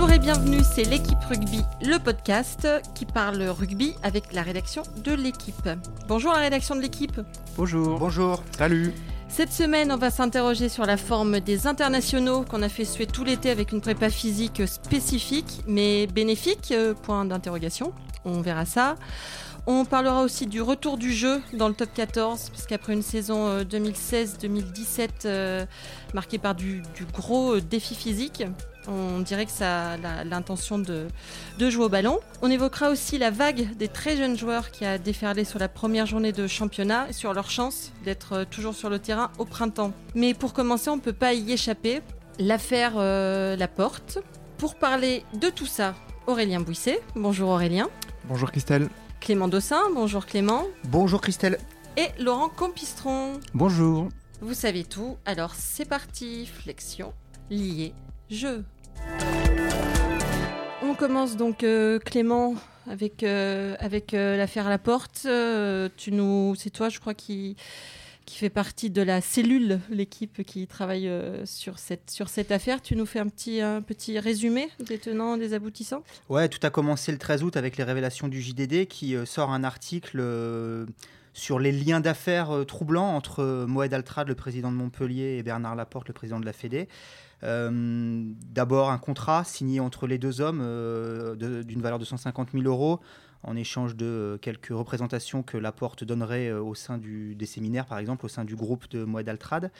Bonjour 0.00 0.14
et 0.14 0.18
bienvenue, 0.18 0.60
c'est 0.64 0.84
l'équipe 0.84 1.22
rugby, 1.28 1.60
le 1.82 1.98
podcast 1.98 2.66
qui 2.94 3.04
parle 3.04 3.42
rugby 3.42 3.92
avec 4.02 4.32
la 4.32 4.40
rédaction 4.40 4.82
de 5.04 5.12
l'équipe. 5.12 5.68
Bonjour 6.08 6.32
la 6.32 6.38
rédaction 6.38 6.74
de 6.74 6.80
l'équipe. 6.80 7.20
Bonjour. 7.54 7.98
Bonjour. 7.98 8.42
Salut. 8.56 8.94
Cette 9.28 9.52
semaine, 9.52 9.92
on 9.92 9.98
va 9.98 10.08
s'interroger 10.08 10.70
sur 10.70 10.86
la 10.86 10.96
forme 10.96 11.40
des 11.40 11.66
internationaux 11.66 12.46
qu'on 12.48 12.62
a 12.62 12.70
fait 12.70 12.86
suer 12.86 13.04
tout 13.04 13.24
l'été 13.24 13.50
avec 13.50 13.72
une 13.72 13.82
prépa 13.82 14.08
physique 14.08 14.66
spécifique 14.66 15.60
mais 15.66 16.06
bénéfique, 16.06 16.72
euh, 16.72 16.94
point 16.94 17.26
d'interrogation. 17.26 17.92
On 18.24 18.40
verra 18.40 18.64
ça. 18.64 18.96
On 19.66 19.84
parlera 19.84 20.22
aussi 20.22 20.46
du 20.46 20.62
retour 20.62 20.96
du 20.96 21.12
jeu 21.12 21.42
dans 21.52 21.68
le 21.68 21.74
top 21.74 21.90
14, 21.94 22.50
puisqu'après 22.50 22.94
une 22.94 23.02
saison 23.02 23.46
euh, 23.46 23.64
2016-2017 23.64 25.08
euh, 25.26 25.66
marquée 26.14 26.38
par 26.38 26.54
du, 26.54 26.82
du 26.94 27.04
gros 27.04 27.56
euh, 27.56 27.60
défi 27.60 27.94
physique, 27.94 28.44
on 28.88 29.20
dirait 29.20 29.46
que 29.46 29.52
ça 29.52 29.92
a 29.92 29.96
la- 29.96 30.24
l'intention 30.24 30.78
de, 30.78 31.06
de 31.58 31.70
jouer 31.70 31.84
au 31.84 31.88
ballon. 31.88 32.18
On 32.42 32.50
évoquera 32.50 32.90
aussi 32.90 33.18
la 33.18 33.30
vague 33.30 33.76
des 33.76 33.88
très 33.88 34.16
jeunes 34.16 34.36
joueurs 34.38 34.70
qui 34.70 34.84
a 34.84 34.98
déferlé 34.98 35.44
sur 35.44 35.58
la 35.58 35.68
première 35.68 36.06
journée 36.06 36.32
de 36.32 36.46
championnat 36.46 37.08
et 37.08 37.12
sur 37.12 37.32
leur 37.34 37.50
chance 37.50 37.92
d'être 38.04 38.32
euh, 38.32 38.44
toujours 38.48 38.74
sur 38.74 38.90
le 38.90 38.98
terrain 38.98 39.30
au 39.38 39.44
printemps. 39.44 39.92
Mais 40.14 40.34
pour 40.34 40.52
commencer, 40.52 40.90
on 40.90 40.96
ne 40.96 41.00
peut 41.00 41.12
pas 41.12 41.34
y 41.34 41.52
échapper. 41.52 42.00
L'affaire 42.38 42.92
euh, 42.96 43.54
Laporte. 43.56 44.18
Pour 44.56 44.74
parler 44.76 45.24
de 45.40 45.50
tout 45.50 45.66
ça, 45.66 45.94
Aurélien 46.26 46.60
Bouisset. 46.60 47.02
Bonjour 47.14 47.50
Aurélien. 47.50 47.88
Bonjour 48.24 48.50
Christelle. 48.50 48.88
Clément 49.20 49.48
Dossin. 49.48 49.82
Bonjour 49.94 50.24
Clément. 50.26 50.64
Bonjour 50.84 51.20
Christelle. 51.20 51.58
Et 51.96 52.08
Laurent 52.22 52.48
Compistron. 52.48 53.40
Bonjour. 53.52 54.08
Vous 54.40 54.54
savez 54.54 54.84
tout, 54.84 55.18
alors 55.26 55.52
c'est 55.54 55.84
parti, 55.86 56.46
flexion, 56.46 57.12
lié, 57.50 57.92
jeu. 58.30 58.64
On 60.82 60.94
commence 60.94 61.36
donc 61.36 61.64
euh, 61.64 61.98
Clément 61.98 62.54
avec, 62.88 63.22
euh, 63.22 63.76
avec 63.78 64.14
euh, 64.14 64.36
l'affaire 64.36 64.68
Laporte. 64.68 65.22
Euh, 65.26 65.88
tu 65.96 66.12
nous, 66.12 66.54
c'est 66.56 66.70
toi, 66.70 66.88
je 66.88 66.98
crois, 66.98 67.14
qui, 67.14 67.56
qui 68.26 68.38
fait 68.38 68.50
partie 68.50 68.90
de 68.90 69.02
la 69.02 69.20
cellule, 69.20 69.80
l'équipe 69.90 70.42
qui 70.44 70.66
travaille 70.66 71.10
sur, 71.44 71.78
cette, 71.78 72.10
sur 72.10 72.28
cette 72.28 72.50
affaire. 72.50 72.82
Tu 72.82 72.96
nous 72.96 73.06
fais 73.06 73.18
un 73.20 73.28
petit, 73.28 73.60
un 73.60 73.82
petit 73.82 74.18
résumé 74.18 74.68
des 74.80 74.98
tenants, 74.98 75.36
des 75.36 75.54
aboutissants? 75.54 76.02
Ouais, 76.28 76.48
tout 76.48 76.64
a 76.66 76.70
commencé 76.70 77.12
le 77.12 77.18
13 77.18 77.42
août 77.42 77.56
avec 77.56 77.76
les 77.76 77.84
révélations 77.84 78.28
du 78.28 78.40
JDD 78.40 78.86
qui 78.86 79.16
sort 79.24 79.50
un 79.50 79.64
article 79.64 80.20
sur 81.32 81.58
les 81.58 81.72
liens 81.72 82.00
d'affaires 82.00 82.50
euh, 82.50 82.64
troublants 82.64 83.14
entre 83.14 83.40
euh, 83.40 83.66
Moed 83.66 83.92
Altrad, 83.92 84.28
le 84.28 84.34
président 84.34 84.70
de 84.72 84.76
Montpellier, 84.76 85.36
et 85.38 85.42
Bernard 85.42 85.76
Laporte, 85.76 86.08
le 86.08 86.14
président 86.14 86.40
de 86.40 86.46
la 86.46 86.52
Fédé. 86.52 86.88
Euh, 87.42 88.24
D'abord 88.50 88.90
un 88.90 88.98
contrat 88.98 89.44
signé 89.44 89.80
entre 89.80 90.06
les 90.06 90.18
deux 90.18 90.40
hommes 90.40 90.60
d'une 91.38 91.80
valeur 91.80 91.98
de 91.98 92.04
150 92.04 92.50
000 92.52 92.64
euros 92.64 93.00
en 93.42 93.56
échange 93.56 93.96
de 93.96 94.38
quelques 94.42 94.68
représentations 94.68 95.42
que 95.42 95.56
Laporte 95.56 96.04
donnerait 96.04 96.52
au 96.52 96.74
sein 96.74 96.98
des 96.98 97.46
séminaires, 97.46 97.86
par 97.86 97.98
exemple, 97.98 98.26
au 98.26 98.28
sein 98.28 98.44
du 98.44 98.54
groupe 98.54 98.90
de 98.90 99.04
Moed 99.04 99.26
Altrad. 99.26 99.70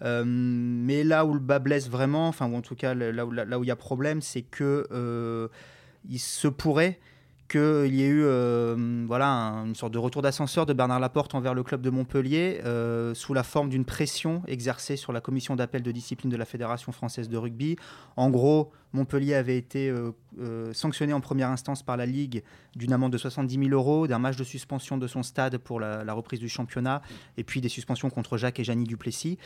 Mais 0.00 1.04
là 1.04 1.26
où 1.26 1.34
le 1.34 1.40
bas 1.40 1.58
blesse 1.58 1.90
vraiment, 1.90 2.28
enfin, 2.28 2.50
ou 2.50 2.56
en 2.56 2.62
tout 2.62 2.76
cas 2.76 2.94
là 2.94 3.26
où, 3.26 3.64
il 3.64 3.66
y 3.66 3.70
a 3.70 3.76
problème, 3.76 4.22
c'est 4.22 4.40
que 4.40 5.50
il 6.08 6.18
se 6.18 6.48
pourrait 6.48 6.98
qu'il 7.52 7.94
y 7.94 8.02
ait 8.02 8.08
eu 8.08 8.22
euh, 8.24 9.04
voilà, 9.06 9.28
un- 9.28 9.66
une 9.66 9.74
sorte 9.74 9.92
de 9.92 9.98
retour 9.98 10.22
d'ascenseur 10.22 10.66
de 10.66 10.72
Bernard 10.72 10.98
Laporte 11.00 11.34
envers 11.34 11.54
le 11.54 11.62
club 11.62 11.82
de 11.82 11.90
Montpellier 11.90 12.60
euh, 12.64 13.14
sous 13.14 13.34
la 13.34 13.42
forme 13.42 13.68
d'une 13.68 13.84
pression 13.84 14.42
exercée 14.46 14.96
sur 14.96 15.12
la 15.12 15.20
commission 15.20 15.54
d'appel 15.54 15.82
de 15.82 15.92
discipline 15.92 16.30
de 16.30 16.36
la 16.36 16.44
Fédération 16.44 16.90
française 16.92 17.28
de 17.28 17.36
rugby. 17.36 17.76
En 18.16 18.30
gros, 18.30 18.72
Montpellier 18.92 19.34
avait 19.34 19.56
été 19.56 19.88
euh, 19.90 20.72
sanctionné 20.72 21.12
en 21.12 21.20
première 21.20 21.50
instance 21.50 21.82
par 21.82 21.96
la 21.96 22.06
Ligue 22.06 22.42
d'une 22.74 22.92
amende 22.92 23.12
de 23.12 23.18
70 23.18 23.54
000 23.56 23.70
euros, 23.70 24.06
d'un 24.06 24.18
match 24.18 24.36
de 24.36 24.44
suspension 24.44 24.98
de 24.98 25.06
son 25.06 25.22
stade 25.22 25.58
pour 25.58 25.78
la, 25.78 26.04
la 26.04 26.12
reprise 26.14 26.40
du 26.40 26.48
championnat, 26.48 27.02
et 27.36 27.44
puis 27.44 27.60
des 27.60 27.68
suspensions 27.68 28.10
contre 28.10 28.36
Jacques 28.38 28.58
et 28.60 28.64
Janie 28.64 28.84
Duplessis. 28.84 29.38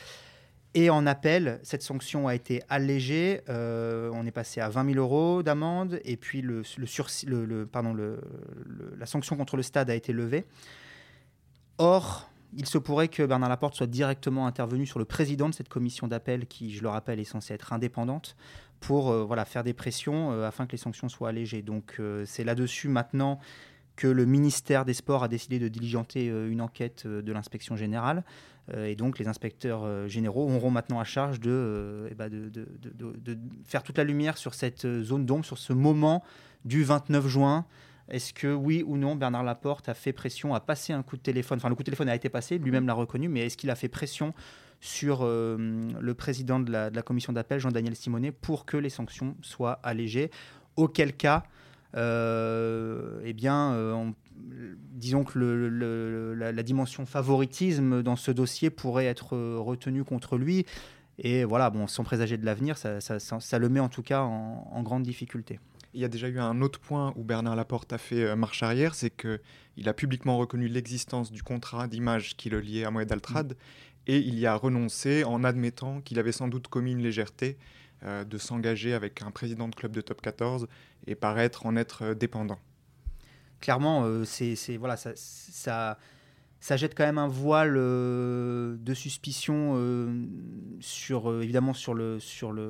Et 0.74 0.90
en 0.90 1.06
appel, 1.06 1.58
cette 1.62 1.82
sanction 1.82 2.28
a 2.28 2.34
été 2.34 2.62
allégée. 2.68 3.40
euh, 3.48 4.10
on 4.12 4.26
est 4.26 4.30
passé 4.30 4.60
à 4.60 4.68
20 4.68 4.92
000 4.92 4.98
euros 4.98 5.42
d'amende. 5.42 6.00
Et 6.04 6.18
puis, 6.18 6.42
la 6.42 6.62
sanction 9.06 9.36
contre 9.36 9.56
le 9.56 9.62
stade 9.62 9.88
a 9.88 9.94
été 9.94 10.12
levée. 10.12 10.44
Or, 11.78 12.28
il 12.54 12.66
se 12.66 12.78
pourrait 12.78 13.08
que 13.08 13.22
Bernard 13.22 13.48
Laporte 13.48 13.74
soit 13.74 13.86
directement 13.86 14.46
intervenu 14.46 14.86
sur 14.86 14.98
le 14.98 15.06
président 15.06 15.48
de 15.48 15.54
cette 15.54 15.68
commission 15.68 16.08
d'appel, 16.08 16.46
qui, 16.46 16.74
je 16.74 16.82
le 16.82 16.88
rappelle, 16.88 17.20
est 17.20 17.24
censée 17.24 17.54
être 17.54 17.72
indépendante, 17.72 18.36
pour 18.80 19.10
euh, 19.10 19.24
voilà, 19.24 19.46
faire 19.46 19.64
des 19.64 19.72
pressions 19.72 20.32
euh, 20.32 20.46
afin 20.46 20.66
que 20.66 20.72
les 20.72 20.78
sanctions 20.78 21.08
soient 21.08 21.30
allégées. 21.30 21.62
Donc, 21.62 21.98
c'est 22.26 22.44
là-dessus 22.44 22.88
maintenant 22.88 23.40
que 23.96 24.06
le 24.06 24.26
ministère 24.26 24.84
des 24.84 24.94
Sports 24.94 25.24
a 25.24 25.28
décidé 25.28 25.58
de 25.58 25.68
diligenter 25.68 26.28
euh, 26.28 26.50
une 26.50 26.60
enquête 26.60 27.04
euh, 27.06 27.22
de 27.22 27.32
l'inspection 27.32 27.76
générale. 27.76 28.22
Euh, 28.74 28.86
et 28.86 28.94
donc, 28.94 29.18
les 29.18 29.26
inspecteurs 29.26 30.08
généraux 30.08 30.48
auront 30.50 30.70
maintenant 30.70 31.00
à 31.00 31.04
charge 31.04 31.40
de, 31.40 32.08
eh 32.10 32.14
ben, 32.14 32.28
de, 32.28 32.66
faire 33.64 33.82
toute 33.82 33.98
la 33.98 34.04
lumière 34.04 34.36
sur 34.36 34.54
cette 34.54 34.86
zone 35.02 35.24
d'ombre, 35.24 35.44
sur 35.44 35.58
ce 35.58 35.72
moment 35.72 36.22
du 36.64 36.84
29 36.84 37.26
juin. 37.26 37.64
Est-ce 38.08 38.32
que 38.32 38.52
oui 38.52 38.84
ou 38.86 38.96
non 38.96 39.16
Bernard 39.16 39.42
Laporte 39.42 39.88
a 39.88 39.94
fait 39.94 40.12
pression, 40.12 40.54
a 40.54 40.60
passé 40.60 40.92
un 40.92 41.02
coup 41.02 41.16
de 41.16 41.22
téléphone? 41.22 41.58
Enfin, 41.58 41.68
le 41.68 41.74
coup 41.74 41.82
de 41.82 41.86
téléphone 41.86 42.08
a 42.08 42.14
été 42.14 42.28
passé, 42.28 42.58
lui-même 42.58 42.86
l'a 42.86 42.94
reconnu, 42.94 43.28
mais 43.28 43.46
est-ce 43.46 43.56
qu'il 43.56 43.70
a 43.70 43.74
fait 43.74 43.88
pression 43.88 44.32
sur 44.80 45.24
le 45.24 46.12
président 46.14 46.60
de 46.60 46.70
la, 46.70 46.90
de 46.90 46.96
la 46.96 47.02
commission 47.02 47.32
d'appel, 47.32 47.58
Jean-Daniel 47.58 47.96
Simonet, 47.96 48.30
pour 48.30 48.64
que 48.64 48.76
les 48.76 48.90
sanctions 48.90 49.36
soient 49.42 49.80
allégées? 49.82 50.30
Auquel 50.76 51.16
cas, 51.16 51.44
eh 51.94 53.32
bien, 53.32 53.72
euh, 53.72 53.92
on- 53.92 54.14
disons 54.92 55.24
que 55.24 55.38
le- 55.38 55.68
le- 55.68 56.34
la, 56.34 56.52
la 56.52 56.62
dimension 56.62 57.06
favoritisme 57.06 58.02
dans 58.02 58.16
ce 58.16 58.30
dossier 58.30 58.70
pourrait 58.70 59.06
être 59.06 59.34
euh, 59.36 59.56
retenue 59.58 60.04
contre 60.04 60.36
lui. 60.38 60.66
Et 61.18 61.44
voilà, 61.44 61.70
bon, 61.70 61.86
sans 61.86 62.04
présager 62.04 62.36
de 62.36 62.44
l'avenir, 62.44 62.76
ça, 62.76 63.00
ça- 63.00 63.18
ça- 63.18 63.40
ça 63.40 63.58
le 63.58 63.68
met 63.68 63.80
en 63.80 63.88
tout 63.88 64.02
cas 64.02 64.20
en, 64.22 64.68
en 64.70 64.82
grande 64.82 65.02
difficulté. 65.02 65.58
Il 65.94 66.00
y 66.00 66.04
a 66.04 66.08
déjà 66.08 66.28
eu 66.28 66.38
un 66.38 66.60
autre 66.60 66.78
point 66.78 67.14
où 67.16 67.24
Bernard 67.24 67.56
Laporte 67.56 67.92
a 67.94 67.98
fait 67.98 68.22
euh, 68.22 68.36
marche 68.36 68.62
arrière, 68.62 68.94
c'est 68.94 69.08
qu'il 69.10 69.88
a 69.88 69.94
publiquement 69.94 70.36
reconnu 70.36 70.68
l'existence 70.68 71.32
du 71.32 71.42
contrat 71.42 71.88
d'image 71.88 72.36
qui 72.36 72.50
le 72.50 72.60
liait 72.60 72.84
à 72.84 72.90
Moed 72.90 73.10
Altrad 73.10 73.56
et 74.06 74.18
il 74.18 74.38
y 74.38 74.44
a 74.46 74.54
renoncé 74.54 75.24
en 75.24 75.42
admettant 75.42 76.00
qu'il 76.02 76.18
avait 76.18 76.32
sans 76.32 76.48
doute 76.48 76.68
commis 76.68 76.92
une 76.92 77.02
légèreté 77.02 77.56
euh, 78.06 78.24
de 78.24 78.38
s'engager 78.38 78.94
avec 78.94 79.22
un 79.22 79.32
président 79.32 79.66
de 79.66 79.74
club 79.74 79.90
de 79.90 80.00
top 80.00 80.22
14 80.22 80.68
et 81.08 81.16
paraître 81.16 81.66
en 81.66 81.74
être 81.74 82.02
euh, 82.02 82.14
dépendant. 82.14 82.58
clairement, 83.60 84.04
euh, 84.04 84.24
c'est 84.24 84.76
voilà, 84.76 84.96
ça, 84.96 85.96
jette 86.76 86.94
quand 86.94 87.04
même 87.04 87.18
un 87.18 87.26
voile 87.26 87.74
de 87.74 88.94
suspicion 88.94 89.74
sur 90.80 91.42
évidemment 91.42 91.74
sur 91.74 91.94
le 91.94 92.20
sur 92.20 92.52
le 92.52 92.68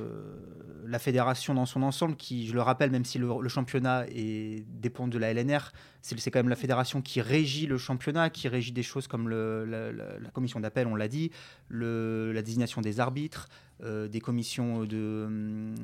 la 0.87 0.99
fédération 0.99 1.55
dans 1.55 1.67
son 1.67 1.83
ensemble, 1.83 2.17
qui, 2.17 2.47
je 2.47 2.55
le 2.55 2.63
rappelle, 2.63 2.91
même 2.91 3.05
si 3.05 3.19
le, 3.19 3.49
championnat 3.49 4.05
dépend 4.69 5.09
de 5.09 5.19
la 5.19 5.33
LNR, 5.33 5.73
c'est 6.03 6.31
quand 6.31 6.39
même 6.39 6.49
la 6.49 6.57
fédération 6.57 7.03
qui 7.03 7.21
régit 7.21 7.67
le 7.67 7.79
championnat, 7.79 8.31
qui 8.31 8.49
régit 8.49 8.73
des 8.73 8.83
choses 8.83 9.07
comme 9.07 9.29
la, 9.29 10.31
commission 10.33 10.61
d'appel, 10.61 10.87
on 10.87 10.95
l'a 10.95 11.09
dit, 11.09 11.31
la 11.71 12.43
désignation 12.43 12.81
des 12.81 13.01
arbitres, 13.01 13.49
euh, 13.85 14.09
des 14.09 14.21
commissions 14.21 14.85
de, 14.85 14.97
euh, 14.97 15.75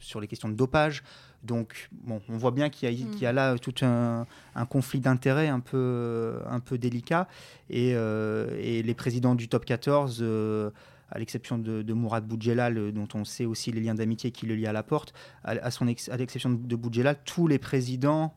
sur 0.00 0.20
les 0.20 0.26
questions 0.26 0.48
de 0.48 0.54
dopage. 0.54 1.02
Donc, 1.42 1.88
bon, 1.92 2.20
on 2.28 2.36
voit 2.36 2.50
bien 2.52 2.70
qu'il 2.70 2.88
y, 2.90 2.92
a- 3.04 3.18
y 3.20 3.26
a 3.26 3.32
là 3.32 3.58
tout 3.58 3.74
un, 3.84 4.26
un 4.54 4.66
conflit 4.66 5.00
d'intérêts 5.00 5.48
un 5.48 5.60
peu, 5.60 6.38
un 6.48 6.60
peu 6.60 6.78
délicat. 6.78 7.28
Et, 7.68 7.92
euh, 7.94 8.56
et 8.60 8.82
les 8.82 8.94
présidents 8.94 9.34
du 9.34 9.48
top 9.48 9.64
14, 9.64 10.18
euh, 10.22 10.70
à 11.10 11.18
l'exception 11.18 11.58
de, 11.58 11.82
de 11.82 11.92
Mourad 11.92 12.26
Boudjelal, 12.26 12.90
dont 12.92 13.08
on 13.12 13.26
sait 13.26 13.44
aussi 13.44 13.70
les 13.70 13.82
liens 13.82 13.94
d'amitié 13.94 14.30
qui 14.30 14.46
le 14.46 14.54
lient 14.54 14.66
à 14.68 14.72
la 14.72 14.82
porte, 14.82 15.12
à, 15.44 15.50
à 15.50 16.16
l'exception 16.16 16.48
de 16.50 16.76
Boudjelal, 16.76 17.18
tous 17.26 17.46
les 17.48 17.58
présidents 17.58 18.34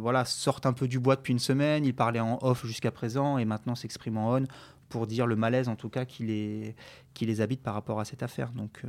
voilà, 0.00 0.24
sortent 0.24 0.66
un 0.66 0.72
peu 0.72 0.86
du 0.86 1.00
bois 1.00 1.16
depuis 1.16 1.32
une 1.32 1.38
semaine. 1.40 1.84
Ils 1.84 1.94
parlaient 1.94 2.20
en 2.20 2.38
off 2.42 2.64
jusqu'à 2.66 2.90
présent 2.92 3.38
et 3.38 3.44
maintenant 3.44 3.74
s'expriment 3.74 4.18
en 4.18 4.30
on 4.38 4.46
pour 4.94 5.08
dire 5.08 5.26
le 5.26 5.34
malaise 5.34 5.68
en 5.68 5.74
tout 5.74 5.88
cas 5.88 6.04
qui 6.04 6.22
les, 6.24 6.76
qui 7.14 7.26
les 7.26 7.40
habite 7.40 7.60
par 7.60 7.74
rapport 7.74 7.98
à 7.98 8.04
cette 8.04 8.22
affaire. 8.22 8.50
Donc, 8.52 8.82
euh, 8.84 8.88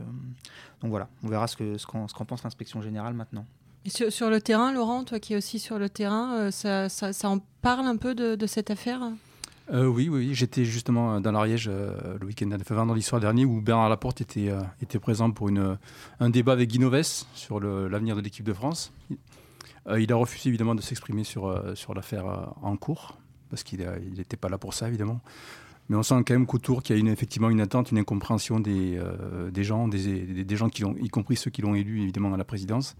donc 0.81 0.91
voilà, 0.91 1.09
on 1.23 1.27
verra 1.29 1.47
ce 1.47 1.57
qu'en 1.57 1.77
ce 1.79 1.87
qu'en- 1.87 2.07
ce 2.07 2.13
qu'en 2.13 2.25
pense 2.25 2.43
l'inspection 2.43 2.79
générale 2.79 3.15
maintenant. 3.15 3.47
Et 3.85 3.89
sur, 3.89 4.11
sur 4.11 4.29
le 4.29 4.39
terrain, 4.39 4.71
Laurent, 4.71 5.03
toi 5.03 5.19
qui 5.19 5.33
es 5.33 5.35
aussi 5.37 5.57
sur 5.57 5.79
le 5.79 5.89
terrain, 5.89 6.35
euh, 6.35 6.51
ça, 6.51 6.89
ça, 6.89 7.11
ça 7.11 7.27
en 7.27 7.39
parle 7.63 7.87
un 7.87 7.97
peu 7.97 8.13
de, 8.13 8.35
de 8.35 8.45
cette 8.45 8.69
affaire? 8.69 9.01
Euh, 9.73 9.87
oui, 9.87 10.09
oui, 10.09 10.27
oui. 10.27 10.35
j'étais 10.35 10.63
justement 10.63 11.19
dans 11.19 11.31
l'Ariège 11.31 11.67
euh, 11.67 12.19
le 12.21 12.27
week-end, 12.27 12.51
enfin, 12.61 12.75
vendredi 12.75 13.01
soir 13.01 13.19
dernier, 13.19 13.45
où 13.45 13.61
Bernard 13.61 13.89
Laporte 13.89 14.21
était, 14.21 14.49
euh, 14.49 14.61
était 14.83 14.99
présent 14.99 15.31
pour 15.31 15.49
une, 15.49 15.79
un 16.19 16.29
débat 16.29 16.51
avec 16.53 16.69
Guy 16.69 16.77
Novès 16.77 17.25
sur 17.33 17.59
le- 17.59 17.87
l'avenir 17.87 18.15
de 18.15 18.21
l'équipe 18.21 18.45
de 18.45 18.53
France. 18.53 18.91
Euh, 19.87 19.99
il 19.99 20.11
a 20.13 20.15
refusé 20.17 20.49
évidemment 20.49 20.75
de 20.75 20.81
s'exprimer 20.81 21.23
sur, 21.23 21.47
euh, 21.47 21.73
sur 21.73 21.95
l'affaire 21.95 22.27
euh, 22.27 22.45
en 22.61 22.77
cours, 22.77 23.17
parce 23.49 23.63
qu'il 23.63 23.79
n'était 24.15 24.37
pas 24.37 24.49
là 24.49 24.59
pour 24.59 24.73
ça, 24.75 24.87
évidemment. 24.87 25.19
Mais 25.89 25.95
on 25.95 26.03
sent 26.03 26.15
quand 26.25 26.33
même 26.33 26.47
qu'autour, 26.47 26.81
qu'il 26.81 26.95
y 26.95 26.97
a 26.97 26.99
une, 26.99 27.07
effectivement 27.07 27.49
une 27.49 27.61
attente, 27.61 27.91
une 27.91 27.99
incompréhension 27.99 28.59
des, 28.59 28.99
des 29.51 29.63
gens, 29.63 29.87
des, 29.87 30.55
gens 30.55 30.69
qui 30.69 30.81
l'ont, 30.81 30.95
y 30.97 31.09
compris 31.09 31.35
ceux 31.35 31.51
qui 31.51 31.61
l'ont 31.61 31.75
élu 31.75 32.01
évidemment 32.01 32.33
à 32.33 32.37
la 32.37 32.43
présidence. 32.43 32.95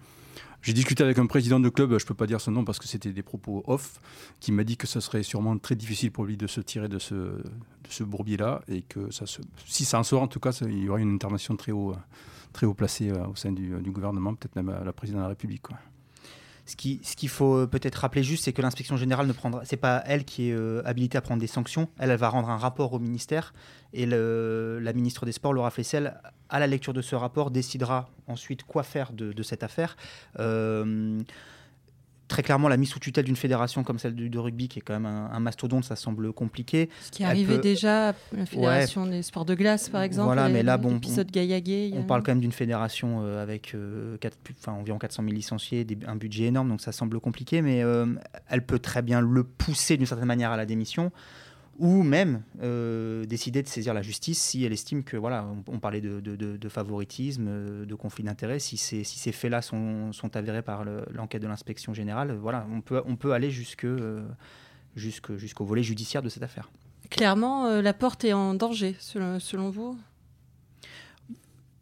J'ai 0.66 0.74
discuté 0.74 1.04
avec 1.04 1.20
un 1.20 1.28
président 1.28 1.60
de 1.60 1.70
club, 1.70 1.90
je 1.92 2.04
ne 2.04 2.08
peux 2.08 2.16
pas 2.16 2.26
dire 2.26 2.42
son 2.42 2.52
nom 2.52 2.66
parce 2.66 2.80
que 2.80 2.88
c'était 2.88 3.12
des 3.12 3.22
propos 3.22 3.64
off, 3.68 4.02
qui 4.40 4.52
m'a 4.52 4.64
dit 4.64 4.78
que 4.78 4.88
ce 4.88 5.00
serait 5.00 5.22
sûrement 5.22 5.56
très 5.60 5.76
difficile 5.76 6.12
pour 6.12 6.26
lui 6.26 6.38
de 6.38 6.48
se 6.48 6.60
tirer 6.60 6.88
de 6.88 6.98
ce, 6.98 7.14
de 7.14 7.44
ce 7.90 8.04
bourbier-là 8.04 8.62
et 8.68 8.82
que 8.82 9.10
si 9.68 9.86
ça 9.86 10.00
en 10.00 10.04
sort, 10.04 10.24
en 10.24 10.28
tout 10.28 10.40
cas, 10.40 10.52
il 10.68 10.84
y 10.84 10.90
aura 10.90 11.00
une 11.00 11.14
intervention 11.14 11.56
très 11.56 11.72
haut, 11.72 11.94
très 12.52 12.66
haut 12.66 12.74
placée 12.74 13.12
euh, 13.12 13.28
au 13.28 13.36
sein 13.36 13.52
du, 13.52 13.92
gouvernement, 13.92 14.34
peut-être 14.34 14.56
même 14.56 14.70
à 14.70 14.84
la 14.84 14.94
présidence 14.94 15.20
de 15.20 15.24
la 15.24 15.30
République. 15.30 15.68
Ce 16.66 16.76
qu'il 16.76 17.00
ce 17.04 17.28
faut 17.28 17.58
euh, 17.58 17.68
peut-être 17.68 17.96
rappeler 17.96 18.24
juste, 18.24 18.46
c'est 18.46 18.54
que 18.54 18.62
l'inspection 18.62 18.98
générale 18.98 19.28
ne 19.28 19.34
prendra, 19.34 19.64
c'est 19.66 19.78
pas 19.78 20.04
elle 20.08 20.26
qui 20.26 20.50
est 20.50 20.54
euh, 20.54 20.82
habilitée 20.86 21.18
à 21.18 21.22
prendre 21.22 21.40
des 21.40 21.48
sanctions. 21.48 21.90
Elle, 22.00 22.10
elle 22.10 22.18
va 22.18 22.30
rendre 22.30 22.50
un 22.50 22.58
rapport 22.58 22.94
au 22.94 23.00
ministère 23.00 23.54
et 23.94 24.06
la 24.06 24.94
ministre 24.94 25.26
des 25.26 25.32
Sports, 25.32 25.54
Laura 25.54 25.70
Flessel, 25.70 26.20
à 26.50 26.60
la 26.60 26.68
lecture 26.68 26.94
de 26.94 27.02
ce 27.02 27.16
rapport, 27.16 27.52
décidera 27.52 28.10
ensuite 28.28 28.64
quoi 28.64 28.84
faire 28.84 29.14
de, 29.14 29.32
de 29.32 29.44
cette 29.44 29.64
affaire. 29.64 29.96
Euh, 30.40 31.22
très 32.28 32.44
clairement, 32.44 32.68
la 32.68 32.78
mise 32.78 32.90
sous 32.90 33.00
tutelle 33.00 33.26
d'une 33.26 33.36
fédération 33.36 33.84
comme 33.84 34.00
celle 34.00 34.16
de 34.16 34.40
rugby, 34.40 34.68
qui 34.68 34.80
est 34.80 34.82
quand 34.82 34.94
même 34.94 35.06
un, 35.06 35.30
un, 35.32 35.40
mastodonte, 35.40 35.84
ça 35.84 35.96
semble 35.96 36.34
compliqué. 36.34 36.90
Ce 37.02 37.12
qui 37.12 37.24
arrivait 37.24 37.56
peut... 37.56 37.62
déjà 37.62 38.10
à 38.10 38.14
la 38.36 38.46
fédération 38.46 39.04
ouais. 39.04 39.10
des 39.12 39.22
sports 39.22 39.46
de 39.46 39.56
glace, 39.56 39.90
par 39.90 40.02
exemple. 40.02 40.26
Voilà, 40.26 40.50
mais 40.50 40.64
là, 40.64 40.78
bon, 40.78 40.94
l'épisode. 40.94 41.30
On, 41.36 42.00
on 42.00 42.04
parle 42.04 42.24
quand 42.24 42.32
même 42.32 42.42
d'une 42.42 42.52
fédération 42.52 43.22
euh, 43.24 43.42
avec 43.42 43.74
euh, 43.76 44.18
4, 44.18 44.38
enfin, 44.60 44.74
environ 44.74 44.98
400 44.98 45.24
000 45.24 45.36
licenciés, 45.36 45.84
des, 45.84 45.98
un 46.08 46.16
budget 46.16 46.46
énorme, 46.46 46.70
donc 46.70 46.82
ça 46.82 46.92
semble 46.92 47.20
compliqué, 47.20 47.62
mais 47.62 47.84
euh, 47.84 48.06
elle 48.50 48.66
peut 48.66 48.80
très 48.80 49.02
bien 49.02 49.22
le 49.22 49.44
pousser 49.44 49.98
d'une 49.98 50.06
certaine 50.06 50.28
manière 50.28 50.52
à 50.52 50.58
la 50.58 50.66
démission 50.66 51.12
ou 51.78 52.04
même 52.04 52.42
euh, 52.62 53.26
décider 53.26 53.62
de 53.62 53.68
saisir 53.68 53.94
la 53.94 54.02
justice 54.02 54.42
si 54.42 54.64
elle 54.64 54.72
estime 54.72 55.04
que, 55.04 55.18
voilà, 55.18 55.46
on, 55.46 55.74
on 55.74 55.80
parlait 55.80 56.02
de, 56.02 56.20
de, 56.20 56.70
favoritisme, 56.70 57.46
euh, 57.48 57.86
de 57.86 57.96
conflit 57.96 58.24
d'intérêts, 58.24 58.60
si, 58.60 58.78
si, 58.78 59.04
ces 59.04 59.32
faits-là 59.32 59.62
sont, 59.62 60.14
sont, 60.14 60.36
avérés 60.36 60.62
par 60.62 60.86
l'enquête 60.86 61.42
le, 61.42 61.48
de 61.48 61.50
l'inspection 61.50 61.94
générale, 61.94 62.38
voilà, 62.42 62.66
on 62.72 62.82
peut, 62.82 63.02
on 63.06 63.16
peut 63.16 63.34
aller 63.34 63.52
jusque, 63.52 63.86
euh, 63.86 64.26
jusqu'au 64.96 65.38
jusqu 65.38 65.64
volet 65.64 65.84
judiciaire 65.84 66.22
de 66.22 66.30
cette 66.30 66.44
affaire. 66.44 66.70
Clairement, 67.10 67.66
euh, 67.66 67.82
la 67.82 67.94
porte 67.94 68.24
est 68.24 68.34
en 68.34 68.54
danger, 68.54 68.96
selon, 69.00 69.40
selon 69.40 69.70
vous? 69.70 69.98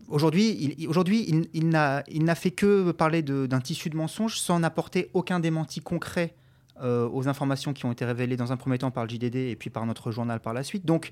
Aujourd'hui, 0.07 0.75
il, 0.79 0.87
aujourd'hui, 0.87 1.25
il, 1.27 1.49
il 1.53 1.69
n'a 1.69 2.35
fait 2.35 2.51
que 2.51 2.91
parler 2.91 3.21
d'un 3.21 3.61
tissu 3.61 3.89
de 3.89 3.95
mensonges 3.95 4.39
sans 4.39 4.61
apporter 4.63 5.09
aucun 5.13 5.39
démenti 5.39 5.79
concret 5.79 6.35
euh, 6.81 7.07
aux 7.09 7.27
informations 7.27 7.73
qui 7.73 7.85
ont 7.85 7.91
été 7.91 8.03
révélées 8.05 8.37
dans 8.37 8.51
un 8.51 8.57
premier 8.57 8.77
temps 8.77 8.91
par 8.91 9.03
le 9.03 9.09
JDD 9.09 9.35
et 9.35 9.55
puis 9.55 9.69
par 9.69 9.85
notre 9.85 10.11
journal 10.11 10.39
par 10.39 10.53
la 10.53 10.63
suite. 10.63 10.85
Donc, 10.85 11.11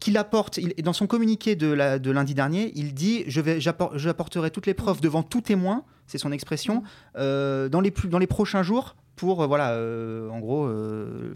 qu'il 0.00 0.16
apporte, 0.16 0.58
dans 0.82 0.92
son 0.92 1.06
communiqué 1.06 1.56
de, 1.56 1.68
la, 1.68 1.98
de, 1.98 2.10
lundi 2.10 2.34
dernier, 2.34 2.72
il 2.74 2.94
dit 2.94 3.24
j'apporterai 3.26 4.50
toutes 4.50 4.66
les 4.66 4.74
preuves 4.74 5.00
devant 5.00 5.22
tout 5.22 5.40
témoin, 5.40 5.84
c'est 6.06 6.18
son 6.18 6.32
expression, 6.32 6.82
euh, 7.16 7.68
dans, 7.68 7.80
les 7.80 7.90
plus, 7.90 8.08
dans 8.08 8.18
les 8.18 8.26
prochains 8.26 8.62
jours 8.62 8.96
pour 9.16 9.42
euh, 9.42 9.46
voilà 9.46 9.70
euh, 9.70 10.28
en 10.30 10.38
gros 10.38 10.66
euh, 10.66 11.34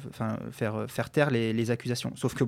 faire, 0.53 0.85
faire 0.87 1.11
taire 1.11 1.31
les, 1.31 1.71
accusations. 1.71 2.13
Sauf 2.15 2.35
que 2.35 2.45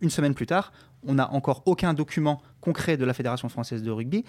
une 0.00 0.10
semaine 0.10 0.34
plus 0.34 0.46
tard, 0.46 0.72
on 1.06 1.14
n'a 1.14 1.32
encore 1.32 1.62
aucun 1.66 1.94
document 1.94 2.40
concret 2.60 2.96
de 2.96 3.04
la 3.04 3.14
Fédération 3.14 3.48
française 3.48 3.82
de 3.82 3.90
rugby 3.90 4.24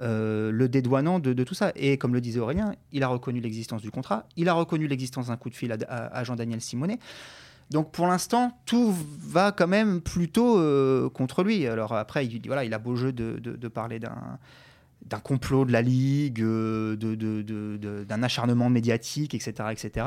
le 0.00 0.66
dédouanant 0.66 1.20
de, 1.20 1.44
tout 1.44 1.54
ça. 1.54 1.72
Et 1.76 1.96
comme 1.96 2.12
le 2.12 2.20
disait 2.20 2.40
Aurélien, 2.40 2.74
il 2.90 3.04
a 3.04 3.08
reconnu 3.08 3.40
l'existence 3.40 3.82
du 3.82 3.90
contrat, 3.92 4.26
il 4.36 4.48
a 4.48 4.52
reconnu 4.52 4.88
l'existence 4.88 5.28
d'un 5.28 5.36
coup 5.36 5.48
de 5.48 5.54
fil 5.54 5.76
à, 5.88 6.24
Jean-Daniel 6.24 6.60
Simonet. 6.60 6.98
Donc 7.70 7.92
pour 7.92 8.08
l'instant, 8.08 8.58
tout 8.66 8.92
va 9.20 9.52
quand 9.52 9.68
même 9.68 10.00
plutôt 10.00 10.56
contre 11.10 11.44
lui. 11.44 11.66
Alors 11.68 11.92
après, 11.92 12.26
il, 12.26 12.74
a 12.74 12.78
beau 12.78 12.96
jeu 12.96 13.12
de 13.12 13.68
parler 13.68 14.00
d'un 14.00 14.38
d'un 15.06 15.20
complot 15.20 15.64
de 15.64 15.72
la 15.72 15.82
Ligue, 15.82 16.42
euh, 16.42 16.96
d'un 16.96 18.18
de, 18.18 18.22
acharnement 18.22 18.70
médiatique, 18.70 19.34
etc. 19.34 19.68
etc. 19.70 20.06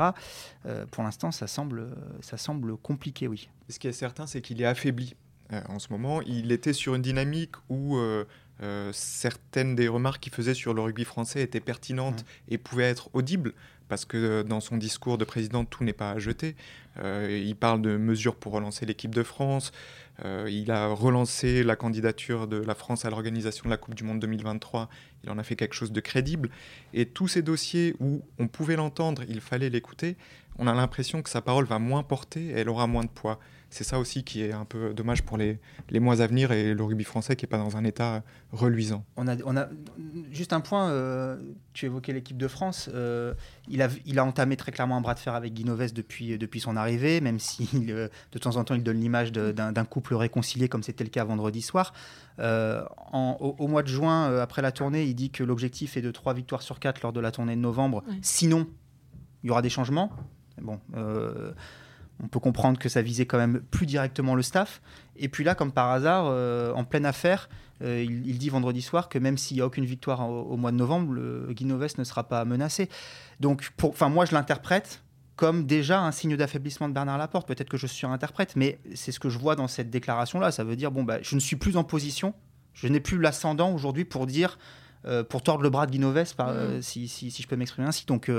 Euh, 0.66 0.86
pour 0.90 1.04
l'instant, 1.04 1.30
ça 1.30 1.46
semble, 1.46 1.88
ça 2.20 2.36
semble 2.36 2.76
compliqué, 2.76 3.28
oui. 3.28 3.48
Ce 3.68 3.78
qui 3.78 3.88
est 3.88 3.92
certain, 3.92 4.26
c'est 4.26 4.40
qu'il 4.40 4.60
est 4.60 4.66
affaibli. 4.66 5.14
Euh, 5.52 5.60
en 5.68 5.78
ce 5.78 5.88
moment, 5.90 6.22
il 6.22 6.50
était 6.52 6.72
sur 6.72 6.94
une 6.94 7.02
dynamique 7.02 7.54
où 7.68 7.98
euh, 8.62 8.90
certaines 8.92 9.74
des 9.74 9.86
remarques 9.86 10.22
qu'il 10.22 10.32
faisait 10.32 10.54
sur 10.54 10.72
le 10.72 10.80
rugby 10.80 11.04
français 11.04 11.42
étaient 11.42 11.60
pertinentes 11.60 12.22
mmh. 12.22 12.54
et 12.54 12.58
pouvaient 12.58 12.84
être 12.84 13.10
audibles, 13.12 13.52
parce 13.88 14.06
que 14.06 14.42
dans 14.42 14.60
son 14.60 14.78
discours 14.78 15.18
de 15.18 15.24
président, 15.24 15.64
tout 15.64 15.84
n'est 15.84 15.92
pas 15.92 16.12
à 16.12 16.18
jeter. 16.18 16.56
Euh, 16.98 17.42
il 17.44 17.54
parle 17.54 17.82
de 17.82 17.96
mesures 17.96 18.36
pour 18.36 18.52
relancer 18.52 18.86
l'équipe 18.86 19.14
de 19.14 19.22
France. 19.22 19.72
Euh, 20.24 20.48
il 20.50 20.70
a 20.70 20.88
relancé 20.88 21.62
la 21.62 21.76
candidature 21.76 22.46
de 22.46 22.56
la 22.56 22.74
France 22.74 23.04
à 23.04 23.10
l'organisation 23.10 23.64
de 23.64 23.70
la 23.70 23.76
Coupe 23.76 23.94
du 23.94 24.04
Monde 24.04 24.20
2023. 24.20 24.88
Il 25.24 25.30
en 25.30 25.38
a 25.38 25.42
fait 25.42 25.56
quelque 25.56 25.74
chose 25.74 25.92
de 25.92 26.00
crédible. 26.00 26.50
Et 26.94 27.06
tous 27.06 27.28
ces 27.28 27.42
dossiers 27.42 27.94
où 28.00 28.22
on 28.38 28.48
pouvait 28.48 28.76
l'entendre, 28.76 29.22
il 29.28 29.40
fallait 29.40 29.70
l'écouter, 29.70 30.16
on 30.58 30.66
a 30.66 30.74
l'impression 30.74 31.22
que 31.22 31.28
sa 31.28 31.42
parole 31.42 31.66
va 31.66 31.78
moins 31.78 32.02
porter 32.02 32.46
et 32.46 32.52
elle 32.52 32.68
aura 32.68 32.86
moins 32.86 33.04
de 33.04 33.10
poids 33.10 33.38
c'est 33.70 33.84
ça 33.84 33.98
aussi 33.98 34.24
qui 34.24 34.42
est 34.42 34.52
un 34.52 34.64
peu 34.64 34.94
dommage 34.94 35.22
pour 35.22 35.36
les, 35.36 35.58
les 35.90 36.00
mois 36.00 36.20
à 36.20 36.26
venir 36.26 36.52
et 36.52 36.74
le 36.74 36.82
rugby 36.82 37.04
français 37.04 37.36
qui 37.36 37.44
n'est 37.44 37.48
pas 37.48 37.58
dans 37.58 37.76
un 37.76 37.84
état 37.84 38.22
reluisant. 38.52 39.04
On 39.16 39.28
a, 39.28 39.36
on 39.44 39.56
a 39.56 39.68
juste 40.30 40.52
un 40.52 40.60
point, 40.60 40.88
euh, 40.88 41.36
tu 41.72 41.86
évoquais 41.86 42.12
l'équipe 42.12 42.36
de 42.36 42.48
France, 42.48 42.88
euh, 42.94 43.34
il, 43.68 43.82
a, 43.82 43.88
il 44.04 44.18
a 44.18 44.24
entamé 44.24 44.56
très 44.56 44.72
clairement 44.72 44.96
un 44.96 45.00
bras 45.00 45.14
de 45.14 45.18
fer 45.18 45.34
avec 45.34 45.52
Guinoves 45.52 45.92
depuis, 45.92 46.38
depuis 46.38 46.60
son 46.60 46.76
arrivée, 46.76 47.20
même 47.20 47.38
si 47.38 47.68
euh, 47.90 48.08
de 48.32 48.38
temps 48.38 48.56
en 48.56 48.64
temps 48.64 48.74
il 48.74 48.82
donne 48.82 49.00
l'image 49.00 49.32
d'un 49.32 49.84
couple 49.84 50.14
réconcilié 50.14 50.68
comme 50.68 50.82
c'était 50.82 51.04
le 51.04 51.10
cas 51.10 51.24
vendredi 51.24 51.62
soir. 51.62 51.92
Euh, 52.38 52.84
en, 53.12 53.36
au, 53.40 53.56
au, 53.58 53.68
mois 53.68 53.82
de 53.82 53.88
juin, 53.88 54.30
euh, 54.30 54.42
après 54.42 54.62
la 54.62 54.72
tournée, 54.72 55.04
il 55.04 55.14
dit 55.14 55.30
que 55.30 55.42
l'objectif 55.42 55.96
est 55.96 56.02
de 56.02 56.10
3 56.10 56.34
victoires 56.34 56.62
sur 56.62 56.78
4 56.78 57.02
lors 57.02 57.12
de 57.12 57.20
la 57.20 57.30
tournée 57.30 57.56
de 57.56 57.60
novembre. 57.60 58.02
Sinon, 58.22 58.66
il 59.42 59.48
y 59.48 59.50
aura 59.50 59.62
des 59.62 59.70
changements. 59.70 60.12
Bon, 60.60 60.80
euh, 60.96 61.52
on 62.22 62.28
peut 62.28 62.40
comprendre 62.40 62.78
que 62.78 62.88
ça 62.88 63.02
visait 63.02 63.26
quand 63.26 63.38
même 63.38 63.60
plus 63.70 63.86
directement 63.86 64.34
le 64.34 64.42
staff. 64.42 64.80
Et 65.16 65.28
puis 65.28 65.44
là, 65.44 65.54
comme 65.54 65.72
par 65.72 65.90
hasard, 65.90 66.26
euh, 66.28 66.72
en 66.72 66.84
pleine 66.84 67.06
affaire, 67.06 67.48
euh, 67.82 68.02
il, 68.02 68.26
il, 68.26 68.38
dit 68.38 68.48
vendredi 68.48 68.80
soir 68.80 69.08
que 69.08 69.18
même 69.18 69.36
s'il 69.36 69.58
n'y 69.58 69.60
a 69.60 69.66
aucune 69.66 69.84
victoire 69.84 70.28
au, 70.28 70.42
au, 70.44 70.56
mois 70.56 70.72
de 70.72 70.76
novembre, 70.76 71.12
le 71.12 71.46
Guinoves 71.50 71.98
ne 71.98 72.04
sera 72.04 72.24
pas 72.24 72.44
menacé. 72.44 72.88
Donc, 73.40 73.70
enfin, 73.82 74.08
moi, 74.08 74.24
je 74.24 74.32
l'interprète 74.32 75.02
comme 75.36 75.66
déjà 75.66 76.00
un 76.00 76.12
signe 76.12 76.34
d'affaiblissement 76.36 76.88
de 76.88 76.94
Bernard 76.94 77.18
Laporte. 77.18 77.46
Peut-être 77.46 77.68
que 77.68 77.76
je 77.76 77.86
suis 77.86 78.06
interprète, 78.06 78.56
mais 78.56 78.78
c'est 78.94 79.12
ce 79.12 79.20
que 79.20 79.28
je 79.28 79.38
vois 79.38 79.54
dans 79.54 79.68
cette 79.68 79.90
déclaration-là. 79.90 80.50
Ça 80.50 80.64
veut 80.64 80.76
dire, 80.76 80.90
bon, 80.90 81.04
bah, 81.04 81.18
je 81.20 81.34
ne 81.34 81.40
suis 81.40 81.56
plus 81.56 81.76
en 81.76 81.84
position, 81.84 82.32
je 82.72 82.88
n'ai 82.88 83.00
plus 83.00 83.18
l'ascendant 83.18 83.74
aujourd'hui 83.74 84.06
pour 84.06 84.26
dire, 84.26 84.58
euh, 85.04 85.22
pour 85.22 85.42
tordre 85.42 85.62
le 85.62 85.68
bras 85.68 85.84
de 85.84 85.90
Guinoves, 85.92 86.34
par, 86.34 86.54
mmh. 86.54 86.80
si, 86.80 87.08
si, 87.08 87.30
si, 87.30 87.42
je 87.42 87.48
peux 87.48 87.56
m'exprimer 87.56 87.86
ainsi. 87.86 88.06
Donc, 88.06 88.30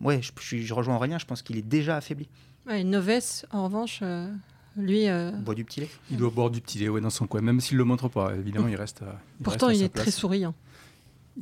ouais, 0.00 0.20
je, 0.20 0.32
je, 0.40 0.56
je 0.56 0.74
rejoins 0.74 0.96
Aurélien, 0.96 1.18
je 1.18 1.26
pense 1.26 1.42
qu'il 1.42 1.56
est 1.56 1.62
déjà 1.62 1.96
affaibli. 1.96 2.28
Ouais, 2.66 2.84
Noves, 2.84 3.44
en 3.50 3.64
revanche, 3.64 4.00
euh, 4.02 4.32
lui. 4.76 5.08
Euh... 5.08 5.30
boit 5.32 5.54
du 5.54 5.64
petit 5.64 5.80
lait. 5.80 5.90
Il 6.10 6.16
doit 6.16 6.30
boire 6.30 6.50
du 6.50 6.60
petit 6.60 6.78
lait 6.78 6.88
ouais, 6.88 7.00
dans 7.00 7.10
son 7.10 7.26
coin, 7.26 7.40
même 7.40 7.60
s'il 7.60 7.76
ne 7.76 7.78
le 7.78 7.84
montre 7.84 8.08
pas. 8.08 8.34
Évidemment, 8.34 8.68
il 8.68 8.76
reste. 8.76 9.02
Il 9.38 9.44
Pourtant, 9.44 9.68
reste 9.68 9.80
il 9.80 9.84
est 9.84 9.88
place. 9.88 10.04
très 10.04 10.10
souriant. 10.10 10.54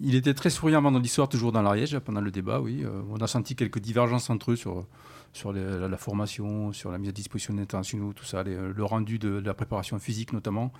Il 0.01 0.15
était 0.15 0.35
très 0.35 0.51
souriant 0.51 0.81
vendredi 0.81 1.09
soir, 1.09 1.29
toujours 1.29 1.53
dans 1.53 1.61
l'Ariège, 1.63 1.99
pendant 1.99 2.21
le 2.21 2.31
débat, 2.31 2.61
oui. 2.61 2.83
Euh, 2.83 3.03
on 3.11 3.19
a 3.19 3.27
senti 3.27 3.55
quelques 3.55 3.79
divergences 3.79 4.31
entre 4.31 4.53
eux 4.53 4.57
sur, 4.57 4.87
sur 5.35 5.53
les, 5.53 5.63
la, 5.63 5.87
la, 5.89 5.97
formation, 5.99 6.73
sur 6.73 6.91
la 6.91 6.99
mise 6.99 7.11
à 7.11 7.13
disposition 7.13 7.57
internationaux, 7.59 8.13
tout 8.15 8.25
ça, 8.25 8.43
les, 8.43 8.57
le 8.57 8.85
rendu 8.85 9.19
de, 9.19 9.41
de, 9.41 9.47
la 9.47 9.55
préparation 9.55 9.99
physique 9.99 10.33
notamment. 10.33 10.73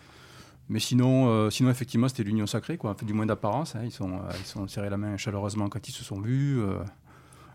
Mais 0.71 0.81
sinon, 0.81 1.29
euh, 1.29 1.51
sinon 1.51 1.71
effectivement, 1.71 2.09
c'était 2.09 2.23
l'union 2.23 2.47
sacrée, 2.47 2.79
quoi. 2.79 2.93
Enfin, 2.93 3.05
du 3.05 3.13
moins 3.13 3.27
d'apparence. 3.27 3.77
Hein. 3.77 3.83
Ils, 3.85 3.93
sont, 3.93 4.15
euh, 4.15 4.31
ils 4.39 4.47
sont 4.47 4.67
serrés 4.67 4.89
la 4.89 4.97
main 4.97 5.19
chaleureusement 5.19 5.69
quand 5.69 5.87
ils 5.89 5.93
se 5.93 6.05
sont 6.05 6.21
vus. 6.21 6.63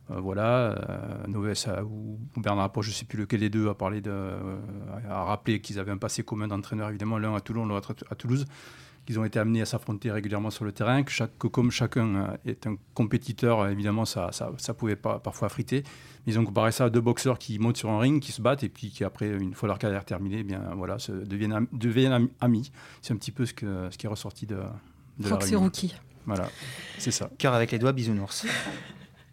Euh, 0.10 0.18
euh, 0.18 0.20
voilà, 0.20 0.72
euh, 0.90 1.28
Noves 1.28 1.54
ou, 1.84 2.20
ou, 2.36 2.42
Bernard 2.42 2.66
Laporte, 2.66 2.86
je 2.86 2.92
ne 2.92 2.96
sais 2.96 3.06
plus 3.06 3.20
lequel 3.20 3.40
des 3.40 3.50
deux, 3.50 3.70
a 3.70 3.74
parlé 3.74 4.02
de, 4.02 4.12
euh, 4.12 4.58
a 5.10 5.24
rappelé 5.24 5.62
qu'ils 5.62 5.80
avaient 5.80 5.92
un 5.92 5.98
passé 5.98 6.24
commun 6.24 6.48
d'entraîneur, 6.48 6.90
évidemment, 6.90 7.18
l'un 7.18 7.36
à 7.36 7.42
Toulon, 7.42 7.66
l'autre 7.66 7.96
à 8.10 8.16
Toulouse, 8.16 8.46
qu'ils 9.06 9.20
ont 9.20 9.26
été 9.26 9.40
amenés 9.40 9.62
à 9.62 9.66
s'affronter 9.66 10.12
régulièrement 10.12 10.50
sur 10.50 10.66
le 10.66 10.72
terrain, 10.72 11.04
que, 11.04 11.12
chaque, 11.12 11.38
que 11.38 11.48
comme 11.48 11.72
chacun 11.72 12.38
est 12.46 12.68
un 12.68 12.76
compétiteur, 12.94 13.68
évidemment, 13.68 14.06
ça, 14.06 14.32
ça, 14.32 14.52
ça 14.58 14.74
pouvait 14.74 14.98
pas, 14.98 15.20
parfois 15.20 15.50
friter. 15.50 15.84
Mais 16.26 16.34
ils 16.34 16.40
ont 16.40 16.46
comparé 16.46 16.74
ça 16.74 16.86
à 16.86 16.90
deux 16.90 17.00
boxeurs 17.00 17.40
qui 17.40 17.58
montent 17.58 17.78
sur 17.78 17.90
un 17.90 18.00
ring, 18.00 18.22
qui 18.22 18.34
se 18.34 18.42
battent, 18.42 18.64
et 18.64 18.70
puis 18.70 18.90
qui, 18.90 19.04
après, 19.06 19.30
une 19.30 19.54
fois 19.54 19.68
leur 19.68 19.80
carrière 19.80 20.04
terminée, 20.04 20.40
eh 20.40 20.44
bien, 20.44 20.62
voilà, 20.76 21.00
se, 21.00 21.12
deviennent, 21.12 21.68
deviennent 21.72 22.28
amis. 22.42 22.72
C'est 23.02 23.14
un 23.14 23.18
petit 23.18 23.32
peu 23.32 23.46
ce, 23.46 23.54
que, 23.54 23.88
ce 23.92 23.98
qui 23.98 24.08
est 24.08 24.10
ressorti 24.10 24.46
de, 24.46 24.60
de 25.20 25.28
Fox 25.28 25.52
la 25.52 25.58
Rookie. 25.58 25.96
Voilà, 26.26 26.50
c'est 26.98 27.12
ça. 27.12 27.30
Cœur 27.38 27.54
avec 27.54 27.72
les 27.72 27.80
doigts, 27.80 27.94
bisounours. 27.94 28.46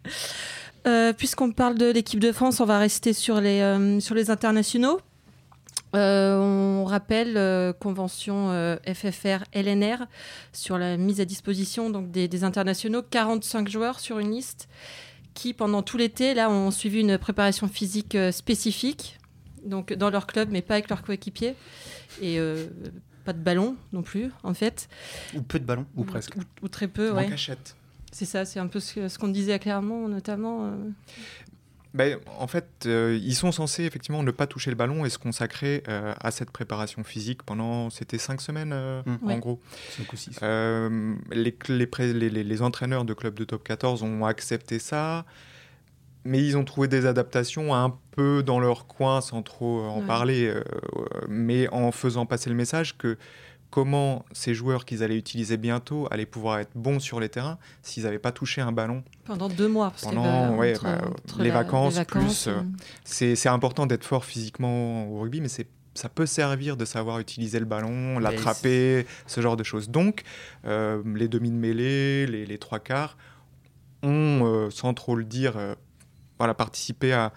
Euh, 0.87 1.13
Puisqu'on 1.13 1.51
parle 1.51 1.77
de 1.77 1.89
l'équipe 1.91 2.19
de 2.19 2.31
France, 2.31 2.59
on 2.59 2.65
va 2.65 2.77
rester 2.77 3.13
sur 3.13 3.41
les, 3.41 3.61
euh, 3.61 3.99
sur 3.99 4.15
les 4.15 4.29
internationaux. 4.29 4.99
Euh, 5.95 6.37
on 6.37 6.83
rappelle 6.85 7.37
euh, 7.37 7.71
convention 7.71 8.49
euh, 8.51 8.75
FFR 8.85 9.45
LNR 9.53 10.07
sur 10.51 10.77
la 10.77 10.97
mise 10.97 11.21
à 11.21 11.25
disposition 11.25 11.89
donc 11.89 12.11
des, 12.11 12.27
des, 12.27 12.43
internationaux, 12.43 13.01
45 13.01 13.69
joueurs 13.69 14.01
sur 14.01 14.19
une 14.19 14.31
liste 14.31 14.67
qui 15.35 15.53
pendant 15.53 15.83
tout 15.83 15.97
l'été 15.97 16.33
là 16.33 16.49
ont 16.49 16.69
suivi 16.71 16.99
une 16.99 17.17
préparation 17.17 17.69
physique 17.69 18.15
euh, 18.15 18.33
spécifique 18.33 19.19
donc 19.65 19.93
dans 19.93 20.09
leur 20.09 20.27
club, 20.27 20.49
mais 20.51 20.61
pas 20.61 20.75
avec 20.75 20.89
leurs 20.89 21.01
coéquipiers. 21.01 21.55
Et 22.21 22.39
euh, 22.39 22.67
pas 23.25 23.33
de 23.33 23.39
ballon 23.39 23.75
non 23.91 24.03
plus, 24.03 24.31
en 24.43 24.53
fait. 24.53 24.87
Ou 25.35 25.41
peu 25.41 25.59
de 25.59 25.65
ballons. 25.65 25.85
Ou 25.95 26.03
presque. 26.03 26.35
Ou, 26.61 26.67
très 26.67 26.87
peu, 26.87 27.11
En 27.11 27.15
ouais. 27.15 27.27
cachette. 27.27 27.75
C'est 28.15 28.23
ça, 28.23 28.45
c'est 28.45 28.61
un 28.61 28.67
peu 28.67 28.79
ce, 28.79 29.17
qu'on 29.19 29.27
disait 29.27 29.51
à 29.51 29.59
Clermont, 29.59 30.07
notamment. 30.07 30.67
euh. 30.67 30.75
Ben, 31.93 32.17
en 32.39 32.47
fait, 32.47 32.65
euh, 32.85 33.19
ils 33.21 33.35
sont 33.35 33.51
censés 33.51 33.83
effectivement 33.83 34.23
ne 34.23 34.31
pas 34.31 34.47
toucher 34.47 34.69
le 34.69 34.77
ballon 34.77 35.03
et 35.03 35.09
se 35.09 35.17
consacrer 35.17 35.83
euh, 35.89 36.13
à 36.21 36.31
cette 36.31 36.49
préparation 36.51 37.03
physique 37.03 37.43
pendant, 37.43 37.89
c'était 37.89 38.17
cinq 38.17 38.39
semaines 38.39 38.71
euh, 38.73 39.01
Mm. 39.05 39.17
en 39.21 39.27
Ouais. 39.27 39.39
gros. 39.39 39.59
5 39.97 40.13
ou 40.13 40.15
6. 40.15 40.39
Euh, 40.43 41.13
les, 41.31 41.53
les, 41.67 41.87
pré- 41.87 42.13
les- 42.13 42.29
les- 42.29 42.45
les 42.45 42.61
entraîneurs 42.61 43.03
de 43.03 43.13
clubs 43.13 43.35
de 43.35 43.43
top 43.43 43.65
14 43.65 44.01
ont 44.01 44.23
accepté 44.25 44.79
ça, 44.79 45.25
mais 46.23 46.41
ils 46.41 46.55
ont 46.55 46.63
trouvé 46.63 46.87
des 46.87 47.05
adaptations 47.05 47.75
un 47.75 47.97
peu 48.11 48.43
dans 48.43 48.61
leur 48.61 48.87
coin 48.87 49.19
sans 49.19 49.41
trop 49.41 49.81
en 49.81 49.99
Ouais. 49.99 50.05
parler, 50.07 50.53
mais 51.27 51.67
en 51.73 51.91
faisant 51.91 52.25
passer 52.25 52.49
le 52.49 52.55
message 52.55 52.97
que 52.97 53.17
comment 53.75 54.23
ces 54.31 54.53
joueurs 54.53 54.85
qu'ils 54.85 55.03
allaient 55.03 55.17
utiliser 55.17 55.57
bientôt 55.57 56.07
allaient 56.09 56.25
pouvoir 56.25 56.59
être 56.59 56.71
bons 56.75 57.01
sur 57.01 57.19
les 57.19 57.27
terrains 57.27 57.57
s'ils 57.81 58.03
n'avaient 58.03 58.19
pas 58.19 58.31
touché 58.31 58.61
un 58.61 58.71
ballon. 58.71 59.03
Pendant 59.25 59.49
deux 59.49 59.67
mois. 59.67 59.89
Parce 59.89 60.03
que, 60.03 60.07
Pendant, 60.07 60.51
bah, 60.51 60.55
ouais, 60.55 60.75
entre- 60.75 60.83
bah, 60.85 61.01
entre 61.25 61.41
les 61.43 61.49
la- 61.49 61.55
vacances, 61.55 61.97
les 61.99 62.05
plus, 62.05 62.47
euh, 62.47 62.51
euh, 62.51 62.61
C'est 63.03 63.35
c'est 63.35 63.49
important 63.49 63.85
d'être 63.85 64.05
fort 64.05 64.23
physiquement 64.23 65.09
au 65.09 65.19
rugby, 65.19 65.41
mais 65.41 65.49
c'est 65.49 65.67
ça 65.93 66.07
peut 66.07 66.25
servir 66.25 66.77
de 66.77 66.85
savoir 66.85 67.19
utiliser 67.19 67.59
le 67.59 67.65
ballon, 67.65 68.17
l'attraper, 68.19 69.05
ce 69.27 69.41
genre 69.41 69.57
de 69.57 69.63
choses. 69.63 69.89
Donc, 69.89 70.23
euh, 70.65 71.01
les 71.13 71.27
demi 71.27 71.49
de 71.51 71.55
mêlée, 71.55 72.27
les, 72.27 72.45
les 72.45 72.57
trois 72.57 72.79
quarts 72.79 73.17
ont, 74.03 74.41
euh, 74.45 74.69
sans 74.69 74.93
trop 74.93 75.15
le 75.17 75.25
dire, 75.25 75.57
euh, 75.57 75.75
voilà, 76.37 76.53
participé 76.53 77.13
à 77.13 77.31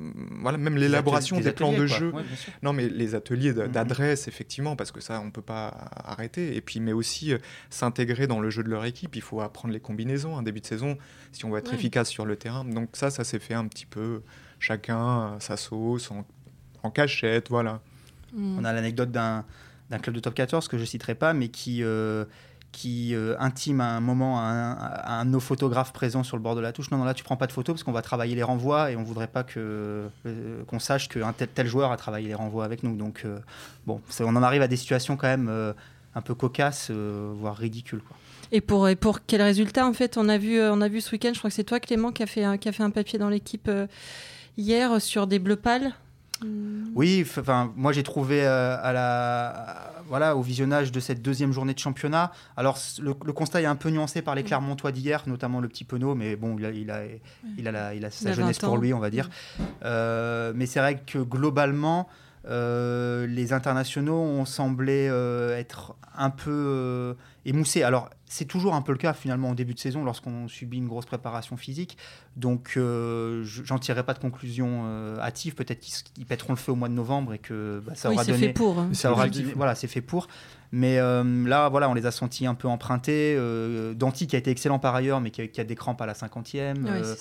euh, 0.00 0.10
voilà, 0.40 0.56
même 0.58 0.76
l'élaboration 0.76 1.40
des, 1.40 1.52
plans 1.52 1.72
de 1.72 1.86
jeu. 1.86 2.12
Non, 2.62 2.72
mais 2.72 2.88
les 2.88 3.14
ateliers 3.14 3.52
de- 3.52 3.62
Mhm. 3.64 3.68
d'adresse, 3.72 4.28
effectivement, 4.28 4.76
parce 4.76 4.92
que 4.92 5.00
ça, 5.00 5.20
on 5.20 5.30
peut 5.30 5.42
pas 5.42 5.68
arrêter. 6.04 6.56
Et 6.56 6.60
puis, 6.60 6.80
mais 6.80 6.92
aussi 6.92 7.32
euh, 7.32 7.38
s'intégrer 7.70 8.26
dans 8.26 8.40
le 8.40 8.48
jeu 8.50 8.62
de 8.62 8.68
leur 8.70 8.84
équipe. 8.84 9.16
Il 9.16 9.22
faut 9.22 9.40
apprendre 9.40 9.74
les 9.74 9.80
combinaisons, 9.80 10.36
un 10.38 10.42
début 10.42 10.60
de 10.60 10.66
saison, 10.66 10.96
si 11.32 11.44
on 11.44 11.50
veut 11.50 11.58
être 11.58 11.70
Ouais. 11.72 11.76
efficace 11.78 12.08
sur 12.08 12.24
le 12.26 12.36
terrain. 12.36 12.64
Donc 12.64 12.90
ça, 12.94 13.10
ça 13.10 13.24
s'est 13.24 13.38
fait 13.40 13.54
un 13.54 13.66
petit 13.66 13.86
peu 13.86 14.22
chacun 14.58 15.34
à 15.34 15.36
sa 15.40 15.56
sauce, 15.56 16.10
en, 16.10 16.24
en 16.82 16.90
cachette, 16.90 17.50
voilà. 17.50 17.80
mm. 18.32 18.58
On 18.58 18.64
a 18.64 18.72
l'anecdote 18.72 19.10
d'un 19.10 19.44
d'un 19.90 19.98
club 19.98 20.14
de 20.14 20.20
top 20.20 20.32
14 20.32 20.66
que 20.66 20.78
je 20.78 20.84
citerai 20.86 21.14
pas, 21.14 21.34
mais 21.34 21.48
qui, 21.48 21.82
euh, 21.82 22.24
qui 22.74 23.14
euh, 23.14 23.36
intime 23.38 23.80
à 23.80 23.96
un 23.96 24.00
moment 24.00 24.38
à 24.38 24.42
un, 24.42 25.20
un 25.20 25.24
de 25.24 25.30
nos 25.30 25.40
photographes 25.40 25.92
présents 25.92 26.24
sur 26.24 26.36
le 26.36 26.42
bord 26.42 26.56
de 26.56 26.60
la 26.60 26.72
touche. 26.72 26.90
Non, 26.90 26.98
non, 26.98 27.04
là, 27.04 27.14
tu 27.14 27.24
prends 27.24 27.36
pas 27.36 27.46
de 27.46 27.52
photos 27.52 27.74
parce 27.74 27.84
qu'on 27.84 27.92
va 27.92 28.02
travailler 28.02 28.34
les 28.34 28.42
renvois 28.42 28.90
et 28.90 28.96
on 28.96 29.04
voudrait 29.04 29.28
pas 29.28 29.44
que 29.44 30.08
euh, 30.26 30.64
qu'on 30.66 30.78
sache 30.78 31.08
qu'un 31.08 31.32
tel, 31.32 31.48
tel 31.48 31.66
joueur 31.66 31.92
a 31.92 31.96
travaillé 31.96 32.28
les 32.28 32.34
renvois 32.34 32.64
avec 32.64 32.82
nous. 32.82 32.96
Donc, 32.96 33.22
euh, 33.24 33.38
bon, 33.86 34.00
on 34.20 34.36
en 34.36 34.42
arrive 34.42 34.62
à 34.62 34.68
des 34.68 34.76
situations 34.76 35.16
quand 35.16 35.28
même 35.28 35.48
euh, 35.48 35.72
un 36.14 36.20
peu 36.20 36.34
cocasses, 36.34 36.88
euh, 36.90 37.32
voire 37.34 37.56
ridicules. 37.56 38.00
Quoi. 38.00 38.16
Et 38.52 38.60
pour, 38.60 38.88
et 38.88 38.96
pour 38.96 39.24
quel 39.26 39.42
résultat 39.42 39.86
en 39.86 39.92
fait 39.92 40.16
on 40.16 40.28
a 40.28 40.38
vu 40.38 40.58
euh, 40.58 40.72
on 40.72 40.80
a 40.80 40.88
vu 40.88 41.00
ce 41.00 41.10
week-end 41.12 41.30
je 41.32 41.38
crois 41.38 41.50
que 41.50 41.56
c'est 41.56 41.64
toi 41.64 41.80
Clément 41.80 42.12
qui 42.12 42.22
a 42.22 42.26
fait 42.26 42.44
un, 42.44 42.56
qui 42.56 42.68
a 42.68 42.72
fait 42.72 42.82
un 42.82 42.90
papier 42.90 43.18
dans 43.18 43.28
l'équipe 43.28 43.68
euh, 43.68 43.86
hier 44.56 44.92
euh, 44.92 44.98
sur 44.98 45.26
des 45.26 45.38
bleus 45.38 45.56
pâles. 45.56 45.92
Mm. 46.44 46.92
Oui, 46.94 47.24
enfin, 47.38 47.72
moi 47.76 47.92
j'ai 47.92 48.02
trouvé 48.02 48.44
euh, 48.46 48.76
à 48.82 48.92
la, 48.92 49.46
à- 49.48 49.90
voilà, 50.08 50.36
au 50.36 50.42
visionnage 50.42 50.92
de 50.92 51.00
cette 51.00 51.22
deuxième 51.22 51.52
journée 51.52 51.72
de 51.74 51.78
championnat. 51.78 52.30
Alors 52.56 52.78
le, 53.00 53.14
le 53.24 53.32
constat 53.32 53.62
est 53.62 53.66
un 53.66 53.74
peu 53.76 53.88
nuancé 53.90 54.20
par 54.22 54.34
les 54.34 54.42
Mm. 54.42 54.46
Clermontois 54.46 54.92
d'hier, 54.92 55.22
notamment 55.26 55.60
le 55.60 55.68
petit 55.68 55.84
Penaud, 55.84 56.14
mais 56.14 56.36
bon, 56.36 56.56
il 56.58 56.64
a, 56.66 56.70
il 56.70 56.90
a, 56.90 57.00
il 57.58 57.66
a, 57.68 57.72
la- 57.72 57.94
il 57.94 58.04
a 58.04 58.10
sa 58.10 58.32
jeunesse 58.32 58.60
20 58.60 58.68
pour 58.68 58.78
lui, 58.78 58.92
on 58.92 58.98
va 59.00 59.10
dire. 59.10 59.30
Euh, 59.84 60.52
mais 60.54 60.66
c'est 60.66 60.80
vrai 60.80 61.00
que 61.04 61.18
globalement, 61.18 62.08
euh, 62.48 63.26
les 63.26 63.52
internationaux 63.52 64.18
ont 64.20 64.44
semblé 64.44 65.08
euh, 65.10 65.56
être 65.56 65.94
un 66.16 66.30
peu 66.30 66.50
euh, 66.50 67.14
émoussés. 67.44 67.82
Alors, 67.82 68.10
c'est 68.26 68.44
toujours 68.44 68.74
un 68.74 68.82
peu 68.82 68.92
le 68.92 68.98
cas 68.98 69.12
finalement 69.12 69.50
au 69.50 69.54
début 69.54 69.74
de 69.74 69.78
saison 69.78 70.04
lorsqu'on 70.04 70.48
subit 70.48 70.78
une 70.78 70.88
grosse 70.88 71.06
préparation 71.06 71.56
physique. 71.56 71.96
Donc, 72.36 72.74
euh, 72.76 73.42
je- 73.44 73.62
j'en 73.64 73.78
tirerai 73.78 74.02
pas 74.04 74.14
de 74.14 74.18
conclusion 74.18 74.82
euh, 74.86 75.18
hâtive. 75.20 75.54
Peut-être 75.54 75.80
qu'ils 75.80 76.26
pèteront 76.26 76.52
le 76.52 76.58
feu 76.58 76.72
au 76.72 76.76
mois 76.76 76.88
de 76.88 76.94
novembre 76.94 77.34
et 77.34 77.38
que 77.38 77.82
bah, 77.86 77.92
ça 77.94 78.08
oui, 78.08 78.14
aura 78.16 78.24
c'est 78.24 78.32
donné. 78.32 78.46
fait 78.48 78.52
pour. 78.52 78.78
hein. 78.78 78.88
Ça 78.92 79.10
aura 79.12 79.28
donné- 79.28 79.52
voilà, 79.54 79.74
c'est 79.74 79.86
fait 79.88 80.00
pour. 80.00 80.28
Mais 80.76 80.98
euh, 80.98 81.22
là, 81.46 81.68
voilà, 81.68 81.88
on 81.88 81.94
les 81.94 82.04
a 82.04 82.10
sentis 82.10 82.46
un 82.46 82.54
peu 82.54 82.66
empruntés. 82.66 83.36
Euh, 83.38 83.94
Danti 83.94 84.26
qui 84.26 84.34
a 84.34 84.40
été 84.40 84.50
excellent 84.50 84.80
par 84.80 84.92
ailleurs, 84.96 85.20
mais 85.20 85.30
qui 85.30 85.42
a, 85.42 85.46
qui 85.46 85.60
a 85.60 85.64
des 85.64 85.76
crampes 85.76 86.00
à 86.02 86.06
la 86.06 86.14
50e. 86.14 86.82
Ouais, 86.82 86.90
Euh, 86.90 87.14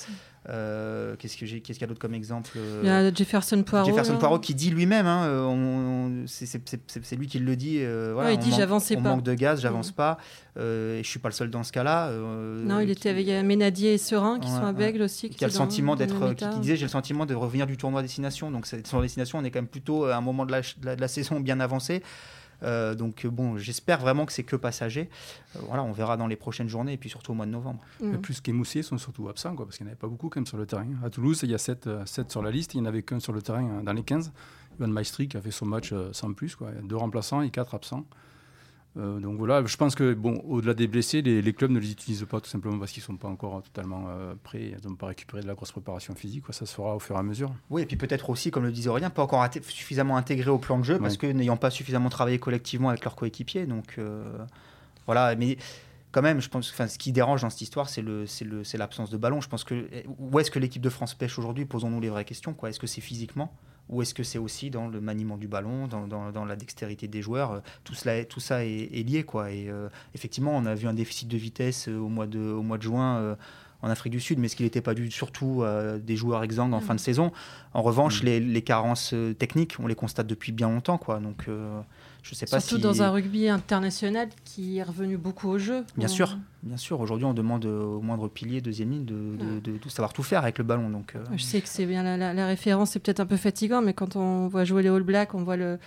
euh, 0.50 1.16
Qu'est-ce 1.20 1.38
qu'il 1.38 1.48
y 1.80 1.84
a 1.84 1.88
d'autre 1.88 2.00
comme 2.00 2.16
exemple 2.16 2.50
Euh, 2.58 2.80
Il 2.84 2.88
y 2.88 2.92
a 2.92 3.14
Jefferson 3.14 3.62
Poirot. 3.62 3.88
Jefferson 3.88 4.14
là. 4.14 4.18
Poirot 4.20 4.40
qui 4.40 4.56
dit 4.56 4.72
lui-même, 4.72 5.06
hein, 5.06 5.28
on- 5.48 6.24
on- 6.24 6.24
c'est- 6.26 7.16
lui 7.16 7.28
qui 7.28 7.38
le 7.40 7.56
dit. 7.56 7.78
voilà, 8.14 8.30
Ouais, 8.30 8.34
il 8.34 8.40
on 8.40 8.42
dit, 8.42 8.52
j'avançais 8.52 8.98
on 8.98 9.04
pas. 9.04 9.10
manque 9.10 9.24
de 9.24 9.34
gaz, 9.36 9.62
j'avance 9.62 9.90
Mhm. 9.90 9.96
pas. 9.96 10.18
et 10.56 11.02
je 11.04 11.08
suis 11.08 11.20
pas 11.20 11.30
le 11.30 11.34
seul 11.34 11.50
dans 11.50 11.64
ce 11.64 11.72
cas-là. 11.72 12.12
Non, 12.12 12.80
il 12.80 12.86
qui- 12.88 12.92
était 12.94 13.10
avec 13.10 13.28
Ménadier 13.46 13.94
et 13.94 13.98
Serein 13.98 14.40
qui 14.40 14.48
Ouais, 14.48 14.54
sont 14.56 14.64
à 14.64 14.68
ouais. 14.68 14.74
Bègle 14.74 15.02
aussi. 15.04 15.30
qui 15.30 15.44
a 15.44 15.48
le 15.48 15.54
sentiment 15.54 15.96
d'être, 15.96 16.34
qui, 16.36 16.46
disait 16.60 16.76
j'ai 16.76 16.86
le 16.86 16.90
sentiment 16.90 17.26
de 17.26 17.34
revenir 17.36 17.66
du 17.68 17.78
tournoi 17.78 18.02
destination. 18.02 18.50
Donc 18.52 18.66
c'est- 18.68 18.86
sur 18.86 19.02
destination, 19.02 19.40
on 19.40 19.44
est 19.44 19.52
quand 19.52 19.60
même 19.60 19.68
plutôt 19.68 20.06
à 20.06 20.16
un 20.16 20.22
moment 20.22 20.46
de 20.46 20.52
la, 20.52 20.62
de 20.62 20.66
la, 20.86 20.96
de 20.96 21.02
la 21.02 21.08
saison 21.08 21.40
bien 21.40 21.60
avancé. 21.60 22.02
Euh, 22.63 22.96
donc 22.96 23.25
euh, 23.25 23.29
bon, 23.29 23.58
j'espère 23.58 24.00
vraiment 24.00 24.25
que 24.25 24.34
c'est 24.34 24.43
que 24.43 24.55
passager. 24.55 25.10
Euh, 25.55 25.60
voilà, 25.67 25.84
on 25.84 25.91
verra 25.91 26.17
dans 26.17 26.27
les 26.27 26.36
prochaines 26.36 26.70
journées 26.70 26.93
et 26.93 26.98
puis 26.98 27.10
surtout 27.10 27.32
au 27.32 27.36
mois 27.36 27.46
de 27.46 27.51
novembre. 27.51 27.79
Mais 28.01 28.17
plus 28.17 28.41
qu'émoussés, 28.41 28.84
sont 28.84 28.98
surtout 28.98 29.29
absents, 29.29 29.55
quoi, 29.55 29.65
parce 29.65 29.77
qu'il 29.77 29.86
n'y 29.86 29.89
en 29.89 29.93
avait 29.93 30.00
pas 30.00 30.08
beaucoup 30.08 30.29
quand 30.29 30.39
même 30.39 30.48
sur 30.48 30.58
le 30.58 30.65
terrain. 30.65 30.88
À 31.03 31.10
Toulouse, 31.10 31.39
il 31.43 31.51
y 31.51 31.53
a 31.53 31.58
7, 31.58 31.89
sur 32.27 32.41
la 32.41 32.51
liste, 32.51 32.74
il 32.74 32.82
n'y 32.82 32.88
en 32.88 32.89
avait 32.89 33.03
qu'un 33.03 33.20
sur 33.20 33.34
le 33.34 33.41
terrain 33.41 33.63
euh, 33.63 33.82
dans 33.82 33.93
les 33.93 34.03
15. 34.03 34.32
Ivan 34.79 34.88
Maestri 34.88 35.27
qui 35.27 35.38
a 35.38 35.41
fait 35.41 35.51
son 35.51 35.65
match 35.65 35.91
euh, 35.93 36.10
sans 36.13 36.34
plus, 36.34 36.55
quoi. 36.55 36.70
Il 36.72 36.75
y 36.75 36.79
a 36.79 36.88
deux 36.88 36.96
remplaçants 36.96 37.41
et 37.41 37.50
quatre 37.50 37.75
absents. 37.75 38.05
Euh, 38.96 39.20
donc 39.20 39.38
voilà, 39.40 39.66
je 39.66 39.76
pense 39.76 39.96
que 39.96 40.14
bon, 40.14 40.36
au-delà 40.48 40.76
des 40.76 40.88
blessés, 40.88 41.24
les, 41.24 41.42
les 41.42 41.54
clubs 41.54 41.72
ne 41.72 41.80
les 41.80 41.92
utilisent 41.92 42.26
pas 42.30 42.40
tout 42.40 42.50
simplement 42.50 42.78
parce 42.78 42.92
qu'ils 42.92 43.02
ne 43.02 43.08
sont 43.08 43.18
pas 43.18 43.28
encore 43.28 43.64
totalement 43.64 44.06
euh, 44.10 44.36
prêts, 44.44 44.74
ils 44.80 44.88
n'ont 44.88 44.96
pas 44.96 45.08
récupéré 45.08 45.42
de 45.42 45.48
la 45.48 45.56
grosse 45.56 45.72
préparation 45.72 46.14
physique. 46.14 46.44
Quoi. 46.46 46.54
Ça 46.54 46.68
se 46.68 46.76
fera 46.76 46.96
au 46.96 47.00
fur 47.00 47.16
et 47.16 47.20
à 47.20 47.24
mesure. 47.24 47.52
Oui, 47.72 47.82
et 47.82 47.86
puis 47.88 47.96
peut-être 47.98 48.30
aussi, 48.30 48.52
comme 48.52 48.64
le 48.66 48.72
disait 48.72 48.90
Aurélien, 48.90 49.10
pas 49.10 49.24
encore 49.24 49.44
suffisamment 49.68 50.16
intégré 50.16 50.52
au 50.52 50.60
plan 50.60 50.78
de 50.78 50.84
jeu 50.84 51.00
parce 51.00 51.14
Ouais. 51.14 51.18
que 51.20 51.28
n'ayant 51.28 51.58
pas 51.58 51.72
suffisamment 51.72 52.10
travaillé 52.10 52.38
collectivement 52.38 52.90
avec 52.90 53.04
leurs 53.04 53.16
coéquipiers. 53.16 53.66
Donc 53.66 53.96
euh, 53.98 54.24
voilà, 55.08 55.36
mais 55.36 55.58
quand 56.12 56.22
même, 56.22 56.40
je 56.40 56.50
pense, 56.50 56.70
enfin, 56.72 56.88
ce 56.88 57.00
qui 57.00 57.12
dérange 57.12 57.42
dans 57.42 57.50
cette 57.50 57.62
histoire, 57.62 57.90
c'est 57.90 58.04
le, 58.04 58.28
c'est 58.28 58.46
le, 58.46 58.64
c'est 58.64 58.78
l'absence 58.78 59.10
de 59.10 59.18
ballon. 59.18 59.42
Je 59.42 59.50
pense 59.50 59.64
que 59.64 59.88
où 60.20 60.40
est-ce 60.40 60.52
que 60.52 60.60
l'équipe 60.60 60.84
de 60.84 60.90
France 60.90 61.16
pêche 61.16 61.40
aujourd'hui? 61.40 61.66
Posons-nous 61.66 62.00
les 62.00 62.10
vraies 62.10 62.26
questions. 62.26 62.54
Quoi. 62.54 62.70
Est-ce 62.70 62.80
que 62.80 62.86
c'est 62.86 63.02
physiquement? 63.02 63.52
Ou 63.90 64.02
est-ce 64.02 64.13
que 64.13 64.24
c'est 64.24 64.38
aussi 64.40 64.70
dans 64.70 64.88
le 64.88 65.02
maniement 65.02 65.38
du 65.38 65.48
ballon, 65.48 65.88
dans, 65.88 66.08
dans- 66.08 66.32
dans 66.32 66.46
la 66.46 66.56
dextérité 66.56 67.08
des 67.08 67.22
joueurs 67.22 67.52
Euh, 67.52 67.60
Tout, 67.84 67.94
cela, 67.96 68.18
est- 68.18 68.25
tout 68.25 68.40
ça 68.40 68.63
est, 68.66 68.90
est 68.94 69.04
lié. 69.04 69.24
Quoi. 69.24 69.52
Et 69.52 69.70
euh, 69.70 69.90
effectivement, 70.16 70.56
on 70.56 70.66
a 70.66 70.74
vu 70.75 70.88
un 70.88 70.94
déficit 70.94 71.28
de 71.28 71.38
vitesse 71.38 71.88
euh, 71.90 71.98
au 71.98 72.08
mois 72.10 72.28
de, 72.28 72.40
au 72.40 72.62
mois 72.63 72.78
de 72.78 72.84
juin. 72.84 73.18
euh, 73.18 73.36
en 73.86 73.90
Afrique 73.90 74.13
du 74.13 74.22
Sud, 74.22 74.40
mais 74.40 74.48
ce 74.48 74.56
qui 74.56 74.63
n'était 74.63 74.80
pas 74.80 74.94
dû 74.94 75.12
surtout 75.12 75.62
euh, 75.62 76.00
des 76.00 76.16
joueurs 76.16 76.42
exsangues 76.46 76.74
en 76.74 76.80
fin 76.80 76.96
de 76.96 77.02
saison. 77.02 77.34
En 77.74 77.82
revanche, 77.82 78.24
Mm. 78.24 78.25
les, 78.25 78.40
les 78.40 78.62
carences 78.62 79.13
techniques, 79.38 79.75
on 79.78 79.88
les 79.88 79.96
constate 79.96 80.25
depuis 80.25 80.54
bien 80.54 80.70
longtemps, 80.70 80.98
quoi. 80.98 81.20
Donc, 81.20 81.50
euh, 81.50 81.82
je 82.24 82.34
sais 82.36 82.46
pas 82.48 82.60
Surtout 82.60 82.77
si. 82.77 82.82
dans 82.82 83.03
un 83.03 83.10
rugby 83.12 83.48
international 83.50 84.30
qui 84.46 84.77
est 84.80 84.84
revenu 84.84 85.18
beaucoup 85.18 85.50
au 85.50 85.58
jeu. 85.60 85.84
Bien 85.98 86.08
On- 86.08 86.12
sûr, 86.12 86.38
bien 86.63 86.77
sûr. 86.77 87.00
Aujourd'hui, 87.00 87.25
on 87.25 87.34
demande 87.34 87.65
au 87.65 88.01
moindre 88.01 88.27
pilier, 88.30 88.62
deuxième 88.62 88.89
ligne, 88.92 89.06
de, 89.06 89.13
de- 89.13 89.44
Ouais. 89.56 89.62
de- 89.62 89.77
de 89.77 89.89
savoir 89.89 90.13
tout 90.13 90.24
faire 90.24 90.42
avec 90.42 90.58
le 90.58 90.63
ballon. 90.63 90.89
Donc, 90.89 91.15
euh, 91.15 91.24
Je 91.36 91.44
sais 91.44 91.62
que 91.62 91.68
c'est 91.68 91.86
bien 91.86 92.01
la, 92.01 92.18
la- 92.18 92.34
la 92.34 92.48
référence, 92.48 92.92
c'est 92.92 93.00
peut-être 93.00 93.20
un 93.20 93.25
peu 93.25 93.38
fatigant, 93.38 93.82
mais 93.82 93.94
quand 93.94 94.15
on 94.15 94.48
voit 94.48 94.63
jouer 94.63 94.82
les 94.84 94.89
All 94.89 95.03
Blacks, 95.03 95.36
on 95.36 95.44
voit 95.44 95.58
le, 95.58 95.77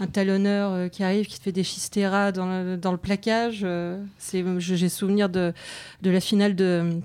un 0.00 0.06
talonneur 0.06 0.72
euh, 0.72 0.88
qui 0.88 1.04
arrive, 1.04 1.26
qui 1.26 1.38
te 1.38 1.42
fait 1.44 1.52
des 1.52 1.62
chisteras 1.62 2.32
dans 2.32 2.46
le, 2.46 2.76
dans 2.76 2.90
le 2.92 2.98
plaquage. 2.98 3.60
euh, 3.62 4.02
j'ai 4.58 4.88
souvenir 4.88 5.28
de, 5.28 5.52
de 6.00 6.10
la 6.10 6.20
finale 6.20 6.56
de, 6.56 6.98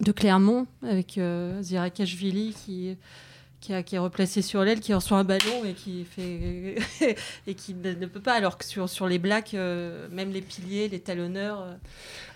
de 0.00 0.12
Clermont 0.12 0.66
avec 0.82 1.18
Zirakashvili 1.62 2.54
qui, 2.54 2.96
qui, 3.60 3.74
a- 3.74 3.82
qui 3.82 3.96
est 3.96 3.98
replacé 3.98 4.42
sur 4.42 4.62
l'aile, 4.64 4.80
qui 4.80 4.94
reçoit 4.94 5.18
un 5.18 5.24
ballon 5.24 5.64
et 5.64 5.74
qui, 5.74 6.04
fait, 6.04 6.76
et 7.46 7.54
qui 7.54 7.74
ne, 7.74 7.92
ne 7.92 8.06
peut 8.06 8.20
pas. 8.20 8.34
Alors 8.34 8.56
que 8.58 8.64
sur, 8.64 8.88
sur 8.88 9.06
les 9.06 9.18
Blacks, 9.18 9.54
euh, 9.54 10.08
même 10.10 10.30
les 10.30 10.40
piliers, 10.42 10.88
les 10.88 11.00
talonneurs. 11.00 11.60
euh, 11.62 11.74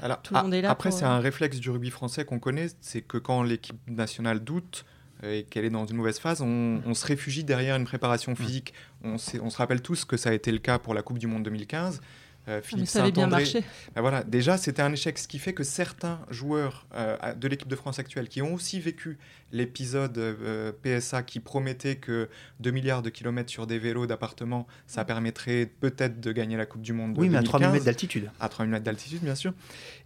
Alors, 0.02 0.20
Tout 0.22 0.34
le 0.34 0.42
monde 0.42 0.54
est 0.54 0.62
là 0.62 0.70
Après, 0.70 0.90
pour, 0.90 0.98
c'est 0.98 1.04
euh, 1.04 1.08
un 1.08 1.20
réflexe 1.20 1.58
du 1.58 1.70
rugby 1.70 1.90
français 1.90 2.24
qu'on 2.24 2.38
connaît, 2.38 2.66
c'est 2.80 3.00
que 3.02 3.16
quand 3.18 3.42
l'équipe 3.42 3.78
nationale 3.88 4.40
doute 4.44 4.84
euh, 5.22 5.38
et 5.38 5.42
qu'elle 5.44 5.64
est 5.64 5.70
dans 5.70 5.86
une 5.86 5.96
mauvaise 5.96 6.18
phase, 6.18 6.42
on, 6.42 6.80
on 6.84 6.94
se 6.94 7.06
réfugie 7.06 7.44
derrière 7.44 7.76
une 7.76 7.84
préparation 7.84 8.34
physique. 8.34 8.74
On, 9.02 9.16
sait- 9.18 9.40
on 9.40 9.50
se 9.50 9.56
rappelle 9.56 9.80
tous 9.82 10.04
que 10.04 10.16
ça 10.16 10.30
a 10.30 10.32
été 10.32 10.52
le 10.52 10.58
cas 10.58 10.78
pour 10.78 10.92
la 10.94 11.02
Coupe 11.02 11.18
du 11.18 11.26
Monde 11.26 11.42
2015. 11.44 12.00
Euh, 12.46 12.56
mais 12.56 12.62
Philippe 12.62 12.86
ça 12.88 13.02
avait 13.02 13.10
bien 13.12 13.24
Saint-André- 13.24 13.40
marché. 13.42 13.64
Ben 13.94 14.00
voilà, 14.02 14.22
déjà, 14.22 14.58
c'était 14.58 14.82
un 14.82 14.92
échec, 14.92 15.18
ce 15.18 15.26
qui 15.28 15.38
fait 15.38 15.54
que 15.54 15.62
certains 15.64 16.20
joueurs 16.30 16.86
euh, 16.94 17.16
de 17.34 17.48
l'équipe 17.48 17.68
de 17.68 17.76
France 17.76 17.98
actuelle 17.98 18.28
qui 18.28 18.42
ont 18.42 18.52
aussi 18.54 18.80
vécu 18.80 19.18
l'épisode 19.52 20.18
euh, 20.18 20.72
PSA 20.82 21.22
qui 21.22 21.40
promettait 21.40 21.96
que 21.96 22.28
2 22.60 22.70
milliards 22.70 23.02
de 23.02 23.10
kilomètres 23.10 23.50
sur 23.50 23.66
des 23.66 23.78
vélos 23.78 24.06
d'appartement, 24.06 24.66
ça 24.86 25.04
permettrait 25.04 25.70
peut-être 25.80 26.20
de 26.20 26.32
gagner 26.32 26.56
la 26.56 26.66
Coupe 26.66 26.82
du 26.82 26.92
Monde. 26.92 27.16
oui, 27.18 27.28
mais 27.28 27.38
à 27.38 27.40
2015 27.40 27.48
3000 27.48 27.70
mètres 27.72 27.84
d'altitude. 27.84 28.30
à 28.40 28.48
3000 28.48 28.70
mètres 28.72 28.84
d'altitude, 28.84 29.20
bien 29.22 29.34
sûr. 29.34 29.54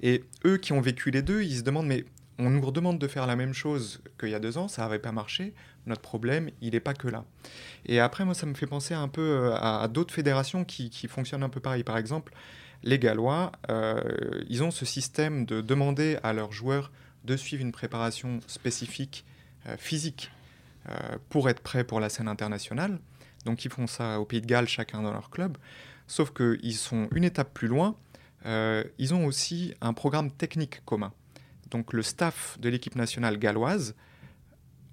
Et 0.03 0.23
eux 0.45 0.59
qui 0.59 0.73
ont 0.73 0.81
vécu 0.81 1.11
les 1.11 1.23
deux, 1.23 1.43
ils 1.43 1.57
se 1.59 1.63
demandent, 1.63 1.87
mais 1.87 2.05
on 2.39 2.51
nous 2.51 2.61
redemande 2.61 2.99
de 2.99 3.09
faire 3.09 3.27
la 3.27 3.37
même 3.37 3.53
chose 3.53 4.01
qu'il 4.19 4.29
y 4.31 4.35
a 4.35 4.39
deux 4.39 4.59
ans, 4.59 4.69
ça 4.69 4.83
n'avait 4.83 5.01
pas 5.01 5.13
marché. 5.13 5.55
Notre 5.87 6.03
problème, 6.03 6.51
il 6.61 6.73
n'est 6.73 6.81
pas 6.81 6.95
que 6.95 7.09
là. 7.09 7.25
Et 7.87 7.99
après, 7.99 8.25
moi, 8.25 8.35
ça 8.35 8.47
me 8.47 8.55
fait 8.55 8.67
penser 8.67 8.95
un 8.95 9.09
peu 9.09 9.23
euh, 9.23 9.57
à, 9.57 9.89
d'autres 9.89 10.15
fédérations 10.15 10.65
qui, 10.65 10.91
fonctionnent 11.09 11.43
un 11.43 11.49
peu 11.49 11.61
pareil. 11.61 11.83
Par 11.83 11.99
exemple, 11.99 12.33
les 12.85 12.99
Gallois, 12.99 13.53
euh, 13.71 14.01
ils 14.49 14.63
ont 14.63 14.71
ce 14.71 14.85
système 14.85 15.47
de 15.47 15.61
demander 15.61 16.19
à 16.23 16.33
leurs 16.33 16.53
joueurs 16.53 16.93
de 17.25 17.37
suivre 17.37 17.63
une 17.63 17.73
préparation 17.73 18.39
spécifique 18.47 19.25
euh, 19.67 19.77
physique 19.77 20.31
pour 21.29 21.51
être 21.51 21.61
prêts 21.61 21.85
pour 21.85 22.01
la 22.01 22.09
scène 22.09 22.29
internationale. 22.29 22.99
Donc, 23.45 23.67
ils 23.67 23.71
font 23.71 23.87
ça 23.87 24.21
au 24.21 24.25
Pays 24.25 24.41
de 24.41 24.47
Galles, 24.47 24.69
chacun 24.69 25.03
dans 25.03 25.13
leur 25.13 25.29
club. 25.29 25.59
Sauf 26.07 26.33
qu'ils 26.33 26.77
sont 26.77 27.09
une 27.15 27.25
étape 27.25 27.53
plus 27.53 27.69
loin. 27.69 27.95
ils 28.47 29.13
ont 29.13 29.27
aussi 29.27 29.75
un 29.83 29.93
programme 29.93 30.31
technique 30.31 30.83
commun 30.87 31.13
donc 31.71 31.93
le 31.93 32.03
staff 32.03 32.59
de 32.61 32.69
l'équipe 32.69 32.97
nationale 32.97 33.39
galloise 33.39 33.95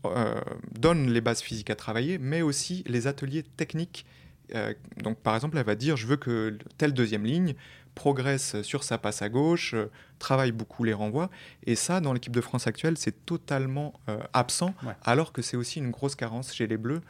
euh, 0.05 0.39
donne 0.77 1.11
les 1.11 1.21
bases 1.21 1.41
physiques 1.41 1.69
à 1.69 1.75
travailler, 1.75 2.17
mais 2.17 2.41
aussi 2.41 2.83
les 2.87 3.07
ateliers 3.07 3.43
techniques. 3.43 4.05
Euh, 4.53 4.73
donc 4.97 5.17
par 5.19 5.35
exemple, 5.35 5.57
elle 5.57 5.65
va 5.65 5.75
dire, 5.75 5.97
je 5.97 6.05
veux 6.05 6.17
que 6.17 6.57
telle 6.77 6.93
deuxième 6.93 7.25
ligne 7.25 7.55
progresse 7.95 8.61
sur 8.61 8.83
sa 8.83 8.97
passe 8.97 9.21
à 9.21 9.29
gauche, 9.29 9.73
euh, 9.73 9.89
travaille 10.19 10.51
beaucoup 10.51 10.83
les 10.83 10.93
renvois. 10.93 11.29
Et 11.65 11.75
ça, 11.75 12.01
dans 12.01 12.13
l'équipe 12.13 12.33
de 12.33 12.41
France 12.41 12.67
actuelle, 12.67 12.97
c'est 12.97 13.25
totalement 13.25 13.93
absent, 14.33 14.73
alors 15.03 15.31
que 15.33 15.41
c'est 15.41 15.57
aussi 15.57 15.79
une 15.79 15.91
grosse 15.91 16.15
carence 16.15 16.53
chez 16.53 16.67
les 16.67 16.77
Bleus. 16.77 17.01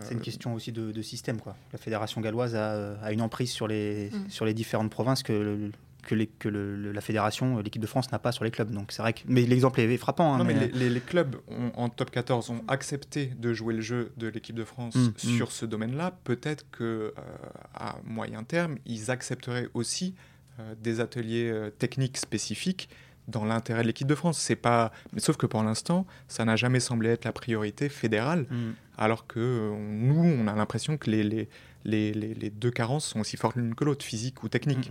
C'est 0.00 0.14
une 0.14 0.22
question 0.22 0.54
aussi 0.54 0.72
de, 0.72 1.02
système. 1.02 1.38
Quoi. 1.38 1.54
La 1.72 1.78
fédération 1.78 2.20
galloise 2.20 2.54
a, 2.54 3.12
une 3.12 3.20
emprise 3.20 3.50
sur 3.50 3.68
les, 3.68 4.10
mm. 4.10 4.30
sur 4.30 4.44
les 4.44 4.54
différentes 4.54 4.90
provinces 4.90 5.22
que 5.22 5.32
le, 5.32 5.70
que, 6.06 6.14
les, 6.14 6.26
que 6.26 6.48
la 6.48 7.00
fédération, 7.00 7.58
l'équipe 7.58 7.82
de 7.82 7.86
France 7.86 8.10
n'a 8.12 8.18
pas 8.18 8.32
sur 8.32 8.44
les 8.44 8.50
clubs. 8.50 8.70
Donc 8.70 8.92
c'est 8.92 9.02
vrai 9.02 9.12
que, 9.12 9.20
mais 9.26 9.42
l'exemple 9.42 9.80
est 9.80 9.96
frappant. 9.96 10.32
Hein, 10.32 10.38
non, 10.38 10.44
mais, 10.44 10.68
Les, 10.68 11.00
clubs 11.00 11.36
en 11.74 11.88
top 11.88 12.10
14 12.10 12.50
ont 12.50 12.62
accepté 12.68 13.26
de 13.38 13.52
jouer 13.52 13.74
le 13.74 13.80
jeu 13.80 14.12
de 14.16 14.28
l'équipe 14.28 14.56
de 14.56 14.64
France 14.64 14.94
mm, 14.94 15.08
mm. 15.08 15.36
sur 15.36 15.52
ce 15.52 15.66
domaine-là. 15.66 16.16
Peut-être 16.24 16.64
que 16.70 16.84
euh, 16.84 17.12
à 17.74 17.96
moyen 18.04 18.44
terme, 18.44 18.76
ils 18.86 19.10
accepteraient 19.10 19.68
aussi 19.74 20.14
euh, 20.60 20.74
des 20.80 21.00
ateliers 21.00 21.50
euh, 21.50 21.70
techniques 21.70 22.16
spécifiques 22.16 22.88
dans 23.28 23.44
l'intérêt 23.44 23.82
de 23.82 23.88
l'équipe 23.88 24.06
de 24.06 24.14
France. 24.14 24.38
C'est 24.38 24.56
pas, 24.56 24.92
mais 25.12 25.20
sauf 25.20 25.36
que 25.36 25.46
pour 25.46 25.62
l'instant, 25.64 26.06
ça 26.28 26.44
n'a 26.44 26.54
jamais 26.54 26.80
semblé 26.80 27.10
être 27.10 27.24
la 27.24 27.32
priorité 27.32 27.88
fédérale, 27.88 28.46
mm. 28.48 28.72
alors 28.96 29.26
que 29.26 29.72
nous, 29.76 30.22
on 30.22 30.46
a 30.46 30.54
l'impression 30.54 30.96
que 30.96 31.10
les, 31.10 31.24
les, 31.24 31.48
les, 31.84 32.12
les, 32.12 32.50
deux 32.50 32.70
carences 32.70 33.06
sont 33.06 33.20
aussi 33.20 33.36
fortes 33.36 33.56
l'une 33.56 33.74
que 33.74 33.84
l'autre, 33.84 34.04
physique 34.04 34.44
ou 34.44 34.48
technique 34.48 34.90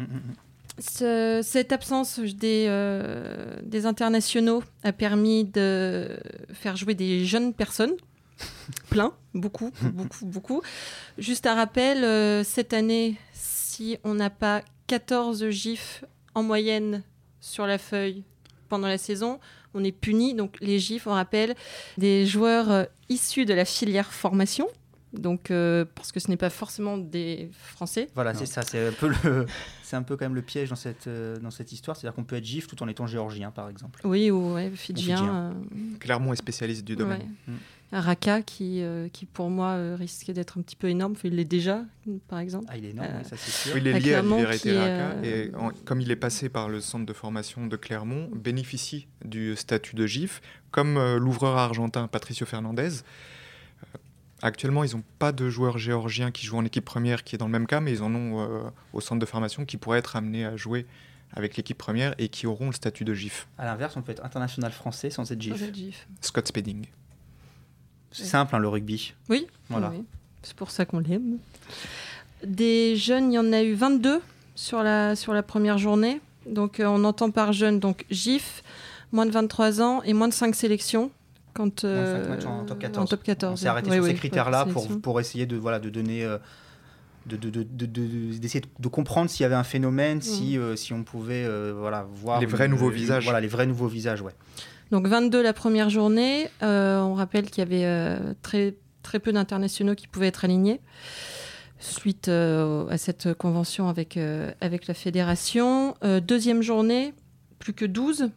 cette 0.77 1.71
absence 1.71 2.19
des, 2.19 2.65
euh, 2.67 3.55
des 3.63 3.85
internationaux 3.85 4.63
a 4.83 4.91
permis 4.91 5.45
de 5.45 6.17
faire 6.53 6.75
jouer 6.75 6.95
des 6.95 7.25
jeunes 7.25 7.53
personnes. 7.53 7.93
Plein, 8.89 9.13
beaucoup, 9.33 9.71
beaucoup, 9.81 10.25
beaucoup. 10.25 10.61
Juste 11.17 11.47
un 11.47 11.55
rappel, 11.55 12.03
euh, 12.03 12.43
cette 12.43 12.73
année, 12.73 13.15
si 13.33 13.97
on 14.03 14.15
n'a 14.15 14.29
pas 14.29 14.61
14 14.87 15.49
gifs 15.49 16.03
en 16.33 16.43
moyenne 16.43 17.03
sur 17.39 17.65
la 17.65 17.77
feuille 17.77 18.23
pendant 18.67 18.87
la 18.87 18.97
saison, 18.97 19.39
on 19.73 19.83
est 19.83 19.91
puni. 19.91 20.33
Donc 20.33 20.57
les 20.59 20.79
gifs, 20.79 21.07
on 21.07 21.13
rappelle, 21.13 21.55
des 21.97 22.25
joueurs 22.25 22.71
euh, 22.71 22.83
issus 23.07 23.45
de 23.45 23.53
la 23.53 23.65
filière 23.65 24.11
formation, 24.11 24.67
donc 25.19 25.51
euh, 25.51 25.85
parce 25.95 26.11
que 26.11 26.19
ce 26.19 26.29
n'est 26.29 26.37
pas 26.37 26.49
forcément 26.49 26.97
des 26.97 27.49
Français. 27.53 28.09
Voilà, 28.15 28.33
c'est 28.33 28.45
ça, 28.45 28.61
c'est 28.61 28.87
un 28.87 28.91
peu 28.91 29.09
le, 29.09 29.45
c'est 29.83 29.95
un 29.95 30.03
peu 30.03 30.15
quand 30.15 30.25
même 30.25 30.35
le 30.35 30.41
piège 30.41 30.69
dans 30.69 30.75
cette 30.75 31.07
euh, 31.07 31.37
dans 31.37 31.51
cette 31.51 31.71
histoire, 31.71 31.95
c'est-à-dire 31.95 32.15
qu'on 32.15 32.23
peut 32.23 32.35
être 32.35 32.45
gif 32.45 32.67
tout 32.67 32.81
en 32.83 32.87
étant 32.87 33.07
géorgien, 33.07 33.51
par 33.51 33.69
exemple. 33.69 34.01
Oui, 34.03 34.31
ou 34.31 34.53
ouais, 34.53 34.71
fidjien. 34.71 35.25
Euh... 35.27 35.53
Clermont 35.99 36.33
est 36.33 36.37
spécialiste 36.37 36.85
du 36.85 36.95
domaine. 36.95 37.21
Ouais. 37.47 37.53
Mm. 37.53 37.57
Raka 37.91 38.41
qui, 38.41 38.81
euh, 38.81 39.07
qui 39.09 39.25
pour 39.25 39.49
moi 39.49 39.95
risque 39.95 40.31
d'être 40.31 40.57
un 40.57 40.61
petit 40.61 40.75
peu 40.75 40.89
énorme, 40.89 41.13
il 41.23 41.35
l'est 41.35 41.45
déjà 41.45 41.83
par 42.27 42.39
exemple. 42.39 42.65
Ah, 42.67 42.77
il 42.77 42.85
est 42.85 42.89
énorme, 42.89 43.23
ça 43.23 43.37
c'est 43.37 43.51
sûr. 43.51 43.75
Oui, 43.75 43.81
il 43.81 43.87
est 43.87 43.99
lié 43.99 44.15
à 44.15 44.21
l'université 44.21 44.77
Raka 44.77 45.15
et 45.23 45.51
comme 45.85 46.01
il 46.01 46.11
est 46.11 46.17
passé 46.17 46.49
par 46.49 46.67
le 46.67 46.81
centre 46.81 47.05
de 47.05 47.13
formation 47.13 47.67
de 47.67 47.75
Clermont, 47.77 48.29
bénéficie 48.35 49.07
du 49.23 49.55
statut 49.55 49.95
de 49.95 50.05
GIF, 50.07 50.41
comme 50.71 50.99
l'ouvreur 51.15 51.57
argentin 51.57 52.07
Patricio 52.07 52.45
Fernandez. 52.45 52.89
Actuellement, 54.41 54.83
ils 54.83 54.95
n'ont 54.95 55.03
pas 55.17 55.31
de 55.31 55.49
joueurs 55.49 55.77
géorgiens 55.77 56.31
qui 56.31 56.45
jouent 56.45 56.57
en 56.57 56.65
équipe 56.65 56.85
première 56.85 57.23
qui 57.23 57.35
est 57.35 57.37
dans 57.37 57.45
le 57.45 57.51
même 57.51 57.67
cas, 57.67 57.79
mais 57.79 57.91
ils 57.91 58.03
en 58.03 58.13
ont 58.13 58.41
euh, 58.41 58.63
au 58.93 59.01
centre 59.01 59.19
de 59.19 59.25
formation 59.25 59.65
qui 59.65 59.77
pourraient 59.77 59.99
être 59.99 60.15
amenés 60.15 60.45
à 60.45 60.55
jouer 60.57 60.85
avec 61.33 61.57
l'équipe 61.57 61.77
première 61.77 62.13
et 62.17 62.29
qui 62.29 62.47
auront 62.47 62.67
le 62.67 62.73
statut 62.73 63.05
de 63.05 63.13
GIF. 63.13 63.47
À 63.57 63.65
l'inverse, 63.65 63.95
on 63.97 64.01
peut 64.01 64.11
être 64.11 64.23
international 64.23 64.71
français 64.71 65.09
sans 65.09 65.31
être 65.31 65.41
GIF. 65.41 66.07
Scott 66.21 66.47
Spedding. 66.47 66.85
C'est 68.11 68.25
simple, 68.25 68.55
hein, 68.55 68.59
le 68.59 68.69
rugby. 68.69 69.13
Oui, 69.29 69.47
voilà. 69.69 69.91
c'est 70.41 70.55
pour 70.55 70.71
ça 70.71 70.85
qu'on 70.85 70.99
l'aime. 70.99 71.37
Des 72.45 72.95
jeunes, 72.95 73.31
il 73.31 73.35
y 73.35 73.39
en 73.39 73.51
a 73.51 73.61
eu 73.61 73.73
22 73.73 74.21
sur 74.55 74.83
la, 74.83 75.15
sur 75.15 75.33
la 75.33 75.43
première 75.43 75.77
journée. 75.77 76.21
Donc 76.45 76.79
euh, 76.79 76.85
on 76.85 77.03
entend 77.03 77.31
par 77.31 77.51
jeunes 77.51 77.79
donc 77.79 78.05
GIF, 78.09 78.63
moins 79.11 79.25
de 79.25 79.31
23 79.31 79.81
ans 79.81 80.01
et 80.03 80.13
moins 80.13 80.27
de 80.27 80.33
5 80.33 80.55
sélections 80.55 81.11
quand 81.55 81.85
euh, 81.85 82.37
en 82.45 82.65
top 82.65 82.79
14. 82.79 83.03
En 83.03 83.07
top 83.07 83.23
14 83.23 83.53
on 83.53 83.55
s'est 83.55 83.67
arrêté 83.67 83.91
sur 83.91 84.05
ces 84.05 84.13
critères-là 84.13 84.65
pour, 84.65 84.87
pour 84.99 85.19
essayer 85.19 85.47
de, 85.47 85.55
voilà, 85.55 85.79
de 85.79 85.89
donner. 85.89 86.23
Euh, 86.23 86.37
d'essayer 87.25 88.61
de, 88.61 88.67
de, 88.67 88.81
de, 88.83 88.87
comprendre 88.87 89.31
s'il 89.31 89.41
y 89.41 89.45
avait 89.45 89.55
un 89.55 89.63
phénomène, 89.63 90.21
si, 90.21 90.57
mm. 90.57 90.61
euh, 90.61 90.75
si 90.75 90.93
on 90.93 91.03
pouvait 91.03 91.47
voilà, 91.73 92.05
voir... 92.13 92.39
Les 92.39 92.45
vrais 92.45 92.67
nouveaux 92.67 92.91
visages. 92.91 93.23
Voilà, 93.23 93.39
les 93.39 93.47
vrais 93.47 93.65
nouveaux 93.65 93.87
visages, 93.87 94.21
ouais. 94.21 94.33
Donc 94.91 95.07
22 95.07 95.41
la 95.41 95.53
première 95.53 95.89
journée. 95.89 96.47
on 96.61 97.15
rappelle 97.15 97.49
qu'il 97.49 97.67
y 97.67 97.73
avait 97.73 98.19
très, 98.43 98.75
très 99.01 99.19
peu 99.19 99.31
d'internationaux 99.33 99.95
qui 99.95 100.07
pouvaient 100.07 100.27
être 100.27 100.45
alignés 100.45 100.81
suite 101.79 102.29
à 102.29 102.97
cette 102.97 103.33
convention 103.33 103.89
avec, 103.89 104.19
avec 104.61 104.85
la 104.85 104.93
fédération. 104.93 105.95
deuxième 106.21 106.61
journée, 106.61 107.15
plus 107.57 107.73
que 107.73 107.85
12 107.85 108.29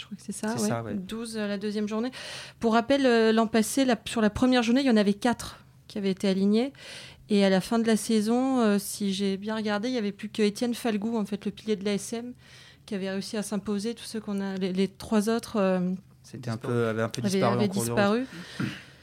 je 0.00 0.06
crois 0.06 0.16
que 0.16 0.22
c'est 0.24 0.32
ça, 0.32 0.82
ouais. 0.82 0.94
12 0.94 1.36
euh, 1.36 1.46
la 1.46 1.58
deuxième 1.58 1.86
journée. 1.86 2.10
Pour 2.58 2.72
rappel, 2.72 3.04
euh, 3.04 3.32
l'an 3.32 3.46
passé, 3.46 3.86
sur 4.06 4.20
la 4.20 4.30
première 4.30 4.62
journée, 4.62 4.80
il 4.80 4.86
y 4.86 4.90
en 4.90 4.96
avait 4.96 5.14
4 5.14 5.58
qui 5.88 5.98
avaient 5.98 6.10
été 6.10 6.28
alignés. 6.28 6.72
Et 7.28 7.44
à 7.44 7.50
la 7.50 7.60
fin 7.60 7.78
de 7.78 7.86
la 7.86 7.96
saison, 7.96 8.60
euh, 8.60 8.78
si 8.78 9.12
j'ai 9.12 9.36
bien 9.36 9.54
regardé, 9.54 9.88
il 9.88 9.92
n'y 9.92 9.98
avait 9.98 10.12
plus 10.12 10.28
que 10.28 10.42
Étienne 10.42 10.74
Falgou, 10.74 11.16
en 11.16 11.26
fait, 11.26 11.44
le 11.44 11.50
pilier 11.50 11.76
de 11.76 11.84
l'ASM, 11.84 12.32
qui 12.86 12.94
avait 12.94 13.10
réussi 13.10 13.36
à 13.36 13.42
s'imposer. 13.42 13.94
Tous 13.94 14.04
ceux 14.04 14.20
qu'on 14.20 14.40
a, 14.40 14.56
les, 14.56 14.88
trois 14.88 15.28
autres, 15.28 15.80
c'était 16.22 16.50
un 16.50 16.56
peu, 16.56 16.88
avaient 16.88 17.02
un 17.02 17.08
peu 17.08 17.22
disparu. 17.22 18.26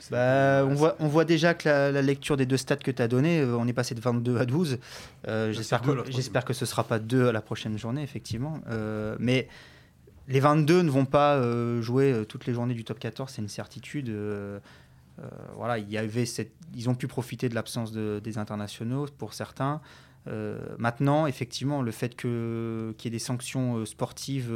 Bah, 0.10 0.66
on, 0.66 0.74
voit, 0.74 0.96
on 1.00 1.08
voit 1.08 1.26
déjà 1.26 1.54
que 1.54 1.68
la, 1.68 2.02
lecture 2.02 2.38
des 2.38 2.46
deux 2.46 2.56
stats 2.56 2.78
que 2.78 2.92
tu 2.92 3.02
as 3.02 3.10
donné, 3.10 3.44
on 3.44 3.68
est 3.68 3.74
passé 3.74 3.94
de 3.94 4.00
22 4.00 4.38
à 4.38 4.46
12. 4.46 4.80
J'espère 5.52 5.82
que, 5.82 6.48
que 6.48 6.54
ce 6.54 6.64
ne 6.64 6.68
sera 6.68 6.86
pas 6.86 6.98
2 6.98 7.28
à 7.28 7.32
la 7.32 7.42
prochaine 7.42 7.78
journée, 7.78 8.02
effectivement. 8.02 8.60
mais 9.20 9.48
les 10.28 10.40
22 10.40 10.82
ne 10.82 10.90
vont 10.90 11.06
pas 11.06 11.36
euh, 11.36 11.82
jouer 11.82 12.12
euh, 12.12 12.26
toutes 12.26 12.46
les 12.46 12.54
journées 12.54 12.74
du 12.74 12.84
top 12.84 13.00
14, 13.00 13.32
c'est 13.32 13.42
une 13.42 13.48
certitude. 13.48 14.10
Euh, 14.10 14.60
voilà, 15.56 15.80
il 15.80 15.90
y 15.90 15.98
avait 15.98 16.26
ils 16.76 16.90
ont 16.90 16.96
pu 16.96 17.08
profiter 17.08 17.50
de 17.50 17.56
l'absence 17.56 17.92
des 17.92 18.38
internationaux 18.38 19.08
pour 19.18 19.34
certains. 19.34 19.82
maintenant, 20.78 21.26
effectivement, 21.26 21.82
le 21.82 21.92
fait 21.92 22.16
qu'il 22.16 22.30
y 22.30 23.08
ait 23.08 23.10
des 23.10 23.18
sanctions 23.18 23.84
sportives 23.86 24.52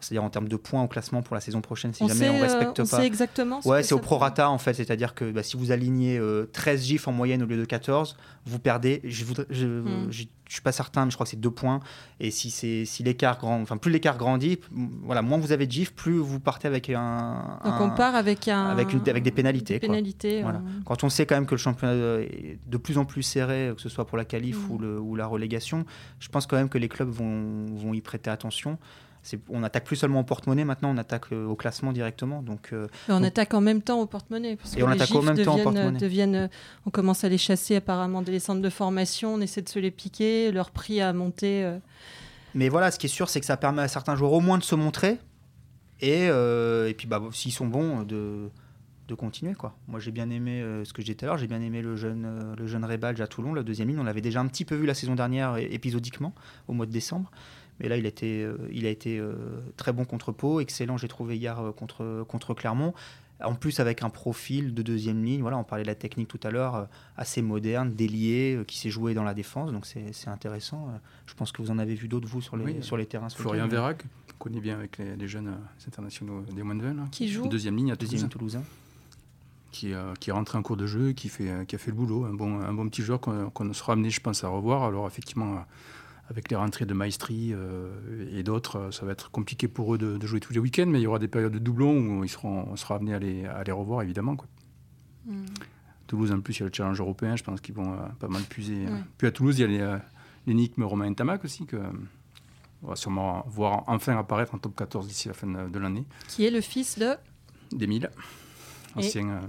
c'est-à-dire 0.00 0.24
en 0.24 0.30
termes 0.30 0.48
de 0.48 0.56
points 0.56 0.82
au 0.82 0.88
classement 0.88 1.22
pour 1.22 1.34
la 1.34 1.40
saison 1.40 1.60
prochaine 1.60 1.94
si 1.94 2.06
jamais 2.06 2.28
on 2.28 2.40
respecte 2.40 2.80
on 2.80 2.86
pas. 2.86 2.98
Sait 2.98 3.06
exactement. 3.06 3.60
ouais, 3.64 3.82
c'est 3.82 3.94
au 3.94 3.98
prorata 3.98 4.50
en 4.50 4.58
fait, 4.58 4.74
c'est-à-dire 4.74 5.14
que 5.14 5.30
bah, 5.30 5.42
si 5.42 5.56
vous 5.56 5.72
alignez 5.72 6.20
13 6.52 6.84
gifs 6.84 7.08
en 7.08 7.12
moyenne 7.12 7.42
au 7.42 7.46
lieu 7.46 7.56
de 7.56 7.64
14, 7.64 8.16
vous 8.46 8.58
perdez. 8.58 9.00
Je 9.04 9.24
voudrais, 9.24 9.46
je, 9.50 9.66
hmm. 9.66 10.08
je 10.10 10.24
suis 10.48 10.60
pas 10.62 10.72
certain, 10.72 11.04
mais 11.04 11.10
je 11.10 11.16
crois 11.16 11.24
que 11.24 11.30
c'est 11.30 11.40
deux 11.40 11.50
points. 11.50 11.80
Et 12.20 12.30
si 12.30 12.50
c'est 12.50 12.84
si 12.84 13.02
l'écart 13.02 13.38
grand, 13.38 13.60
enfin 13.60 13.76
plus 13.76 13.90
l'écart 13.90 14.16
grandit, 14.16 14.60
voilà, 15.02 15.22
moins 15.22 15.38
vous 15.38 15.52
avez 15.52 15.66
de 15.66 15.72
GIF, 15.72 15.92
plus 15.92 16.18
vous 16.18 16.40
partez 16.40 16.68
avec 16.68 16.88
un. 16.90 17.58
Donc 17.64 17.80
on 17.80 17.90
part 17.90 18.14
avec 18.14 18.48
un. 18.48 18.66
Avec, 18.66 18.92
une, 18.92 19.00
avec 19.08 19.24
des 19.24 19.32
pénalités. 19.32 19.78
pénalités. 19.78 20.42
Voilà. 20.42 20.62
Quand 20.84 21.02
on 21.04 21.08
sait 21.08 21.26
quand 21.26 21.34
même 21.34 21.46
que 21.46 21.54
le 21.54 21.58
championnat 21.58 22.20
est 22.20 22.58
de 22.66 22.76
plus 22.76 22.98
en 22.98 23.04
plus 23.04 23.22
serré, 23.22 23.72
que 23.74 23.82
ce 23.82 23.88
soit 23.88 24.06
pour 24.06 24.16
la 24.16 24.24
qualif 24.24 24.56
mm. 24.56 24.70
ou, 24.70 24.78
le, 24.78 25.00
ou 25.00 25.16
la 25.16 25.26
relégation, 25.26 25.84
je 26.20 26.28
pense 26.28 26.46
quand 26.46 26.56
même 26.56 26.68
que 26.68 26.78
les 26.78 26.88
clubs 26.88 27.10
vont, 27.10 27.66
vont 27.74 27.94
y 27.94 28.00
prêter 28.00 28.30
attention 28.30 28.78
on 29.48 29.62
attaque 29.62 29.84
plus 29.84 29.96
seulement 29.96 30.20
au 30.20 30.24
porte-monnaie 30.24 30.64
maintenant, 30.64 30.90
on 30.94 30.98
attaque 30.98 31.32
euh, 31.32 31.46
au 31.46 31.56
classement 31.56 31.92
directement. 31.92 32.42
Donc, 32.42 32.70
euh, 32.72 32.86
on 33.08 33.22
attaque 33.22 33.54
en 33.54 33.60
même 33.60 33.82
temps 33.82 34.00
au 34.00 34.06
porte-monnaie. 34.06 34.58
et 34.76 34.82
on 34.82 34.88
attaque 34.88 35.14
en 35.14 35.22
même 35.22 35.42
temps 35.42 35.58
au 35.58 35.62
porte-monnaie. 35.62 35.98
Deviennent, 35.98 36.34
euh, 36.34 36.48
on 36.86 36.90
commence 36.90 37.24
à 37.24 37.28
les 37.28 37.38
chasser 37.38 37.76
apparemment 37.76 38.22
des 38.22 38.38
centres 38.38 38.62
de 38.62 38.70
formation, 38.70 39.34
on 39.34 39.40
essaie 39.40 39.62
de 39.62 39.68
se 39.68 39.78
les 39.78 39.90
piquer, 39.90 40.52
leur 40.52 40.70
prix 40.70 41.00
a 41.00 41.12
monté. 41.12 41.76
Mais 42.54 42.68
voilà, 42.68 42.90
ce 42.90 42.98
qui 42.98 43.06
est 43.06 43.10
sûr, 43.10 43.28
c'est 43.28 43.40
que 43.40 43.46
ça 43.46 43.56
permet 43.56 43.82
à 43.82 43.88
certains 43.88 44.16
joueurs 44.16 44.32
au 44.32 44.40
moins 44.40 44.58
de 44.58 44.64
se 44.64 44.74
montrer 44.74 45.18
et, 46.00 46.24
et 46.26 46.94
puis 46.96 47.06
bah, 47.06 47.22
s'ils 47.32 47.52
sont 47.52 47.66
bons, 47.66 48.02
de, 48.02 48.50
de 49.08 49.14
continuer. 49.14 49.54
Quoi. 49.54 49.76
Moi 49.88 50.00
j'ai 50.00 50.10
bien 50.10 50.30
aimé 50.30 50.64
ce 50.84 50.92
que 50.92 51.02
disais 51.02 51.14
tout 51.14 51.24
à 51.24 51.28
l'heure, 51.28 51.38
j'ai 51.38 51.46
bien 51.46 51.60
aimé 51.60 51.82
le 51.82 51.96
jeune, 51.96 52.54
le 52.56 52.66
jeune 52.66 52.84
Rebalge 52.84 53.20
à 53.20 53.26
Toulon, 53.26 53.54
la 53.54 53.62
deuxième 53.62 53.88
ligne. 53.88 53.98
On 53.98 54.04
l'avait 54.04 54.20
déjà 54.20 54.40
un 54.40 54.46
petit 54.46 54.64
peu 54.64 54.74
vu 54.74 54.86
la 54.86 54.94
saison 54.94 55.14
dernière 55.14 55.56
épisodiquement, 55.56 56.34
au 56.68 56.72
mois 56.72 56.86
de 56.86 56.92
décembre. 56.92 57.30
Mais 57.80 57.88
là, 57.88 57.96
il, 57.96 58.06
était, 58.06 58.46
il 58.70 58.86
a 58.86 58.90
été 58.90 59.22
très 59.76 59.92
bon 59.92 60.04
contre 60.04 60.32
Pau, 60.32 60.60
excellent, 60.60 60.96
j'ai 60.96 61.08
trouvé 61.08 61.36
hier 61.36 61.60
contre, 61.76 62.24
contre 62.28 62.54
Clermont. 62.54 62.94
En 63.44 63.54
plus, 63.54 63.80
avec 63.80 64.02
un 64.02 64.08
profil 64.08 64.72
de 64.72 64.80
deuxième 64.80 65.22
ligne, 65.22 65.42
voilà, 65.42 65.58
on 65.58 65.64
parlait 65.64 65.84
de 65.84 65.88
la 65.88 65.94
technique 65.94 66.28
tout 66.28 66.40
à 66.42 66.50
l'heure, 66.50 66.88
assez 67.18 67.42
moderne, 67.42 67.92
délié, 67.92 68.58
qui 68.66 68.78
s'est 68.78 68.88
joué 68.88 69.12
dans 69.12 69.24
la 69.24 69.34
défense, 69.34 69.72
donc 69.72 69.84
c'est 69.84 70.28
intéressant. 70.28 70.88
Je 71.26 71.34
pense 71.34 71.52
que 71.52 71.60
vous 71.60 71.70
en 71.70 71.78
avez 71.78 71.94
vu 71.94 72.08
d'autres, 72.08 72.26
vous, 72.26 72.40
sur 72.40 72.56
les, 72.56 72.80
sur 72.80 72.96
les 72.96 73.04
terrains. 73.04 73.28
Florian 73.28 73.68
Vérac, 73.68 74.04
connaît 74.38 74.60
bien 74.60 74.76
avec 74.76 74.98
les, 74.98 75.28
jeunes 75.28 75.54
internationaux 75.86 76.42
des 76.42 76.62
moins 76.62 76.74
de 76.74 76.82
20. 76.82 77.10
Qui 77.10 77.28
joue 77.28 77.46
Deuxième 77.48 77.76
ligne 77.76 77.92
à 77.92 77.96
Deuxième 77.96 78.28
Toulousain 78.28 78.62
qui, 79.76 79.92
euh, 79.92 80.14
qui 80.18 80.30
est 80.30 80.32
rentré 80.32 80.56
en 80.56 80.62
cours 80.62 80.76
de 80.76 80.86
jeu, 80.86 81.12
qui, 81.12 81.28
fait, 81.28 81.66
qui 81.66 81.74
a 81.74 81.78
fait 81.78 81.90
le 81.90 81.96
boulot. 81.96 82.24
Un 82.24 82.32
bon, 82.32 82.60
un 82.60 82.72
bon 82.72 82.88
petit 82.88 83.02
joueur 83.02 83.20
qu'on 83.20 83.72
sera 83.74 83.92
amené, 83.92 84.08
je 84.08 84.20
pense, 84.20 84.42
à 84.42 84.48
revoir. 84.48 84.84
Alors, 84.84 85.06
effectivement, 85.06 85.54
euh, 85.54 85.58
avec 86.28 86.50
les 86.50 86.56
rentrées 86.56 86.86
de 86.86 86.94
Maestri 86.94 87.52
euh, 87.52 88.36
et 88.36 88.42
d'autres, 88.42 88.90
ça 88.90 89.06
va 89.06 89.12
être 89.12 89.30
compliqué 89.30 89.68
pour 89.68 89.94
eux 89.94 89.98
de, 89.98 90.24
jouer 90.26 90.40
tous 90.40 90.52
les 90.52 90.58
week-ends, 90.58 90.86
mais 90.86 90.98
il 90.98 91.02
y 91.02 91.06
aura 91.06 91.18
des 91.18 91.28
périodes 91.28 91.52
de 91.52 91.58
doublons 91.58 92.18
où 92.18 92.24
ils 92.24 92.28
seront, 92.28 92.66
on 92.70 92.76
sera 92.76 92.96
amené 92.96 93.14
à 93.14 93.18
les, 93.18 93.44
à 93.44 93.62
les 93.62 93.72
revoir, 93.72 94.02
évidemment. 94.02 94.36
Quoi. 94.36 94.48
Hmm. 95.26 95.44
Toulouse, 96.06 96.32
en 96.32 96.40
plus, 96.40 96.56
il 96.56 96.60
y 96.60 96.62
a 96.62 96.66
le 96.66 96.72
challenge 96.72 97.00
européen, 97.00 97.36
je 97.36 97.44
pense 97.44 97.60
qu'ils 97.60 97.74
vont 97.74 97.96
pas 98.20 98.28
mal 98.28 98.42
puiser. 98.42 98.86
Puis 99.18 99.26
à 99.26 99.32
Toulouse, 99.32 99.58
il 99.58 99.72
y 99.72 99.80
a 99.80 100.00
l'énigme 100.46 100.84
Romain 100.84 101.12
Tamac 101.12 101.44
aussi, 101.44 101.66
que 101.66 101.78
on 102.82 102.88
va 102.88 102.96
sûrement 102.96 103.44
voir 103.48 103.82
enfin 103.88 104.16
apparaître 104.16 104.54
en 104.54 104.58
top 104.58 104.76
14 104.76 105.08
d'ici 105.08 105.26
la 105.28 105.34
fin 105.34 105.46
de, 105.46 105.78
l'année. 105.78 106.04
Qui 106.28 106.44
est 106.44 106.50
le 106.50 106.60
fils 106.60 106.98
de 106.98 107.14
D'Emile, 107.72 108.10
ancien. 108.94 109.40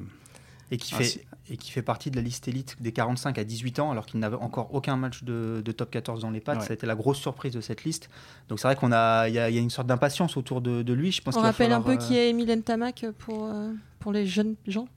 Et 0.69 0.77
qui, 0.77 0.93
ah, 0.95 0.97
fait, 0.97 1.25
et 1.49 1.55
qui 1.55 1.71
fait 1.71 1.81
partie 1.81 2.11
de 2.11 2.17
la 2.17 2.21
liste 2.21 2.47
élite 2.47 2.75
des 2.81 2.91
45 2.91 3.37
à 3.37 3.43
18 3.45 3.79
ans, 3.79 3.91
alors 3.91 4.05
qu'il 4.05 4.19
n'avait 4.19 4.35
encore 4.35 4.73
aucun 4.73 4.97
match 4.97 5.23
de, 5.23 5.61
top 5.71 5.91
14 5.91 6.21
dans 6.21 6.29
les 6.29 6.41
pattes. 6.41 6.61
Ça 6.61 6.71
a 6.71 6.73
été 6.73 6.85
la 6.85 6.95
grosse 6.95 7.19
surprise 7.19 7.53
de 7.53 7.61
cette 7.61 7.85
liste. 7.85 8.09
Donc 8.49 8.59
c'est 8.59 8.67
vrai 8.67 8.75
qu'on 8.75 8.91
a, 8.91 9.29
il 9.29 9.35
y, 9.35 9.39
a 9.39 9.47
une 9.49 9.69
sorte 9.69 9.87
d'impatience 9.87 10.35
autour 10.35 10.61
de, 10.61 10.93
lui. 10.93 11.11
Je 11.11 11.21
pense 11.21 11.35
On 11.37 11.41
rappelle 11.41 11.71
un 11.71 11.81
peu 11.81 11.95
qui 11.95 12.17
est 12.17 12.29
Emile 12.29 12.61
Tamac 12.63 13.05
pour, 13.19 13.45
euh, 13.45 13.71
pour 13.99 14.11
les 14.11 14.25
jeunes 14.25 14.55
gens? 14.67 14.87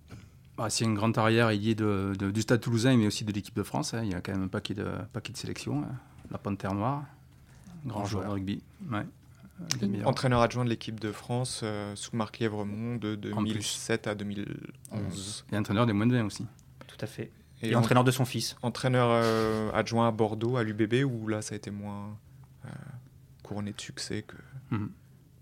Bah, 0.57 0.69
c'est 0.69 0.85
un 0.85 0.93
grand 0.93 1.17
arrière, 1.17 1.53
il 1.53 1.69
est 1.69 1.75
de, 1.75 2.13
du 2.15 2.43
Stade 2.43 2.61
Toulousain, 2.61 2.97
mais 2.97 3.07
aussi 3.07 3.25
de 3.25 3.33
l'équipe 3.33 3.57
de 3.57 3.63
France. 3.63 3.95
Hein. 3.95 4.03
Il 4.05 4.11
y 4.11 4.15
a 4.15 4.21
quand 4.21 4.33
même 4.33 4.43
un 4.43 4.49
paquet 4.49 4.75
de, 4.75 4.87
paquet 5.13 5.33
de 5.33 5.39
sélections. 5.39 5.83
Hein. 5.83 5.95
La 6.31 6.39
Panthère 6.39 6.75
Noire, 6.75 7.05
grand 7.87 8.05
joueur 8.05 8.25
de 8.25 8.31
rugby. 8.31 8.63
Ouais. 8.91 9.07
Entraîneur 10.05 10.41
adjoint 10.41 10.65
de 10.65 10.71
l'équipe 10.71 11.01
de 11.01 11.13
France 11.13 11.61
euh, 11.63 11.95
sous 11.97 12.17
Marc 12.17 12.39
Lièvremont 12.39 12.97
de 12.97 13.15
2007 13.15 14.07
à 14.07 14.15
2011. 14.15 15.45
Et 15.53 15.57
entraîneur 15.57 15.87
des 15.87 15.93
moins 15.93 16.07
de 16.07 16.17
20 16.17 16.27
aussi. 16.27 16.47
Tout 16.87 16.97
à 17.01 17.07
fait. 17.07 17.31
Et, 17.63 17.75
entraîneur 17.75 18.05
de 18.05 18.11
son 18.11 18.25
fils. 18.25 18.57
Entraîneur 18.63 19.09
euh, 19.11 19.71
adjoint 19.73 20.09
à 20.09 20.11
Bordeaux, 20.11 20.57
à 20.57 20.65
l'UBB, 20.65 21.05
où 21.05 21.29
là 21.29 21.43
ça 21.43 21.55
a 21.55 21.57
été 21.57 21.71
moins 21.71 22.17
euh, 22.65 22.69
couronné 23.43 23.73
de 23.73 23.81
succès 23.81 24.23
que 24.23 24.37
mhm. 24.71 24.91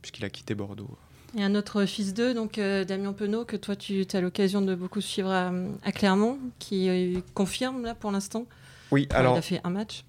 puisqu'il 0.03 0.25
a 0.25 0.31
quitté 0.31 0.55
Bordeaux. 0.55 0.99
Et 1.37 1.45
un 1.45 1.55
autre 1.55 1.85
fils 1.85 2.15
d'eux, 2.15 2.35
donc 2.35 2.59
Damien 2.59 3.13
Penaud, 3.13 3.45
que 3.45 3.57
toi 3.57 3.77
tu 3.77 4.05
as 4.13 4.21
l'occasion 4.21 4.63
de 4.63 4.75
beaucoup 4.75 5.01
suivre 5.01 5.31
à, 5.31 5.53
à 5.85 5.93
Clermont, 5.93 6.39
qui 6.59 7.23
confirme 7.35 7.85
là 7.85 7.95
pour 7.95 8.11
l'instant. 8.11 8.47
Oui, 8.91 9.07
alors. 9.11 9.35
Il 9.37 9.39
a 9.39 9.43
fait 9.43 9.61
un 9.63 9.71
match. 9.71 10.05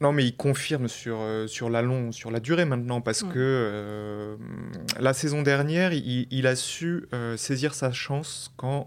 Non, 0.00 0.12
mais 0.12 0.24
il 0.24 0.36
confirme 0.36 0.88
sur, 0.88 1.18
euh, 1.20 1.46
sur 1.46 1.70
la 1.70 1.80
long, 1.80 2.10
sur 2.10 2.30
la 2.30 2.40
durée 2.40 2.64
maintenant, 2.64 3.00
parce 3.00 3.22
que 3.22 3.28
euh, 3.36 4.36
la 4.98 5.14
saison 5.14 5.42
dernière, 5.42 5.92
il, 5.92 6.46
a 6.46 6.56
su 6.56 7.06
euh, 7.14 7.36
saisir 7.36 7.74
sa 7.74 7.92
chance 7.92 8.52
quand 8.56 8.86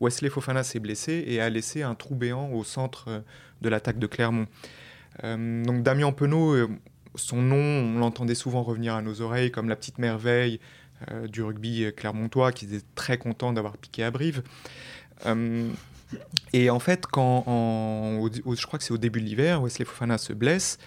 Wesley 0.00 0.30
Fofana 0.30 0.62
s'est 0.62 0.80
blessé 0.80 1.24
et 1.26 1.40
a 1.40 1.50
laissé 1.50 1.82
un 1.82 1.94
trou 1.94 2.14
béant 2.14 2.50
au 2.50 2.64
centre 2.64 3.22
de 3.60 3.68
l'attaque 3.68 3.98
de 3.98 4.06
Clermont. 4.06 4.46
donc 5.22 5.82
Damien 5.82 6.12
Penaud, 6.12 6.68
son 7.14 7.42
nom, 7.42 7.56
on 7.56 7.98
l'entendait 7.98 8.34
souvent 8.34 8.62
revenir 8.62 8.94
à 8.94 9.02
nos 9.02 9.20
oreilles 9.20 9.50
comme 9.50 9.68
la 9.68 9.76
petite 9.76 9.98
merveille 9.98 10.60
du 11.28 11.42
rugby 11.42 11.92
clermontois, 11.96 12.52
qui 12.52 12.64
était 12.64 12.84
très 12.94 13.18
content 13.18 13.52
d'avoir 13.52 13.76
piqué 13.76 14.02
à 14.02 14.10
Brive. 14.10 14.42
Et 16.52 16.70
en 16.70 16.78
fait, 16.78 17.06
quand 17.06 17.44
je 17.46 18.66
crois 18.66 18.78
que 18.78 18.84
c'est 18.84 18.92
au 18.92 18.98
début 18.98 19.20
de 19.20 19.26
l'hiver, 19.26 19.62
Wesley 19.62 19.84
Fofana 19.84 20.18
se 20.18 20.32
blesse, 20.32 20.78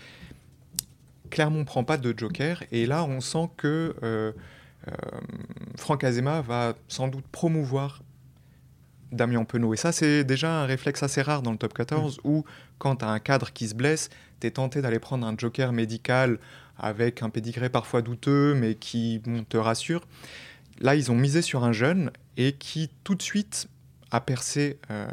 Clermont 1.30 1.66
prend 1.66 1.84
pas 1.84 1.98
de 1.98 2.14
joker, 2.18 2.64
et 2.72 2.86
là 2.86 3.04
on 3.04 3.20
sent 3.20 3.50
que 3.58 3.96
euh, 4.04 4.32
euh, 4.88 4.92
Franck 5.76 6.04
Azema 6.04 6.42
va 6.42 6.76
sans 6.88 7.08
doute 7.08 7.26
promouvoir 7.32 8.02
Damien 9.12 9.44
Penaud. 9.44 9.74
Et 9.74 9.78
ça, 9.78 9.92
c'est 9.92 10.24
déjà 10.24 10.62
un 10.62 10.66
réflexe 10.66 11.02
assez 11.04 11.22
rare 11.22 11.42
dans 11.42 11.52
le 11.52 11.58
top 11.58 11.74
14, 11.74 12.18
mm. 12.18 12.22
où 12.24 12.46
quand 12.78 12.98
tu 12.98 13.06
as 13.06 13.10
un 13.10 13.20
cadre 13.20 13.52
qui 13.52 13.68
se 13.68 13.76
blesse, 13.76 14.10
tu 14.40 14.48
es 14.48 14.52
tenté 14.52 14.82
d'aller 14.82 15.00
prendre 15.00 15.26
un 15.26 15.36
joker 15.38 15.72
médical 15.72 16.40
avec 16.78 17.24
un 17.24 17.30
pédigré 17.30 17.70
parfois 17.70 18.02
douteux, 18.02 18.54
mais 18.54 18.76
qui 18.76 19.22
te 19.50 19.58
rassure. 19.58 20.06
Là, 20.80 20.96
ils 20.96 21.12
ont 21.12 21.16
misé 21.16 21.42
sur 21.42 21.64
un 21.64 21.72
jeune 21.72 22.12
et 22.38 22.52
qui 22.54 22.90
tout 23.04 23.16
de 23.16 23.22
suite 23.22 23.70
à 24.16 24.22
percer 24.22 24.78
euh, 24.92 25.08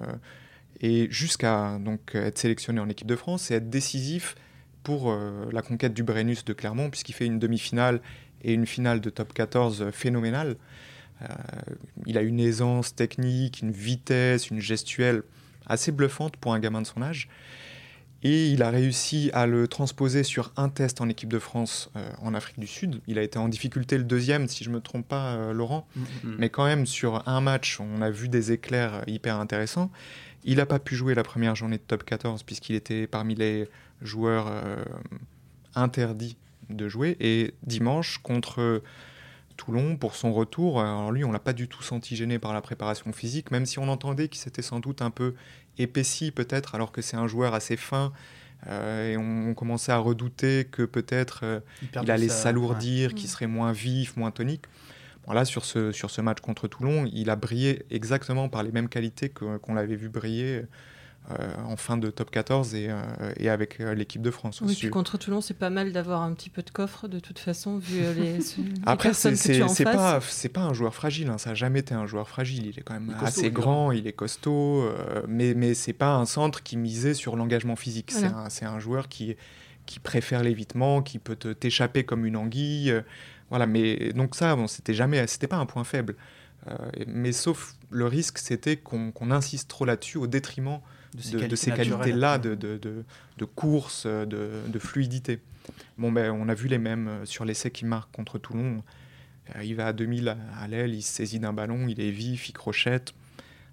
et 0.81 1.09
jusqu'à 1.11 1.79
donc 1.79 2.15
être 2.15 2.38
sélectionné 2.38 2.81
en 2.81 2.88
équipe 2.88 3.07
de 3.07 3.17
France 3.17 3.51
et 3.51 3.55
être 3.55 3.71
décisif 3.71 4.37
pour 4.83 5.11
euh, 5.11 5.49
la 5.53 5.62
conquête 5.62 5.95
du 5.95 6.03
Brennus 6.03 6.45
de 6.45 6.53
Clermont, 6.53 6.91
puisqu'il 6.91 7.12
fait 7.12 7.27
une 7.27 7.38
demi-finale 7.38 8.01
et 8.43 8.53
une 8.53 8.67
finale 8.67 9.01
de 9.01 9.11
top 9.11 9.33
14 9.33 9.91
phénoménale. 9.93 10.57
Euh, 11.23 11.27
il 12.07 12.19
a 12.19 12.23
une 12.23 12.41
aisance 12.41 12.95
technique, 12.95 13.61
une 13.61 13.71
vitesse, 13.71 14.51
une 14.51 14.61
gestuelle 14.61 15.23
assez 15.67 15.93
bluffante 15.93 16.37
pour 16.37 16.53
un 16.53 16.59
gamin 16.59 16.83
de 16.83 16.87
son 16.87 17.03
âge. 17.03 17.29
Et 18.24 18.48
il 18.48 18.62
a 18.62 18.70
réussi 18.70 19.30
à 19.32 19.46
le 19.46 19.66
transposer 19.66 20.22
sur 20.22 20.52
un 20.56 20.68
test 20.68 21.00
en 21.00 21.08
équipe 21.08 21.32
de 21.32 21.40
France 21.40 21.90
euh, 21.96 22.08
en 22.20 22.35
Afrique 22.35 22.61
du 22.61 22.68
Sud. 22.68 23.00
Il 23.08 23.18
a 23.18 23.22
été 23.22 23.38
en 23.38 23.48
difficulté 23.48 23.98
le 23.98 24.04
deuxième, 24.04 24.46
si 24.46 24.62
je 24.62 24.70
ne 24.70 24.76
me 24.76 24.80
trompe 24.80 25.08
pas, 25.08 25.35
euh, 25.35 25.52
Laurent. 25.52 25.88
Mm, 25.96 26.00
mm, 26.00 26.04
mm. 26.04 26.37
Mais 26.38 26.48
quand 26.48 26.64
même, 26.64 26.87
sur 26.87 27.26
un 27.28 27.40
match, 27.40 27.80
on 27.80 28.00
a 28.00 28.11
vu 28.11 28.28
des 28.28 28.52
éclairs 28.52 29.02
hyper 29.08 29.37
intéressants. 29.37 29.90
Il 30.44 30.56
n'a 30.56 30.66
pas 30.66 30.78
pu 30.78 30.94
jouer 30.94 31.14
la 31.14 31.24
première 31.24 31.56
journée 31.56 31.78
de 31.78 31.82
top 31.82 32.04
14 32.04 32.44
puisqu'il 32.44 32.76
était 32.76 33.06
parmi 33.06 33.35
les 33.35 33.68
joueurs 34.02 34.46
euh, 34.48 34.85
interdits 35.74 36.37
de 36.70 36.88
jouer. 36.88 37.16
Et 37.18 37.54
dimanche, 37.64 38.18
contre 38.18 38.82
Toulon, 39.56 39.96
pour 39.96 40.14
son 40.14 40.32
retour, 40.32 40.80
alors 40.80 41.12
lui, 41.12 41.24
on 41.24 41.32
l'a 41.32 41.38
pas 41.38 41.52
du 41.52 41.68
tout 41.68 41.82
senti 41.82 42.16
gêné 42.16 42.38
par 42.38 42.52
la 42.52 42.61
préparation 42.61 43.12
physique, 43.12 43.50
même 43.50 43.66
si 43.66 43.78
on 43.78 43.88
entendait 43.88 44.28
qu'il 44.28 44.40
s'était 44.40 44.62
sans 44.62 44.80
doute 44.80 45.02
un 45.02 45.11
peu 45.11 45.35
épaissi 45.78 46.30
peut-être, 46.30 46.74
alors 46.74 46.92
que 46.92 47.02
c'est 47.02 47.16
un 47.16 47.26
joueur 47.26 47.54
assez 47.54 47.76
fin. 47.76 48.12
Euh, 48.68 49.12
et 49.12 49.16
on, 49.16 49.54
commençait 49.54 49.90
à 49.92 49.98
redouter 49.98 50.68
que 50.70 50.82
peut-être 50.82 51.40
euh, 51.42 51.61
il, 52.00 52.11
allait 52.11 52.28
s'alourdir, 52.28 53.14
qu'il 53.14 53.28
serait 53.28 53.48
moins 53.48 53.72
vif, 53.72 54.16
moins 54.16 54.30
tonique. 54.30 54.66
Bon, 55.26 55.32
là, 55.32 55.44
sur 55.44 55.64
ce, 55.64 55.90
sur 55.90 56.11
ce 56.11 56.20
match 56.20 56.40
contre 56.40 56.68
Toulon, 56.68 57.08
il 57.12 57.30
a 57.30 57.37
brillé 57.37 57.85
exactement 57.90 58.48
par 58.48 58.62
les 58.62 58.70
mêmes 58.70 58.88
qualités 58.88 59.28
qu'on 59.30 59.74
l'avait 59.74 59.96
vu 59.96 60.08
briller 60.08 60.62
euh, 61.30 61.54
en 61.68 61.76
fin 61.76 61.96
de 61.96 62.11
top 62.11 62.32
14 62.32 62.74
et, 62.74 62.88
euh, 62.90 63.00
et 63.37 63.48
avec 63.48 63.80
euh, 63.80 63.94
l'équipe 63.94 64.22
de 64.22 64.30
France. 64.32 64.61
Oui, 64.61 64.74
puis 64.76 64.90
contre 64.90 65.18
Toulon, 65.18 65.40
c'est 65.40 65.54
pas 65.54 65.70
mal 65.70 65.92
d'avoir 65.92 66.22
un 66.22 66.32
petit 66.32 66.50
peu 66.50 66.62
de 66.62 66.70
coffre 66.70 67.06
de 67.06 67.20
toute 67.20 67.38
façon, 67.38 67.78
vu 67.78 68.00
les, 68.16 68.38
Après, 68.85 69.11
personnes 69.11 69.37
que 69.37 69.52
tu 69.52 69.62
as 69.62 69.64
en 69.64 69.68
face. 69.68 69.85
Pas, 69.85 70.20
c'est 70.20 70.48
pas 70.48 70.62
un 70.62 70.72
joueur 70.72 70.96
fragile, 70.96 71.28
hein, 71.28 71.38
ça 71.38 71.50
n'a 71.50 71.54
jamais 71.54 71.78
été 71.78 71.94
un 71.94 72.06
joueur 72.06 72.28
fragile. 72.28 72.66
Il 72.66 72.76
est 72.76 72.82
quand 72.82 72.94
même 72.94 73.14
assez 73.20 73.52
grand, 73.52 73.92
il 73.92 74.08
est 74.08 74.12
costaud, 74.12 74.85
mais, 75.28 75.54
mais 75.54 75.74
c'est 75.74 75.92
pas 75.92 76.16
un 76.16 76.26
centre 76.26 76.61
qui 76.61 76.76
misait 76.76 77.14
sur 77.14 77.37
l'engagement 77.37 77.76
physique. 77.76 78.11
C'est 78.11 78.64
un, 78.64 78.74
un, 78.74 78.78
joueur 78.80 79.08
qui, 79.08 79.37
qui 79.87 80.00
préfère 80.00 80.42
l'évitement, 80.42 81.02
qui 81.02 81.20
peut 81.20 81.37
t'échapper 81.37 82.02
comme 82.02 82.26
une 82.26 82.37
anguille. 82.37 82.92
voilà, 83.48 83.66
mais 83.68 84.12
donc 84.12 84.35
ça, 84.35 84.56
bon, 84.56 84.66
c'était 84.66 84.94
jamais, 84.94 85.24
c'était 85.28 85.46
pas 85.46 85.58
un 85.58 85.66
point 85.66 85.85
faible. 85.85 86.16
mais 87.06 87.30
sauf 87.30 87.76
le 87.90 88.06
risque, 88.06 88.38
c'était 88.38 88.76
qu'on 88.76 89.30
insiste 89.30 89.70
trop 89.70 89.85
là-dessus 89.85 90.18
au 90.18 90.26
détriment 90.26 90.80
de 91.14 91.57
ces, 91.57 91.70
qualités-là 91.72 92.38
de, 92.38 92.55
de, 92.55 92.79
de, 92.79 93.44
course, 93.44 94.07
de, 94.07 94.79
fluidité. 94.79 95.40
Bon, 95.98 96.11
ben, 96.11 96.31
on 96.33 96.48
a 96.48 96.55
vu 96.55 96.68
les 96.68 96.79
mêmes 96.79 97.09
euh, 97.09 97.25
sur 97.25 97.44
l'essai 97.44 97.70
qui 97.70 97.85
marque 97.85 98.11
contre 98.12 98.38
Toulon. 98.38 98.83
Euh, 99.55 99.64
il 99.64 99.75
va 99.75 99.88
à 99.88 99.92
2000 99.92 100.37
à 100.59 100.68
l'aile, 100.68 100.94
il 100.94 101.03
se 101.03 101.12
saisit 101.12 101.38
d'un 101.38 101.53
ballon, 101.53 101.87
il 101.88 102.01
est 102.01 102.11
vif, 102.11 102.48
il 102.48 102.53
crochette. 102.53 103.12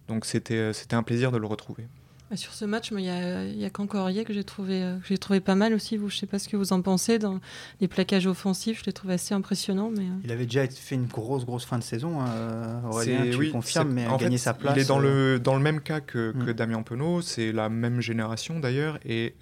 Donc 0.07 0.25
c'était 0.25 0.55
euh, 0.55 0.73
un 0.91 1.03
plaisir 1.03 1.31
de 1.31 1.37
le 1.37 1.47
retrouver. 1.47 1.87
Bah, 2.29 2.37
sur 2.37 2.53
ce 2.53 2.63
match, 2.63 2.91
il 2.91 2.99
y 2.99 3.09
a, 3.09 3.43
y 3.43 3.65
a 3.65 3.71
qu'Encorier 3.71 4.23
que 4.23 4.33
j'ai 4.33 4.43
trouvé, 4.43 4.83
euh, 4.83 4.97
j'ai 5.07 5.17
trouvé 5.17 5.39
pas 5.39 5.55
mal 5.55 5.73
aussi. 5.73 5.97
Vous, 5.97 6.09
je 6.09 6.17
sais 6.17 6.27
pas 6.27 6.37
ce 6.37 6.47
que 6.47 6.57
vous 6.57 6.73
en 6.73 6.81
pensez 6.81 7.17
dans 7.17 7.39
les 7.81 7.87
plaquages 7.87 8.27
offensifs. 8.27 8.81
Je 8.81 8.85
l'ai 8.85 8.93
trouvé 8.93 9.15
assez 9.15 9.33
impressionnant. 9.33 9.89
Mais 9.89 10.03
euh. 10.03 10.21
il 10.23 10.31
avait 10.31 10.45
déjà 10.45 10.67
fait 10.67 10.93
une 10.93 11.07
grosse 11.07 11.43
grosse 11.43 11.65
fin 11.65 11.79
de 11.79 11.83
saison. 11.83 12.21
Hein, 12.21 12.83
Aurélien, 12.87 13.23
tu 13.31 13.37
oui, 13.37 13.51
confirmes, 13.51 13.91
mais 13.91 14.05
a 14.05 14.15
gagné 14.17 14.37
sa 14.37 14.53
place. 14.53 14.75
Il 14.75 14.81
est 14.81 14.87
dans 14.87 14.99
le 14.99 15.09
euh. 15.09 15.39
dans 15.39 15.55
le 15.55 15.61
même 15.61 15.81
cas 15.81 16.01
que, 16.01 16.31
que 16.31 16.51
mm. 16.51 16.53
Damien 16.53 16.83
Penaud. 16.83 17.21
C'est 17.23 17.51
la 17.51 17.67
même 17.69 17.99
génération 17.99 18.59
d'ailleurs 18.59 18.99
et. 19.03 19.33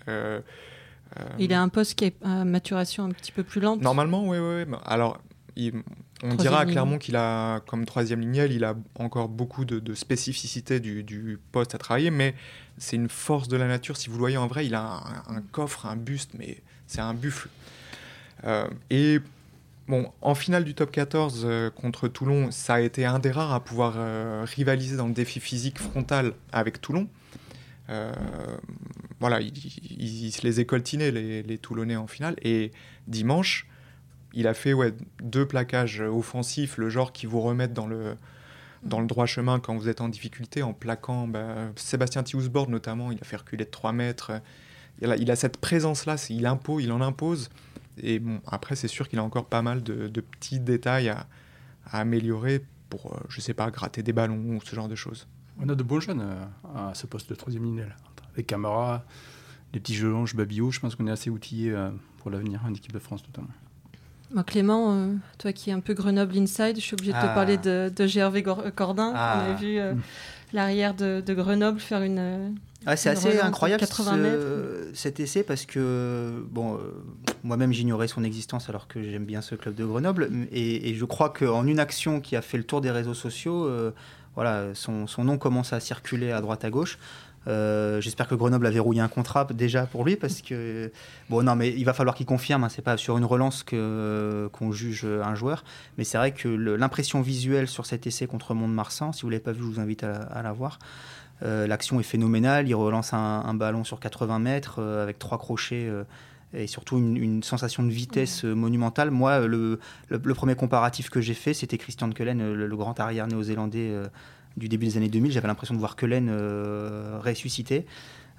il 1.40 1.54
a 1.54 1.62
un 1.62 1.70
poste 1.70 1.96
qui 1.96 2.06
est 2.06 2.16
à 2.24 2.46
maturation 2.46 3.04
un 3.04 3.12
petit 3.12 3.34
peu 3.34 3.44
plus 3.44 3.60
lente. 3.60 3.82
Normalement, 3.82 4.26
oui, 4.30 4.38
oui. 4.38 4.64
Alors, 4.86 5.20
on 6.24 6.36
dira 6.36 6.66
clairement 6.66 6.98
qu'il 6.98 7.16
a, 7.16 7.60
comme 7.62 7.86
troisième 7.86 8.22
lignel, 8.22 8.52
il 8.52 8.64
a 8.64 8.76
encore 8.96 9.30
beaucoup 9.30 9.66
de, 9.66 9.80
de 9.80 9.94
spécificité 9.94 10.80
du, 10.80 11.04
du, 11.04 11.40
poste 11.52 11.76
à 11.76 11.78
travailler, 11.78 12.12
mais 12.12 12.36
c'est 12.78 12.96
une 12.96 13.10
force 13.10 13.48
de 13.48 13.58
la 13.58 13.68
nature. 13.68 13.98
Si 13.98 14.10
vous 14.10 14.16
le 14.16 14.20
voyez 14.20 14.38
en 14.38 14.48
vrai, 14.48 14.66
il 14.66 14.76
a 14.76 15.04
un, 15.28 15.42
coffre, 15.52 15.86
un 15.86 15.96
buste, 15.96 16.32
mais 16.38 16.62
c'est 16.88 17.02
un 17.02 17.14
buffle. 17.14 17.50
et 18.90 19.20
Bon, 19.88 20.12
en 20.22 20.36
finale 20.36 20.66
du 20.66 20.74
top 20.74 20.92
14 20.92 21.48
contre 21.74 22.10
Toulon, 22.10 22.52
ça 22.52 22.74
a 22.74 22.80
été 22.82 23.06
un 23.06 23.20
des 23.20 23.32
rares 23.32 23.54
à 23.54 23.64
pouvoir 23.64 23.96
rivaliser 24.46 24.98
dans 24.98 25.08
le 25.08 25.14
défi 25.14 25.40
physique 25.40 25.80
frontal 25.80 26.34
avec 26.52 26.82
Toulon. 26.82 27.08
voilà, 29.22 29.40
ils, 29.40 30.32
se 30.34 30.42
les 30.42 30.60
écoltinaient, 30.60 31.12
les, 31.12 31.42
les 31.42 31.58
Toulonnais 31.58 31.96
en 31.96 32.08
finale. 32.08 32.36
Et 32.42 32.74
dimanche, 33.08 33.66
il 34.34 34.48
a 34.48 34.54
fait 34.54 34.74
ouais, 34.74 34.94
deux 35.22 35.48
plaquages 35.48 36.02
offensifs, 36.02 36.78
le 36.78 36.90
genre 36.90 37.12
qui 37.12 37.26
vous 37.26 37.42
remettent 37.42 37.74
dans 37.74 37.88
le, 37.88 38.18
dans 38.84 39.00
le 39.00 39.08
droit 39.08 39.26
chemin 39.26 39.60
quand 39.60 39.76
vous 39.76 39.90
êtes 39.90 40.02
en 40.02 40.10
difficulté, 40.10 40.64
en 40.64 40.74
plaquant 40.74 41.28
bah, 41.28 41.70
Sébastien 41.76 42.24
Tiusbord 42.24 42.70
notamment, 42.70 43.12
il 43.12 43.20
a 43.22 43.24
fait 43.24 43.38
reculer 43.38 43.66
de 43.66 43.70
3 43.70 43.92
mètres. 43.92 44.32
Il 45.02 45.32
a, 45.32 45.36
cette 45.36 45.58
présence-là, 45.58 46.16
il, 46.30 46.50
il 46.80 46.92
en 46.92 47.02
impose. 47.02 47.50
Et 48.02 48.20
bon, 48.20 48.42
après, 48.48 48.76
c'est 48.76 48.88
sûr 48.88 49.08
qu'il 49.08 49.20
a 49.20 49.24
encore 49.24 49.46
pas 49.46 49.62
mal 49.62 49.84
de, 49.84 50.22
petits 50.22 50.60
détails 50.60 51.10
à, 51.10 51.28
améliorer 51.92 52.64
pour, 52.90 53.14
euh, 53.14 53.20
je 53.30 53.42
sais 53.42 53.54
pas, 53.54 53.70
gratter 53.72 54.04
des 54.04 54.14
ballons 54.14 54.56
ou 54.56 54.62
ce 54.62 54.76
genre 54.76 54.88
de 54.88 54.96
choses. 54.96 55.28
On 55.60 55.70
a 55.70 55.76
de 55.76 55.84
bons 55.84 56.00
jeunes 56.00 56.22
euh, 56.22 56.90
à 56.90 56.94
ce 56.94 57.08
poste 57.08 57.30
de 57.30 57.36
troisième 57.36 57.64
ligne. 57.64 57.86
Les 58.36 58.44
Camara, 58.44 59.06
les 59.74 59.80
petits 59.80 59.96
Jelonges, 59.96 60.36
Babillot, 60.36 60.72
je 60.72 60.80
pense 60.80 60.96
qu'on 60.96 61.08
est 61.08 61.12
assez 61.12 61.30
outillés 61.30 61.72
euh, 61.72 61.90
pour 62.18 62.30
l'avenir 62.30 62.62
en 62.66 62.74
équipe 62.74 62.92
de 62.92 63.00
France 63.00 63.24
notamment. 63.26 63.50
Clément, 64.46 64.94
euh, 64.94 65.14
toi 65.38 65.54
qui 65.54 65.70
es 65.70 65.74
un 65.74 65.80
peu 65.80 65.94
Grenoble 65.94 66.38
Inside, 66.38 66.76
je 66.76 66.82
suis 66.82 66.94
obligé 66.94 67.12
de 67.12 67.18
te 67.18 67.26
ah. 67.26 67.30
parler 67.30 67.58
de, 67.58 67.92
de 67.96 68.06
GRV 68.06 68.44
Cordin. 68.76 69.14
Ah. 69.16 69.42
On 69.42 69.52
a 69.52 69.56
vu 69.56 69.78
euh, 69.78 69.94
mm. 69.94 70.02
l'arrière 70.54 70.94
de, 70.94 71.22
Grenoble 71.34 71.80
faire 71.80 72.02
une. 72.02 72.20
Euh, 72.20 72.50
c'est 72.96 73.10
assez 73.10 73.40
incroyable 73.40 73.84
cet 74.94 75.20
essai 75.20 75.44
parce 75.44 75.66
que 75.66 76.46
bon, 76.52 76.80
moi-même 77.44 77.74
j'ignorais 77.74 78.08
son 78.08 78.24
existence 78.24 78.70
alors 78.70 78.88
que 78.88 79.02
j'aime 79.02 79.26
bien 79.26 79.42
ce 79.42 79.56
club 79.56 79.76
de 79.76 79.84
Grenoble 79.84 80.30
et, 80.52 80.94
je 80.94 81.06
crois 81.06 81.30
qu'en 81.30 81.66
une 81.68 81.80
action 81.80 82.22
qui 82.22 82.36
a 82.36 82.42
fait 82.42 82.58
le 82.58 82.64
tour 82.64 82.80
des 82.80 82.92
réseaux 82.92 83.16
sociaux, 83.16 83.70
voilà, 84.36 84.74
son, 84.74 85.06
son, 85.08 85.26
nom 85.26 85.38
commence 85.38 85.74
à 85.74 85.82
circuler 85.82 86.32
à 86.32 86.40
droite 86.40 86.64
à 86.64 86.70
gauche. 86.70 86.98
Euh, 87.48 88.02
j'espère 88.02 88.28
que 88.28 88.36
Grenoble 88.36 88.68
a 88.68 88.70
verrouillé 88.70 89.00
un 89.00 89.08
contrat 89.08 89.46
déjà 89.46 89.86
pour 89.86 90.04
lui 90.04 90.18
parce 90.18 90.42
que 90.42 90.92
bon 91.30 91.44
non 91.44 91.56
mais 91.56 91.70
il 91.70 91.86
va 91.86 91.94
falloir 91.94 92.16
qu'il 92.16 92.26
confirme. 92.26 92.64
Hein, 92.64 92.70
c'est 92.70 92.82
pas 92.82 92.98
sur 92.98 93.18
une 93.18 93.26
relance 93.26 93.64
qu'on 93.64 94.72
juge 94.72 95.06
un 95.06 95.36
joueur, 95.36 95.64
mais 95.98 96.04
c'est 96.04 96.18
vrai 96.18 96.34
que 96.34 96.48
l'impression 96.48 97.22
visuelle 97.22 97.68
sur 97.68 97.86
cet 97.86 98.08
essai 98.08 98.28
contre 98.28 98.54
Mont-de-Marsan, 98.54 99.14
si 99.14 99.22
vous 99.22 99.30
l'avez 99.30 99.44
pas 99.44 99.54
vu, 99.54 99.60
je 99.60 99.66
vous 99.66 99.80
invite 99.80 100.04
à, 100.04 100.42
la 100.42 100.52
voir. 100.52 100.80
Euh, 101.44 101.68
l'action 101.68 102.00
est 102.00 102.04
phénoménale. 102.04 102.68
Il 102.68 102.76
relance 102.76 103.14
un, 103.14 103.54
ballon 103.54 103.84
sur 103.84 104.00
80 104.00 104.40
mètres 104.40 104.80
euh, 104.80 105.04
avec 105.04 105.20
trois 105.20 105.38
crochets 105.38 105.90
et 106.54 106.68
surtout 106.68 106.98
une, 106.98 107.44
sensation 107.44 107.84
de 107.84 107.90
vitesse 107.90 108.44
monumentale. 108.44 109.12
Moi, 109.12 109.48
le, 109.48 109.80
premier 110.34 110.56
comparatif 110.56 111.10
que 111.10 111.22
j'ai 111.22 111.34
fait, 111.34 111.54
c'était 111.54 111.78
Christian 111.78 112.10
Kellen, 112.10 112.40
le, 112.40 112.68
le 112.68 112.76
grand 112.76 113.00
arrière 113.00 113.28
néo-zélandais 113.28 113.94
du 114.58 114.68
début 114.68 114.86
des 114.86 114.98
années 114.98 115.10
2000. 115.10 115.32
J'avais 115.32 115.48
l'impression 115.48 115.76
de 115.76 115.80
voir 115.80 115.96
Kellen 115.96 116.28
euh, 116.30 117.20
ressusciter. 117.24 117.86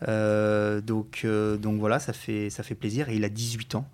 Euh, 0.07 0.81
donc, 0.81 1.23
euh, 1.25 1.57
donc 1.57 1.81
voilà, 1.81 1.99
ça 1.99 2.13
fait, 2.13 2.51
ça 2.51 2.63
fait 2.63 2.75
plaisir. 2.75 3.09
Et 3.09 3.17
il 3.17 3.25
a 3.25 3.29
18 3.29 3.77
ans. 3.77 3.89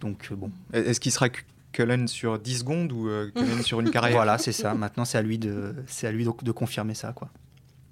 Donc 0.00 0.32
bon. 0.32 0.50
Est-ce 0.72 1.00
qu'il 1.00 1.12
sera 1.12 1.28
Cullen 1.72 2.06
sur 2.06 2.38
10 2.38 2.58
secondes 2.58 2.92
ou 2.92 3.08
Cullen 3.34 3.62
sur 3.62 3.80
une 3.80 3.90
carrière? 3.90 4.16
Voilà, 4.16 4.38
c'est 4.38 4.52
ça. 4.52 4.74
Maintenant, 4.74 5.04
c'est 5.04 5.18
à 5.18 5.22
lui 5.22 5.38
de, 5.38 5.74
c'est 5.86 6.06
à 6.06 6.12
lui 6.12 6.24
de, 6.24 6.32
de 6.42 6.52
confirmer 6.52 6.94
ça, 6.94 7.12
quoi. 7.12 7.30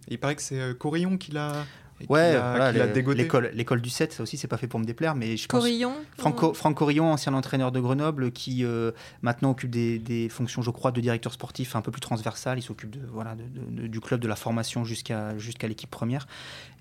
Il 0.08 0.18
paraît 0.18 0.34
que 0.34 0.42
c'est 0.42 0.76
Corillon 0.76 1.16
qui 1.16 1.32
l'a 1.32 1.64
ouais, 2.08 2.72
l'école, 3.14 3.50
l'école 3.54 3.80
du 3.80 3.90
7, 3.90 4.12
ça 4.12 4.22
aussi, 4.22 4.36
c'est 4.36 4.48
pas 4.48 4.56
fait 4.56 4.66
pour 4.66 4.80
me 4.80 4.84
déplaire, 4.84 5.14
mais 5.14 5.36
je 5.36 5.46
pense. 5.46 5.60
Corillon 5.60 5.92
Franco, 6.16 6.54
Franck 6.54 6.76
Corillon, 6.76 7.12
ancien 7.12 7.34
entraîneur 7.34 7.72
de 7.72 7.80
Grenoble, 7.80 8.32
qui 8.32 8.64
euh, 8.64 8.92
maintenant 9.22 9.50
occupe 9.50 9.70
des, 9.70 10.28
fonctions, 10.30 10.62
je 10.62 10.70
crois, 10.70 10.92
de 10.92 11.00
directeur 11.00 11.32
sportif 11.32 11.76
un 11.76 11.82
peu 11.82 11.90
plus 11.90 12.00
transversal. 12.00 12.58
Il 12.58 12.62
s'occupe 12.62 12.90
de, 12.90 13.00
voilà, 13.12 13.36
du 13.68 14.00
club, 14.00 14.20
de 14.20 14.28
la 14.28 14.36
formation 14.36 14.84
jusqu'à 14.84 15.36
jusqu'à 15.38 15.68
l'équipe 15.68 15.90
première. 15.90 16.26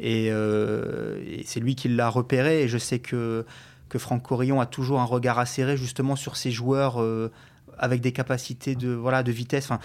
Euh, 0.01 1.21
et, 1.25 1.43
c'est 1.45 1.59
lui 1.59 1.75
qui 1.75 1.89
l'a 1.89 2.09
repéré. 2.09 2.63
Et 2.63 2.67
je 2.67 2.77
sais 2.77 2.99
que, 2.99 3.45
que 3.89 3.99
Franck 3.99 4.23
Corillon 4.23 4.61
a 4.61 4.65
toujours 4.65 4.99
un 4.99 5.05
regard 5.05 5.39
acéré 5.39 5.77
justement 5.77 6.15
sur 6.15 6.37
ses 6.37 6.51
joueurs 6.51 7.01
euh, 7.01 7.31
avec 7.77 8.01
des 8.01 8.11
capacités 8.11 8.75
de, 8.75 8.89
voilà, 8.89 9.23
de 9.23 9.31
vitesse. 9.31 9.65
Enfin, 9.65 9.79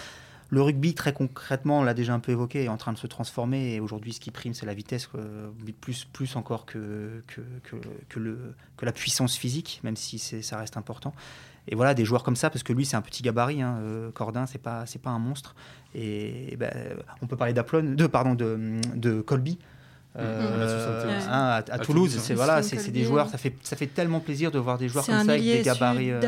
le 0.50 0.62
rugby, 0.62 0.94
très 0.94 1.12
concrètement, 1.12 1.80
on 1.80 1.82
l'a 1.82 1.94
déjà 1.94 2.14
un 2.14 2.20
peu 2.20 2.32
évoqué, 2.32 2.64
est 2.64 2.68
en 2.68 2.76
train 2.76 2.92
de 2.92 2.98
se 2.98 3.06
transformer. 3.06 3.74
Et 3.74 3.80
aujourd'hui, 3.80 4.12
ce 4.12 4.20
qui 4.20 4.30
prime, 4.30 4.54
c'est 4.54 4.66
la 4.66 4.74
vitesse, 4.74 5.08
plus, 5.80 6.04
plus 6.04 6.36
encore 6.36 6.66
que, 6.66 7.22
que, 7.26 8.18
le, 8.18 8.54
que 8.76 8.84
la 8.84 8.92
puissance 8.92 9.36
physique, 9.36 9.80
même 9.82 9.96
si 9.96 10.18
ça 10.18 10.58
reste 10.58 10.76
important. 10.76 11.14
Et 11.66 11.74
voilà, 11.74 11.94
des 11.94 12.04
joueurs 12.04 12.22
comme 12.22 12.36
ça, 12.36 12.50
parce 12.50 12.62
que 12.62 12.72
lui, 12.72 12.84
c'est 12.84 12.96
un 12.96 13.02
petit 13.02 13.22
gabarit. 13.22 13.62
Hein, 13.62 13.78
euh, 13.80 14.10
Cordin, 14.10 14.46
c'est 14.46 14.58
pas, 14.58 14.84
pas 15.02 15.10
un 15.10 15.18
monstre. 15.18 15.54
Et, 15.94 16.56
ben, 16.56 16.70
on 17.22 17.26
peut 17.26 17.36
parler 17.36 17.54
de, 17.54 18.06
pardon, 18.06 18.34
de, 18.34 18.80
de 18.94 19.20
Colby. 19.20 19.58
Euh, 20.16 21.20
hein, 21.28 21.62
à, 21.68 21.78
Toulouse, 21.80 22.16
c'est 22.20 22.34
voilà, 22.34 22.62
c'est 22.62 22.90
des 22.92 23.02
joueurs. 23.02 23.28
Ça 23.28 23.38
fait 23.38 23.56
ça 23.62 23.74
fait 23.74 23.88
tellement 23.88 24.20
plaisir 24.20 24.52
de 24.52 24.58
voir 24.58 24.78
des 24.78 24.88
joueurs 24.88 25.04
comme 25.04 25.24
ça 25.24 25.32
avec 25.32 25.42
des 25.42 25.62
gabarits 25.62 26.12
euh, 26.12 26.20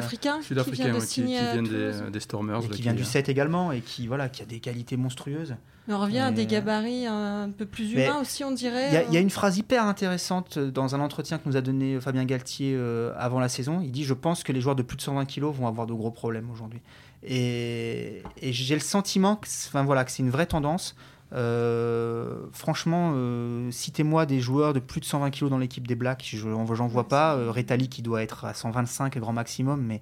sud-africains 0.42 0.98
qui, 1.00 1.22
viennent 1.22 1.62
des, 1.62 1.92
des, 2.10 2.20
Stormers, 2.20 2.64
et 2.64 2.68
qui 2.68 2.82
vient 2.82 2.94
du 2.94 3.04
7 3.04 3.28
également 3.28 3.70
et 3.70 3.80
qui 3.80 4.08
voilà, 4.08 4.28
qui 4.28 4.42
a 4.42 4.44
des 4.44 4.58
qualités 4.58 4.96
monstrueuses. 4.96 5.54
on 5.88 6.00
revient 6.00 6.18
à 6.18 6.32
des 6.32 6.46
gabarits 6.46 7.06
un 7.06 7.50
peu 7.56 7.64
plus 7.64 7.92
humains 7.92 8.20
aussi, 8.20 8.42
on 8.42 8.50
dirait. 8.50 9.06
Il 9.08 9.14
y, 9.14 9.16
a 9.16 9.20
une 9.20 9.30
phrase 9.30 9.56
hyper 9.56 9.84
intéressante 9.84 10.58
dans 10.58 10.96
un 10.96 11.00
entretien 11.00 11.38
que 11.38 11.48
nous 11.48 11.56
a 11.56 11.60
donné 11.60 12.00
Fabien 12.00 12.24
Galtier 12.24 12.74
euh, 12.74 13.12
avant 13.16 13.38
la 13.38 13.48
saison. 13.48 13.80
Il 13.84 13.92
dit 13.92 14.02
Je 14.02 14.14
pense 14.14 14.42
que 14.42 14.50
les 14.50 14.60
joueurs 14.60 14.74
de 14.74 14.82
plus 14.82 14.96
de 14.96 15.02
120 15.02 15.26
kg 15.26 15.44
vont 15.44 15.68
avoir 15.68 15.86
de 15.86 15.94
gros 15.94 16.10
problèmes 16.10 16.50
aujourd'hui. 16.50 16.80
Et, 17.22 18.22
et 18.42 18.52
j'ai 18.52 18.74
le 18.74 18.80
sentiment 18.80 19.36
que, 19.36 19.46
enfin, 19.68 19.84
voilà, 19.84 20.04
que 20.04 20.10
c'est 20.10 20.24
une 20.24 20.30
vraie 20.30 20.46
tendance. 20.46 20.96
Euh, 21.32 22.46
franchement, 22.52 23.12
euh, 23.14 23.70
citez-moi 23.70 24.26
des 24.26 24.40
joueurs 24.40 24.72
de 24.72 24.80
plus 24.80 25.00
de 25.00 25.04
120 25.04 25.30
kg 25.30 25.48
dans 25.48 25.58
l'équipe 25.58 25.86
des 25.86 25.96
Blacks. 25.96 26.28
Je 26.32 26.48
n'en 26.48 26.64
vois 26.64 27.08
pas. 27.08 27.34
Euh, 27.34 27.50
Retali 27.50 27.88
qui 27.88 28.02
doit 28.02 28.22
être 28.22 28.44
à 28.44 28.54
125 28.54 29.18
grand 29.18 29.32
maximum, 29.32 29.82
mais 29.82 30.00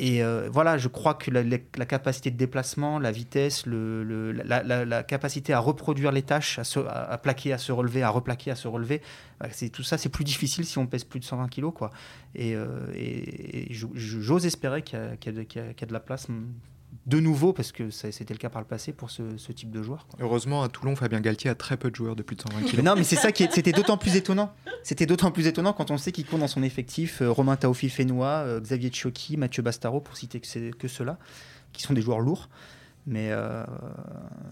et 0.00 0.22
voilà, 0.52 0.78
je 0.78 0.86
crois 0.86 1.14
que 1.14 1.28
la, 1.28 1.84
capacité 1.84 2.30
de 2.30 2.36
déplacement, 2.36 3.00
la 3.00 3.10
vitesse, 3.10 3.64
la, 3.66 5.02
capacité 5.02 5.52
à 5.52 5.58
reproduire 5.58 6.12
les 6.12 6.22
tâches, 6.22 6.60
à, 6.88 7.18
plaquer, 7.18 7.52
à 7.52 7.58
se 7.58 7.72
relever, 7.72 8.04
à 8.04 8.10
replaquer, 8.10 8.52
à 8.52 8.54
se 8.54 8.68
relever, 8.68 9.02
c'est 9.50 9.70
tout 9.70 9.82
ça, 9.82 9.98
c'est 9.98 10.08
plus 10.08 10.22
difficile 10.22 10.64
si 10.66 10.78
on 10.78 10.86
pèse 10.86 11.02
plus 11.02 11.18
de 11.18 11.24
120 11.24 11.48
kg, 11.48 11.72
quoi. 11.72 11.90
Et, 12.36 12.56
j'ose 13.72 14.46
espérer 14.46 14.82
qu'il 14.82 15.00
y, 15.00 15.58
a 15.58 15.86
de 15.86 15.92
la 15.92 16.00
place 16.00 16.28
de 17.08 17.20
nouveau, 17.20 17.54
parce 17.54 17.72
que 17.72 17.90
c'était 17.90 18.34
le 18.34 18.38
cas 18.38 18.50
par 18.50 18.60
le 18.60 18.66
passé 18.66 18.92
pour 18.92 19.10
ce, 19.10 19.22
type 19.52 19.70
de 19.70 19.82
joueur. 19.82 20.06
Heureusement, 20.20 20.62
à 20.62 20.68
Toulon, 20.68 20.94
Fabien 20.94 21.20
Galtier 21.20 21.48
a 21.48 21.54
très 21.54 21.78
peu 21.78 21.90
de 21.90 21.96
joueurs 21.96 22.16
de 22.16 22.22
plus 22.22 22.36
de 22.36 22.42
120 22.42 22.62
kg. 22.70 22.82
non, 22.82 22.94
mais 22.96 23.04
c'est 23.04 23.16
ça 23.16 23.32
qui 23.32 23.48
c'était 23.50 23.72
d'autant 23.72 23.96
plus 23.96 24.14
étonnant. 24.16 24.52
C'était 24.82 25.06
d'autant 25.06 25.30
plus 25.30 25.46
étonnant 25.46 25.72
quand 25.72 25.90
on 25.90 25.96
sait 25.96 26.12
qu'il 26.12 26.26
compte 26.26 26.40
dans 26.40 26.48
son 26.48 26.62
effectif 26.62 27.22
euh, 27.22 27.30
Romain 27.30 27.56
Taofi 27.56 27.88
Fénois, 27.88 28.44
euh, 28.44 28.60
Xavier 28.60 28.90
Tchioki, 28.90 29.38
Mathieu 29.38 29.62
Bastaro, 29.62 30.00
pour 30.00 30.16
citer 30.16 30.38
que, 30.38 30.70
que 30.72 30.88
ceux-là, 30.88 31.18
qui 31.72 31.82
sont 31.82 31.94
des 31.94 32.02
joueurs 32.02 32.20
lourds. 32.20 32.50
Mais, 33.06 33.28
euh, 33.30 33.64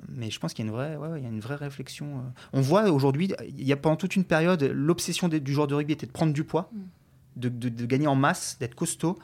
mais 0.08 0.30
je 0.30 0.40
pense 0.40 0.54
qu'il 0.54 0.64
y 0.64 0.68
a 0.68 0.70
une 0.70 0.76
vraie, 0.76 0.98
il 1.18 1.22
y 1.22 1.26
a 1.26 1.28
une 1.28 1.40
vraie 1.40 1.56
réflexion. 1.56 2.22
On 2.54 2.62
voit 2.62 2.90
aujourd'hui, 2.90 3.34
il 3.46 3.66
y 3.66 3.72
a 3.72 3.76
pendant 3.76 3.96
toute 3.96 4.16
une 4.16 4.24
période, 4.24 4.62
l'obsession 4.62 5.28
du 5.28 5.52
joueur 5.52 5.66
de 5.66 5.74
rugby 5.74 5.92
était 5.92 6.06
de 6.06 6.12
prendre 6.12 6.32
du 6.32 6.42
poids, 6.42 6.70
mm. 6.72 6.78
de, 7.36 7.48
de 7.50 7.84
gagner 7.84 8.06
en 8.06 8.14
masse, 8.14 8.56
d'être 8.58 8.74
costaud. 8.74 9.18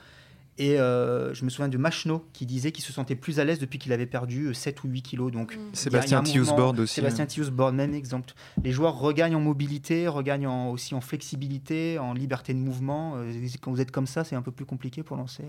Et 0.58 0.78
euh, 0.78 1.32
je 1.32 1.44
me 1.44 1.50
souviens 1.50 1.68
de 1.68 1.78
Machno 1.78 2.26
qui 2.32 2.44
disait 2.44 2.72
qu'il 2.72 2.84
se 2.84 2.92
sentait 2.92 3.14
plus 3.14 3.40
à 3.40 3.44
l'aise 3.44 3.58
depuis 3.58 3.78
qu'il 3.78 3.92
avait 3.92 4.06
perdu 4.06 4.52
7 4.52 4.76
euh, 4.76 4.80
ou 4.84 4.90
8 4.90 5.02
kilos. 5.02 5.32
Donc, 5.32 5.56
mm. 5.56 5.74
Sébastien 5.74 6.22
Tiusbord 6.22 6.78
aussi. 6.78 6.94
Sébastien 6.94 7.26
Tiusbord, 7.26 7.72
même 7.72 7.94
exemple. 7.94 8.34
Les 8.62 8.70
joueurs 8.70 8.98
regagnent 8.98 9.36
en 9.36 9.40
mobilité, 9.40 10.08
regagnent 10.08 10.46
aussi 10.46 10.94
en 10.94 11.00
flexibilité, 11.00 11.98
en 11.98 12.12
liberté 12.12 12.52
de 12.52 12.58
mouvement. 12.58 13.14
Euh, 13.16 13.32
quand 13.62 13.70
vous 13.70 13.80
êtes 13.80 13.90
comme 13.90 14.06
ça, 14.06 14.24
c'est 14.24 14.36
un 14.36 14.42
peu 14.42 14.52
plus 14.52 14.66
compliqué 14.66 15.02
pour 15.02 15.16
lancer. 15.16 15.44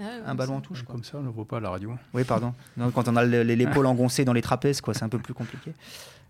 Ah 0.00 0.04
un 0.26 0.34
ballon 0.34 0.56
en 0.56 0.60
touche. 0.60 0.84
Comme 0.84 1.02
ça, 1.02 1.18
on 1.18 1.22
ne 1.22 1.28
voit 1.28 1.46
pas 1.46 1.56
à 1.56 1.60
la 1.60 1.70
radio. 1.70 1.92
Oui, 2.14 2.22
pardon. 2.22 2.54
quand 2.94 3.08
on 3.08 3.16
a 3.16 3.24
l'épaule 3.24 3.86
engoncée 3.86 4.24
dans 4.24 4.32
les 4.32 4.42
trapèzes, 4.42 4.80
quoi, 4.80 4.94
c'est 4.94 5.02
un 5.02 5.08
peu 5.08 5.18
plus 5.18 5.34
compliqué. 5.34 5.72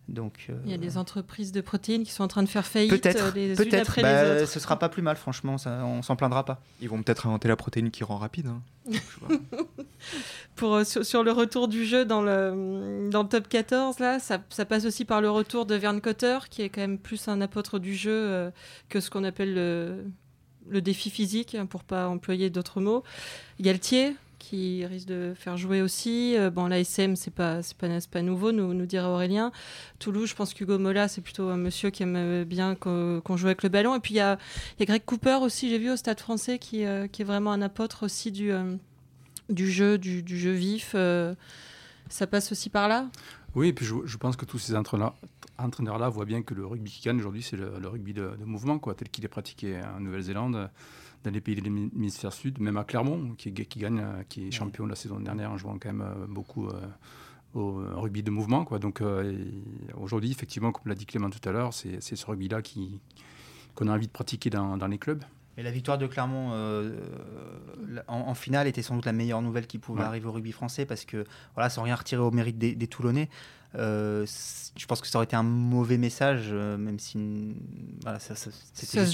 Donc, 0.09 0.47
euh, 0.49 0.55
Il 0.65 0.71
y 0.71 0.75
a 0.75 0.79
des 0.79 0.97
entreprises 0.97 1.53
de 1.53 1.61
protéines 1.61 2.03
qui 2.03 2.13
sont 2.13 2.25
en 2.25 2.29
train 2.29 2.43
de 2.43 2.49
faire 2.49 2.67
faillite 2.67 2.91
peut-être, 2.91 3.27
euh, 3.27 3.31
les 3.35 3.55
peut-être, 3.55 3.91
après 3.91 4.03
bah, 4.03 4.25
les 4.25 4.43
autres. 4.43 4.51
Ce 4.51 4.59
sera 4.59 4.79
pas 4.79 4.89
plus 4.89 5.03
mal, 5.03 5.17
franchement, 5.17 5.59
ça, 5.59 5.85
on 5.85 6.01
s'en 6.03 6.17
plaindra 6.17 6.45
pas. 6.45 6.63
Ils 6.81 6.89
vont 6.89 7.03
peut-être 7.03 7.27
inventer 7.27 7.47
la 7.47 7.57
protéine 7.57 7.91
qui 7.91 8.05
rend 8.05 8.17
rapide. 8.17 8.47
Hein. 8.47 8.63
Pour, 10.57 10.77
euh, 10.77 10.85
sur, 10.85 11.23
le 11.23 11.33
retour 11.33 11.69
du 11.69 11.85
jeu 11.85 12.07
dans 12.07 12.23
le, 12.23 13.11
dans 13.11 13.23
le 13.23 13.29
top 13.29 13.49
14, 13.49 13.99
là, 13.99 14.19
ça, 14.19 14.39
ça, 14.49 14.65
passe 14.65 14.87
aussi 14.87 15.05
par 15.05 15.21
le 15.21 15.29
retour 15.29 15.67
de 15.67 15.75
Verne 15.75 16.01
Cotter, 16.01 16.39
qui 16.49 16.63
est 16.63 16.71
quand 16.71 16.81
même 16.81 16.99
plus 16.99 17.29
un 17.29 17.43
apôtre 17.43 17.79
du 17.79 17.95
jeu 17.95 18.51
que 18.89 19.01
ce 19.01 19.11
qu'on 19.11 19.25
appelle 19.25 19.55
le, 19.55 20.05
le 20.69 20.81
défi 20.81 21.11
physique, 21.11 21.55
hein, 21.55 21.67
pour 21.67 21.85
pas 21.85 22.09
employer 22.09 22.49
d'autres 22.51 22.81
mots. 22.81 23.03
Galtier, 23.61 24.17
qui 24.49 24.87
risque 24.87 25.09
de 25.09 25.35
faire 25.37 25.57
jouer 25.57 25.83
aussi. 25.83 26.37
Euh, 26.37 26.49
bon, 26.49 26.69
la 26.69 26.81
SM, 26.81 27.17
c'est 27.17 27.31
pas, 27.31 27.63
c'est 27.63 27.77
pas, 27.77 27.89
pas 28.11 28.23
nouveau, 28.23 28.51
nous, 28.51 28.73
nous 28.73 28.87
dirait 28.87 29.07
Aurélien. 29.07 29.53
Toulouse, 29.99 30.31
je 30.31 30.35
pense 30.35 30.55
qu'Hugo 30.55 30.79
Mola, 30.79 31.07
c'est 31.07 31.21
plutôt 31.21 31.49
un 31.49 31.59
monsieur 31.59 31.91
qui 31.91 32.03
aime 32.03 32.45
bien 32.45 32.75
qu'on, 32.75 33.37
joue 33.37 33.47
avec 33.47 33.63
le 33.63 33.69
ballon. 33.69 33.95
Et 33.95 34.01
puis 34.01 34.15
il 34.15 34.19
y 34.19 34.21
a, 34.21 34.39
y 34.79 34.83
a, 34.83 34.87
Greg 34.87 35.05
Cooper 35.05 35.39
aussi, 35.43 35.69
j'ai 35.69 35.79
vu 35.79 35.91
au 35.91 35.97
Stade 35.97 36.21
français, 36.21 36.59
qui, 36.59 36.85
qui 37.13 37.23
est 37.23 37.25
vraiment 37.25 37.53
un 37.53 37.61
apôtre 37.61 38.05
aussi 38.05 38.33
du, 38.33 38.53
du 39.51 39.71
jeu, 39.71 39.99
du, 39.99 40.23
du, 40.23 40.39
jeu 40.39 40.53
vif. 40.53 40.97
ça 42.09 42.27
passe 42.27 42.51
aussi 42.53 42.71
par 42.71 42.89
là? 42.89 43.07
Oui, 43.55 43.69
et 43.69 43.73
puis 43.73 43.85
je, 43.85 43.95
je 44.05 44.17
pense 44.17 44.37
que 44.37 44.45
tous 44.45 44.59
ces 44.59 44.75
entraîneurs, 44.77 45.15
entraîneur-là 45.59 46.09
voit 46.09 46.25
bien 46.25 46.43
que 46.43 46.55
le 46.55 46.65
rugby 46.65 46.91
qui 46.91 47.03
gagne 47.03 47.19
aujourd'hui, 47.19 47.43
c'est 47.43 47.57
le, 47.57 47.89
rugby 47.89 48.15
de, 48.15 48.31
mouvement, 48.45 48.79
quoi, 48.79 48.95
tel 48.95 49.09
qu'il 49.09 49.25
est 49.25 49.29
pratiqué 49.29 49.81
en 49.97 50.01
Nouvelle-Zélande, 50.01 50.71
dans 51.25 51.31
les 51.31 51.41
pays 51.41 51.57
de 51.57 51.63
l'hémisphère 51.63 52.33
sud, 52.33 52.61
même 52.61 52.77
à 52.77 52.85
Clermont, 52.85 53.35
qui, 53.37 53.53
qui, 53.53 53.79
gagne, 53.79 54.05
qui 54.29 54.49
est 54.49 54.51
champion 54.51 54.87
la 54.87 54.95
saison 54.95 55.21
dernière 55.21 55.51
en 55.51 55.59
jouant 55.59 55.79
quand 55.79 55.89
même 55.89 56.03
euh, 56.03 56.27
beaucoup 56.29 56.69
euh, 56.69 56.81
au 57.55 57.83
rugby 58.01 58.23
de 58.23 58.31
mouvement. 58.31 58.65
Quoi. 58.65 58.79
Donc 58.79 59.01
euh, 59.01 59.37
aujourd'hui, 59.97 60.31
effectivement, 60.31 60.71
comme 60.71 60.85
l'a 60.87 60.95
dit 60.95 61.07
Clément 61.07 61.31
tout 61.31 61.47
à 61.49 61.53
l'heure, 61.53 61.73
c'est 61.75 62.01
ce 62.01 62.27
rugby-là 62.27 62.61
qu'on 63.75 63.89
a 63.89 63.95
envie 63.95 64.07
de 64.07 64.13
pratiquer 64.13 64.51
dans, 64.51 64.77
les 64.87 64.99
clubs. 64.99 65.25
Et 65.57 65.65
la 65.65 65.73
victoire 65.73 65.99
de 65.99 66.07
Clermont 66.07 66.53
en, 68.07 68.35
finale 68.35 68.69
était 68.69 68.83
sans 68.83 68.95
doute 68.95 69.07
la 69.07 69.13
meilleure 69.13 69.43
nouvelle 69.43 69.67
qui 69.67 69.79
pouvait 69.79 70.05
arriver 70.05 70.27
au 70.27 70.33
rugby 70.33 70.53
français 70.53 70.87
parce 70.87 71.05
que, 71.05 71.25
voilà, 71.55 71.69
sans 71.69 71.83
rien 71.83 71.97
retirer 71.97 72.23
au 72.23 72.31
mérite 72.31 72.59
des, 72.59 72.77
des 72.77 72.87
Toulonnais, 72.87 73.29
euh, 73.75 74.25
je 74.77 74.87
pense 74.87 75.03
que 75.03 75.07
ça 75.09 75.19
aurait 75.19 75.27
été 75.27 75.37
un 75.37 75.43
mauvais 75.43 75.99
message, 75.99 76.49
euh, 76.51 76.79
même 76.79 76.99
si 76.99 77.55
voilà, 78.03 78.19
ça, 78.19 78.35
c'était 78.35 79.05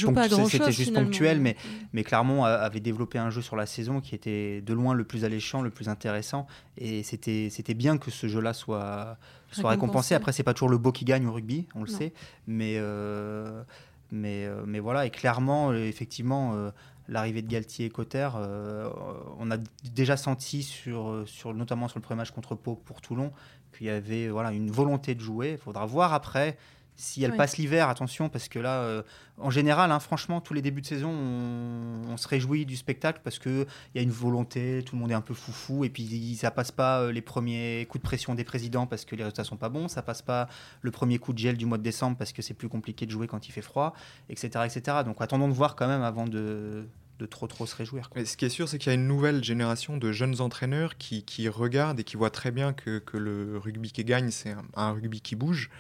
juste, 0.70 0.94
ponctuel, 0.94 1.40
mais, 1.40 1.56
mais 1.92 2.04
Clermont 2.04 2.44
avait 2.44 2.80
développé 2.80 3.18
un 3.18 3.30
jeu 3.30 3.42
sur 3.42 3.56
la 3.56 3.66
saison 3.66 4.00
qui 4.00 4.14
était 4.14 4.60
de 4.60 4.72
loin 4.72 4.94
le 4.94 5.04
plus 5.04 5.24
alléchant, 5.24 5.60
le 5.60 5.70
plus 5.70 5.88
intéressant, 5.88 6.46
et 6.78 7.02
c'était 7.02 7.74
bien 7.74 7.98
que 7.98 8.10
ce 8.10 8.28
jeu-là 8.28 8.52
soit, 8.52 9.16
soit 9.50 9.70
récompensé. 9.70 10.14
Après, 10.14 10.32
c'est 10.32 10.44
pas 10.44 10.54
toujours 10.54 10.70
le 10.70 10.78
beau 10.78 10.92
qui 10.92 11.04
gagne 11.04 11.26
au 11.26 11.32
rugby, 11.32 11.66
on 11.74 11.80
le 11.80 11.88
sait, 11.88 12.12
mais, 12.46 12.74
euh, 12.76 13.64
mais, 14.12 14.48
mais 14.66 14.78
voilà, 14.78 15.04
et 15.04 15.10
clairement, 15.10 15.72
effectivement 15.72 16.70
l'arrivée 17.06 17.42
de 17.42 17.48
Galtier 17.48 17.86
et 17.86 17.90
Cotter, 17.90 18.28
on 18.34 19.50
a 19.50 19.56
déjà 19.92 20.16
senti, 20.16 20.62
sur, 20.62 21.24
sur, 21.26 21.54
notamment 21.54 21.88
sur 21.88 21.98
le 21.98 22.02
premier 22.02 22.18
match 22.18 22.30
contre 22.30 22.54
Pau 22.54 22.76
pour 22.76 23.00
Toulon, 23.00 23.32
qu'il 23.76 23.86
y 23.86 23.90
avait 23.90 24.28
voilà, 24.28 24.52
une 24.52 24.70
volonté 24.70 25.14
de 25.14 25.20
jouer. 25.20 25.52
Il 25.52 25.58
faudra 25.58 25.86
voir 25.86 26.12
après 26.14 26.56
si 26.96 27.24
elle 27.24 27.36
passe 27.36 27.56
l'hiver, 27.56 27.88
attention, 27.88 28.28
parce 28.28 28.48
que 28.48 28.58
là, 28.60 28.82
euh, 28.82 29.02
en 29.38 29.50
général, 29.50 29.90
hein, 29.90 29.98
franchement, 29.98 30.40
tous 30.40 30.54
les 30.54 30.62
débuts 30.62 30.80
de 30.80 30.86
saison, 30.86 31.10
on, 31.10 32.16
se 32.16 32.28
réjouit 32.28 32.64
du 32.64 32.76
spectacle 32.76 33.20
parce 33.24 33.40
qu'il 33.40 33.66
y 33.96 33.98
a 33.98 34.02
une 34.02 34.12
volonté, 34.12 34.84
tout 34.86 34.94
le 34.94 35.00
monde 35.00 35.10
est 35.10 35.14
un 35.14 35.20
peu 35.20 35.34
foufou, 35.34 35.84
et 35.84 35.90
puis 35.90 36.36
ça 36.36 36.52
passe 36.52 36.70
pas 36.70 37.00
euh, 37.00 37.12
les 37.12 37.20
premiers 37.20 37.86
coups 37.88 38.00
de 38.00 38.06
pression 38.06 38.36
des 38.36 38.44
présidents 38.44 38.86
parce 38.86 39.04
que 39.04 39.16
les 39.16 39.24
résultats 39.24 39.42
sont 39.42 39.56
pas 39.56 39.68
bons, 39.68 39.88
ça 39.88 40.02
passe 40.02 40.22
pas 40.22 40.48
le 40.82 40.92
premier 40.92 41.18
coup 41.18 41.32
de 41.32 41.38
gel 41.38 41.56
du 41.56 41.66
mois 41.66 41.78
de 41.78 41.82
décembre 41.82 42.16
parce 42.16 42.32
que 42.32 42.42
c'est 42.42 42.54
plus 42.54 42.68
compliqué 42.68 43.06
de 43.06 43.10
jouer 43.10 43.26
quand 43.26 43.48
il 43.48 43.50
fait 43.50 43.62
froid, 43.62 43.94
etc. 44.28 44.64
etc. 44.64 44.98
Donc 45.04 45.16
attendons 45.18 45.48
de 45.48 45.52
voir 45.52 45.74
quand 45.74 45.88
même 45.88 46.02
avant 46.02 46.26
de, 46.26 46.86
de 47.18 47.26
trop 47.26 47.46
trop 47.46 47.66
se 47.66 47.76
réjouir. 47.76 48.10
Mais 48.14 48.24
ce 48.24 48.36
qui 48.36 48.44
est 48.44 48.50
sûr, 48.50 48.68
c'est 48.68 48.78
qu'il 48.78 48.90
y 48.90 48.94
a 48.94 48.94
une 48.94 49.06
nouvelle 49.06 49.42
génération 49.42 49.96
de 49.96 50.12
jeunes 50.12 50.40
entraîneurs 50.40 50.96
qui, 50.96 51.22
qui, 51.24 51.48
regardent 51.48 52.00
et 52.00 52.04
qui 52.04 52.16
voient 52.16 52.30
très 52.30 52.50
bien 52.50 52.72
que, 52.72 52.98
que 52.98 53.16
le 53.16 53.58
rugby 53.58 53.92
qui 53.92 54.04
gagne, 54.04 54.30
c'est 54.30 54.54
un, 54.74 54.92
rugby 54.92 55.20
qui 55.20 55.36
bouge. 55.36 55.70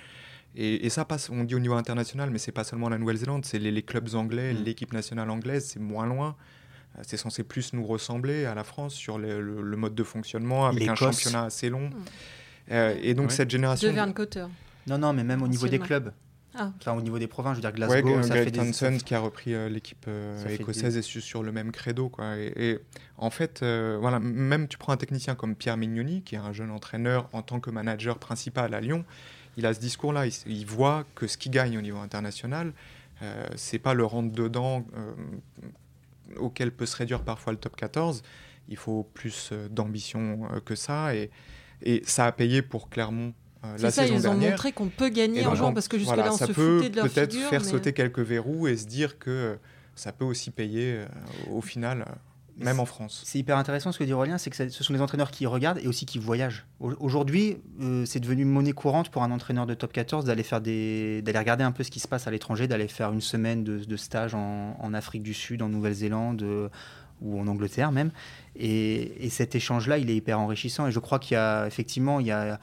Et, 0.54 0.86
et, 0.86 0.90
ça 0.90 1.04
passe, 1.04 1.30
on 1.30 1.42
dit 1.42 1.56
au 1.56 1.58
niveau 1.58 1.74
international, 1.74 2.30
mais 2.30 2.38
c'est 2.38 2.52
pas 2.52 2.62
seulement 2.62 2.88
la 2.88 2.98
Nouvelle-Zélande, 2.98 3.44
c'est 3.44 3.58
les, 3.58 3.82
clubs 3.82 4.14
anglais, 4.14 4.54
mm. 4.54 4.62
l'équipe 4.62 4.92
nationale 4.92 5.28
anglaise, 5.30 5.66
c'est 5.66 5.80
moins 5.80 6.06
loin. 6.06 6.36
Euh, 6.96 7.02
c'est 7.04 7.16
censé 7.16 7.42
plus 7.42 7.72
nous 7.72 7.84
ressembler 7.84 8.44
à 8.44 8.54
la 8.54 8.62
France 8.62 8.94
sur 8.94 9.18
le, 9.18 9.40
le, 9.40 9.76
mode 9.76 9.96
de 9.96 10.04
fonctionnement 10.04 10.66
avec 10.66 10.86
un 10.86 10.94
championnat 10.94 11.44
assez 11.44 11.68
long. 11.68 11.88
Mm. 11.88 11.94
Euh, 12.70 12.96
et 13.02 13.14
donc 13.14 13.32
cette 13.32 13.50
génération. 13.50 13.88
De 13.88 13.94
Verne 13.94 14.14
Cotter. 14.14 14.46
Non, 14.86 14.98
non, 14.98 15.12
mais 15.12 15.24
même 15.24 15.42
au 15.42 15.48
niveau 15.48 15.66
des 15.66 15.78
clubs. 15.78 16.12
Ah, 16.56 16.72
enfin, 16.78 16.92
au 16.92 17.00
niveau 17.00 17.18
des 17.18 17.26
provinces, 17.26 17.56
je 17.56 17.62
veux 17.62 17.68
dire 17.68 17.72
Glasgow, 17.72 18.22
ça 18.22 18.34
fait 18.34 18.50
des... 18.50 18.98
qui 18.98 19.14
a 19.14 19.18
repris 19.18 19.54
euh, 19.54 19.68
l'équipe 19.68 20.04
euh, 20.06 20.46
écossaise 20.48 20.96
et 20.96 21.02
sur 21.02 21.42
le 21.42 21.50
même 21.50 21.72
credo. 21.72 22.08
Quoi. 22.08 22.36
Et, 22.36 22.78
en 23.18 23.30
fait, 23.30 23.62
euh, 23.62 23.98
voilà, 24.00 24.20
même 24.20 24.68
tu 24.68 24.78
prends 24.78 24.92
un 24.92 24.96
technicien 24.96 25.34
comme 25.34 25.56
Pierre 25.56 25.76
Mignoni, 25.76 26.22
qui 26.22 26.36
est 26.36 26.38
un 26.38 26.52
jeune 26.52 26.70
entraîneur 26.70 27.28
en 27.32 27.42
tant 27.42 27.58
que 27.58 27.70
manager 27.70 28.18
principal 28.18 28.72
à 28.74 28.80
Lyon, 28.80 29.04
il 29.56 29.66
a 29.66 29.74
ce 29.74 29.80
discours-là. 29.80 30.26
Il, 30.46 30.66
voit 30.66 31.04
que 31.16 31.26
ce 31.26 31.36
qui 31.36 31.50
gagne 31.50 31.76
au 31.76 31.80
niveau 31.80 31.98
international, 31.98 32.72
c'est 33.54 33.78
pas 33.78 33.94
le 33.94 34.04
rentre-dedans 34.04 34.84
auquel 36.36 36.72
peut 36.72 36.86
se 36.86 36.96
réduire 36.96 37.22
parfois 37.22 37.52
le 37.52 37.58
top 37.58 37.76
14. 37.76 38.22
Il 38.68 38.76
faut 38.76 39.08
plus 39.14 39.52
d'ambition 39.70 40.48
que 40.64 40.74
ça. 40.74 41.14
Et, 41.14 41.30
et 41.82 42.02
ça 42.04 42.26
a 42.26 42.32
payé 42.32 42.62
pour 42.62 42.88
Clermont 42.88 43.32
la 43.78 43.90
ça, 43.90 44.06
ils 44.06 44.28
ont 44.28 44.34
montré 44.34 44.72
qu'on 44.72 44.88
peut 44.88 45.08
gagner 45.08 45.46
en 45.46 45.54
jouant 45.54 45.72
parce 45.72 45.88
que 45.88 45.98
jusque-là, 45.98 46.32
on 46.32 46.36
se 46.36 46.52
foutait 46.52 46.90
de 46.90 46.96
leur 46.96 47.08
peut-être 47.08 47.34
faire 47.34 47.64
sauter 47.64 47.92
quelques 47.92 48.20
verrous 48.20 48.68
et 48.68 48.76
se 48.76 48.86
dire 48.86 49.18
que 49.18 49.56
ça 49.94 50.12
peut 50.12 50.24
aussi 50.24 50.50
payer 50.50 50.96
euh, 50.96 51.06
au 51.50 51.60
final. 51.60 52.04
Euh, 52.08 52.12
même 52.56 52.78
en 52.78 52.86
France. 52.86 53.22
C'est 53.26 53.40
hyper 53.40 53.58
intéressant 53.58 53.90
ce 53.90 53.98
que 53.98 54.04
dit 54.04 54.12
Aurélien, 54.12 54.38
c'est 54.38 54.48
que 54.48 54.68
ce 54.68 54.84
sont 54.84 54.92
les 54.92 55.00
entraîneurs 55.00 55.32
qui 55.32 55.44
regardent 55.44 55.80
et 55.80 55.88
aussi 55.88 56.06
qui 56.06 56.20
voyagent. 56.20 56.66
Aujourd'hui, 56.78 57.56
c'est 58.04 58.20
devenu 58.20 58.44
monnaie 58.44 58.70
courante 58.70 59.08
pour 59.08 59.24
un 59.24 59.32
entraîneur 59.32 59.66
de 59.66 59.74
top 59.74 59.92
14 59.92 60.24
d'aller 60.24 60.44
faire 60.44 60.60
des, 60.60 61.20
d'aller 61.22 61.40
regarder 61.40 61.64
un 61.64 61.72
peu 61.72 61.82
ce 61.82 61.90
qui 61.90 61.98
se 61.98 62.06
passe 62.06 62.28
à 62.28 62.30
l'étranger, 62.30 62.68
d'aller 62.68 62.86
faire 62.86 63.12
une 63.12 63.20
semaine 63.20 63.64
de, 63.64 63.96
stage 63.96 64.36
en, 64.36 64.76
en, 64.78 64.94
Afrique 64.94 65.24
du 65.24 65.34
Sud, 65.34 65.62
en 65.62 65.68
Nouvelle-Zélande 65.68 66.70
ou 67.20 67.40
en 67.40 67.48
Angleterre 67.48 67.90
même. 67.90 68.12
Et, 68.54 69.26
et 69.26 69.30
cet 69.30 69.56
échange-là, 69.56 69.98
il 69.98 70.08
est 70.08 70.14
hyper 70.14 70.38
enrichissant. 70.38 70.86
Et 70.86 70.92
je 70.92 71.00
crois 71.00 71.18
qu'il 71.18 71.34
y 71.34 71.38
a 71.38 71.66
effectivement, 71.66 72.20
il 72.20 72.26
y 72.28 72.30
a 72.30 72.60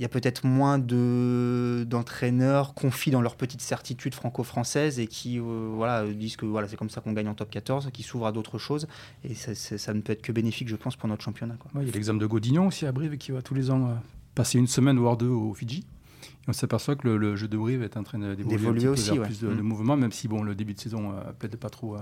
il 0.00 0.02
y 0.02 0.06
a 0.06 0.08
peut-être 0.08 0.46
moins 0.46 0.78
de, 0.78 1.84
d'entraîneurs 1.86 2.72
confient 2.72 3.10
dans 3.10 3.20
leur 3.20 3.36
petite 3.36 3.60
certitude 3.60 4.14
franco-française 4.14 4.98
et 4.98 5.06
qui 5.06 5.38
euh, 5.38 5.72
voilà, 5.74 6.10
disent 6.10 6.36
que 6.36 6.46
voilà, 6.46 6.68
c'est 6.68 6.76
comme 6.76 6.88
ça 6.88 7.02
qu'on 7.02 7.12
gagne 7.12 7.28
en 7.28 7.34
top 7.34 7.50
14, 7.50 7.90
qui 7.92 8.02
s'ouvrent 8.02 8.24
à 8.24 8.32
d'autres 8.32 8.56
choses. 8.56 8.88
Et 9.24 9.34
ça, 9.34 9.54
ça, 9.54 9.92
ne 9.92 10.00
peut 10.00 10.14
être 10.14 10.22
que 10.22 10.32
bénéfique, 10.32 10.68
je 10.68 10.76
pense, 10.76 10.96
pour 10.96 11.06
notre 11.06 11.22
championnat. 11.22 11.56
il 11.74 11.86
y 11.86 11.90
a 11.90 11.92
l'exemple 11.92 12.18
de 12.18 12.24
Godignon 12.24 12.68
aussi 12.68 12.86
à 12.86 12.92
Brive 12.92 13.18
qui 13.18 13.30
va 13.30 13.42
tous 13.42 13.52
les 13.52 13.70
ans 13.70 13.88
euh, 13.88 13.94
passer 14.34 14.58
une 14.58 14.68
semaine, 14.68 14.98
voire 14.98 15.18
deux 15.18 15.28
au 15.28 15.52
Fidji. 15.52 15.84
Et 16.22 16.48
on 16.48 16.54
s'aperçoit 16.54 16.96
que 16.96 17.06
le, 17.06 17.36
jeu 17.36 17.48
de 17.48 17.58
Brive 17.58 17.82
est 17.82 17.98
en 17.98 18.02
train 18.02 18.18
d'évoluer 18.34 18.88
aussi, 18.88 19.18
plus 19.18 19.40
de, 19.40 19.48
mm. 19.48 19.60
mouvement, 19.60 19.98
même 19.98 20.12
si 20.12 20.28
bon, 20.28 20.42
le 20.42 20.54
début 20.54 20.72
de 20.72 20.80
saison 20.80 21.12
euh, 21.12 21.30
peut-être 21.38 21.60
pas 21.60 21.68
trop 21.68 21.98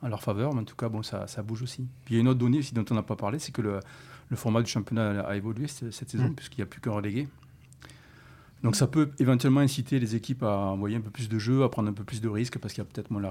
en 0.00 0.08
leur 0.08 0.22
faveur, 0.22 0.54
mais 0.54 0.62
en 0.62 0.64
tout 0.64 0.76
cas, 0.76 0.88
bon, 0.88 1.02
ça, 1.02 1.26
ça 1.26 1.42
bouge 1.42 1.60
aussi. 1.60 1.86
Puis 2.06 2.14
il 2.14 2.16
y 2.16 2.18
a 2.18 2.22
une 2.22 2.28
autre 2.28 2.40
donnée 2.40 2.60
aussi 2.60 2.72
dont 2.72 2.86
on 2.90 2.94
n'a 2.94 3.02
pas 3.02 3.16
parlé, 3.16 3.38
c'est 3.38 3.52
que 3.52 3.60
le, 3.60 3.80
le 4.28 4.36
format 4.36 4.62
du 4.62 4.70
championnat 4.70 5.20
a 5.20 5.36
évolué 5.36 5.66
cette 5.68 6.10
saison, 6.10 6.28
mm. 6.28 6.34
puisqu'il 6.34 6.60
n'y 6.60 6.64
a 6.64 6.66
plus 6.66 6.80
qu'un 6.80 6.92
relégué. 6.92 7.28
Donc 8.64 8.76
ça 8.76 8.86
peut 8.86 9.10
éventuellement 9.18 9.60
inciter 9.60 10.00
les 10.00 10.16
équipes 10.16 10.42
à 10.42 10.56
envoyer 10.56 10.96
un 10.96 11.02
peu 11.02 11.10
plus 11.10 11.28
de 11.28 11.38
jeux, 11.38 11.64
à 11.64 11.68
prendre 11.68 11.90
un 11.90 11.92
peu 11.92 12.02
plus 12.02 12.22
de 12.22 12.30
risques, 12.30 12.58
parce 12.58 12.72
qu'il 12.72 12.82
y 12.82 12.86
a 12.86 12.88
peut-être 12.90 13.10
moins 13.10 13.20
la 13.20 13.30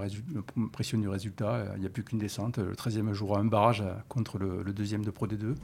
pression 0.71 0.99
du 0.99 1.09
résultat. 1.09 1.65
Il 1.75 1.81
n'y 1.81 1.87
a 1.87 1.89
plus 1.89 2.03
qu'une 2.03 2.19
descente. 2.19 2.59
Le 2.59 2.73
13e 2.73 3.13
jouera 3.13 3.39
un 3.39 3.45
barrage 3.45 3.81
euh, 3.81 3.93
contre 4.09 4.37
le, 4.37 4.63
deuxième 4.71 5.03
de 5.03 5.09
Pro 5.09 5.25
D2. 5.25 5.55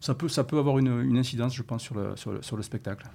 Ça 0.00 0.14
peut, 0.14 0.28
ça 0.28 0.44
peut 0.44 0.58
avoir 0.58 0.78
une, 0.78 1.16
incidence, 1.16 1.54
je 1.54 1.62
pense, 1.62 1.82
sur 1.82 1.94
le, 1.94 2.16
sur 2.16 2.56
le, 2.56 2.62
spectacle. 2.62 3.06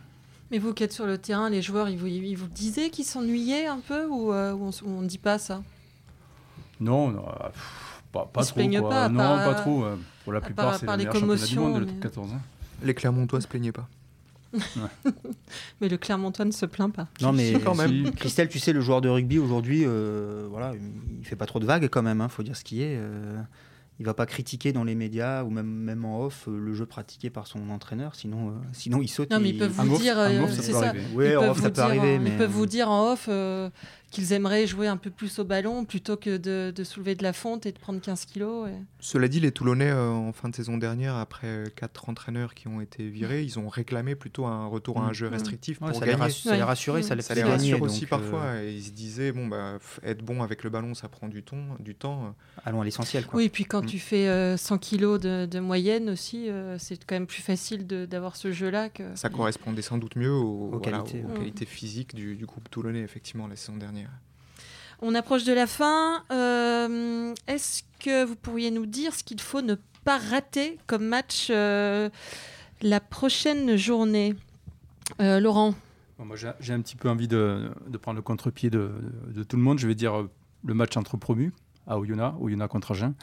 Mais 0.49 0.57
vous 0.57 0.73
qui 0.73 0.83
êtes 0.83 0.93
sur 0.93 1.05
le 1.05 1.19
terrain, 1.19 1.51
les 1.51 1.61
joueurs, 1.61 1.87
ils 1.89 1.97
vous, 1.97 2.07
ils 2.07 2.35
vous 2.35 2.47
disaient 2.47 2.89
qu'ils 2.89 3.05
s'ennuyaient 3.05 3.67
un 3.67 3.79
peu 3.79 4.07
ou, 4.07 4.33
euh, 4.33 4.53
on 4.83 5.01
ne 5.01 5.07
dit 5.07 5.19
pas 5.19 5.37
ça? 5.37 5.61
Non, 6.79 7.11
non 7.11 7.23
pas, 8.13 8.29
pas 8.31 8.45
trop. 8.45 8.55
Pas, 8.89 9.09
non, 9.09 9.17
pas 9.17 9.55
trop. 9.55 9.85
Pour 10.23 10.31
la 10.31 10.39
plupart, 10.39 10.79
c'est 10.79 10.97
les 10.97 11.05
commotions. 11.05 11.77
Le 11.77 11.85
14, 11.85 12.31
hein. 12.33 12.41
Les 12.81 12.93
Clermontois 12.93 13.41
se 13.41 13.47
plaignaient 13.47 13.71
pas. 13.71 13.87
mais 15.81 15.89
le 15.89 15.97
Clermontois 15.97 16.45
ne 16.45 16.51
se 16.51 16.65
plaint 16.65 16.93
pas. 16.93 17.07
Non, 17.21 17.33
mais 17.33 17.53
quand 17.53 17.75
même. 17.75 18.11
Christelle, 18.11 18.49
tu 18.49 18.59
sais, 18.59 18.71
le 18.71 18.81
joueur 18.81 19.01
de 19.01 19.09
rugby 19.09 19.39
aujourd'hui, 19.39 19.83
euh, 19.85 20.47
voilà, 20.49 20.73
il 21.19 21.25
fait 21.25 21.35
pas 21.35 21.47
trop 21.47 21.59
de 21.59 21.65
vagues 21.65 21.87
quand 21.89 22.03
même. 22.03 22.19
Il 22.19 22.21
hein, 22.21 22.29
faut 22.29 22.43
dire 22.43 22.55
ce 22.55 22.63
qui 22.63 22.83
est. 22.83 22.97
Euh 22.97 23.41
il 23.99 24.05
va 24.05 24.13
pas 24.13 24.25
critiquer 24.25 24.73
dans 24.73 24.83
les 24.83 24.95
médias 24.95 25.43
ou 25.43 25.49
même, 25.49 25.67
même 25.67 26.03
en 26.05 26.25
off 26.25 26.47
euh, 26.47 26.57
le 26.57 26.73
jeu 26.73 26.85
pratiqué 26.85 27.29
par 27.29 27.47
son 27.47 27.69
entraîneur, 27.69 28.15
sinon, 28.15 28.49
euh, 28.49 28.51
sinon 28.71 29.01
il 29.01 29.07
saute. 29.07 29.29
Non, 29.29 29.39
mais 29.39 29.49
ils 29.49 29.57
peuvent 29.57 29.71
vous 29.71 29.97
dire, 29.97 30.17
c'est 30.49 30.73
ça. 30.73 30.93
Oui, 31.13 31.35
en 31.35 31.49
off, 31.49 31.61
ça 31.61 31.69
peut 31.69 31.81
arriver. 31.81 32.19
Mais... 32.19 32.31
Ils 32.31 32.37
peuvent 32.37 32.49
vous 32.49 32.65
dire 32.65 32.89
en 32.89 33.11
off 33.13 33.27
euh, 33.29 33.69
qu'ils 34.13 34.31
aimeraient 34.33 34.67
jouer 34.67 34.87
un 34.87 34.97
peu 34.97 35.09
plus 35.09 35.39
au 35.39 35.43
ballon 35.43 35.85
plutôt 35.85 36.15
que 36.15 36.37
de, 36.37 36.71
de, 36.75 36.83
soulever 36.83 37.15
de 37.15 37.23
la 37.23 37.33
fonte 37.33 37.65
et 37.65 37.71
de 37.71 37.79
prendre 37.79 37.99
15 37.99 38.25
kilos. 38.25 38.69
Cela 38.99 39.27
dit, 39.27 39.39
les 39.39 39.51
Toulonnais, 39.51 39.91
en 39.91 40.31
fin 40.31 40.49
de 40.49 40.55
saison 40.55 40.77
dernière, 40.77 41.15
après 41.15 41.65
quatre 41.75 42.09
entraîneurs 42.09 42.53
qui 42.53 42.67
ont 42.67 42.79
été 42.79 43.07
virés, 43.09 43.43
ils 43.43 43.59
ont 43.59 43.67
réclamé 43.67 44.15
plutôt 44.15 44.45
un 44.45 44.67
retour 44.67 45.01
à 45.01 45.05
un 45.05 45.09
mm. 45.09 45.13
jeu 45.13 45.27
restrictif 45.27 45.79
pour 45.79 45.93
ça 45.93 46.05
gagner. 46.05 46.29
ça 46.29 46.55
les 46.55 46.63
rassurait, 46.63 47.01
ça 47.01 47.15
les, 47.15 47.21
ça 47.21 47.35
les 47.35 47.43
rassure 47.43 47.81
aussi 47.81 48.05
parfois. 48.05 48.61
Et 48.61 48.73
ils 48.73 48.83
se 48.83 48.91
disaient, 48.91 49.31
bon, 49.31 49.47
bah, 49.47 49.79
être 50.03 50.23
bon 50.23 50.43
avec 50.43 50.63
le 50.63 50.69
ballon, 50.69 50.93
ça 50.93 51.09
prend 51.09 51.27
du, 51.27 51.43
ton, 51.43 51.65
du 51.79 51.95
temps. 51.95 52.35
Allons 52.65 52.81
à 52.81 52.85
l'essentiel. 52.85 53.25
Oui, 53.33 53.45
et 53.45 53.49
puis 53.49 53.65
quand 53.65 53.85
tu 53.85 53.99
fais 53.99 54.57
100 54.57 54.75
euh, 54.75 54.77
kilos 54.77 55.19
de, 55.19 55.59
moyenne 55.59 56.09
aussi, 56.09 56.49
euh, 56.49 56.77
c'est 56.77 57.03
quand 57.05 57.15
même 57.15 57.27
plus 57.27 57.41
facile 57.41 57.87
d'avoir 57.87 58.35
ce 58.35 58.51
jeu-là. 58.51 58.89
Que... 58.89 59.03
Ça 59.15 59.29
correspondait 59.29 59.81
sans 59.81 59.97
doute 59.97 60.15
mieux 60.15 60.31
aux, 60.31 60.79
qualités, 60.79 61.65
physiques 61.65 62.15
du, 62.15 62.45
groupe 62.45 62.69
toulonnais, 62.69 63.01
effectivement, 63.01 63.47
la 63.47 63.55
saison 63.55 63.77
dernière. 63.77 64.02
On 65.05 65.15
approche 65.15 65.43
de 65.43 65.51
la 65.51 65.67
fin. 65.67 66.23
Euh, 66.31 67.33
est-ce 67.47 67.83
que 67.99 68.23
vous 68.23 68.37
pourriez 68.37 68.71
nous 68.71 68.85
dire 68.85 69.13
ce 69.13 69.21
qu'il 69.21 69.41
faut 69.41 69.61
ne 69.61 69.75
pas 70.05 70.17
rater 70.17 70.77
comme 70.87 71.05
match 71.05 71.47
euh, 71.49 72.09
la 72.81 73.01
prochaine 73.01 73.75
journée? 73.75 74.33
Euh, 75.19 75.41
Laurent 75.41 75.75
Moi, 76.19 76.37
j'ai 76.37 76.73
un 76.73 76.79
petit 76.79 76.95
peu 76.95 77.09
envie 77.09 77.27
de, 77.27 77.69
prendre 78.01 78.15
le 78.15 78.21
contre-pied 78.21 78.69
de, 78.69 78.91
tout 79.45 79.57
le 79.57 79.61
monde. 79.61 79.77
Je 79.77 79.89
vais 79.89 79.93
dire 79.93 80.25
le 80.63 80.73
match 80.73 80.95
entre 80.95 81.17
promus 81.17 81.51
à 81.85 81.99
Oyonnax, 81.99 82.37
Oyonnax 82.39 82.71
contre 82.71 82.91
Agen, 82.91 83.13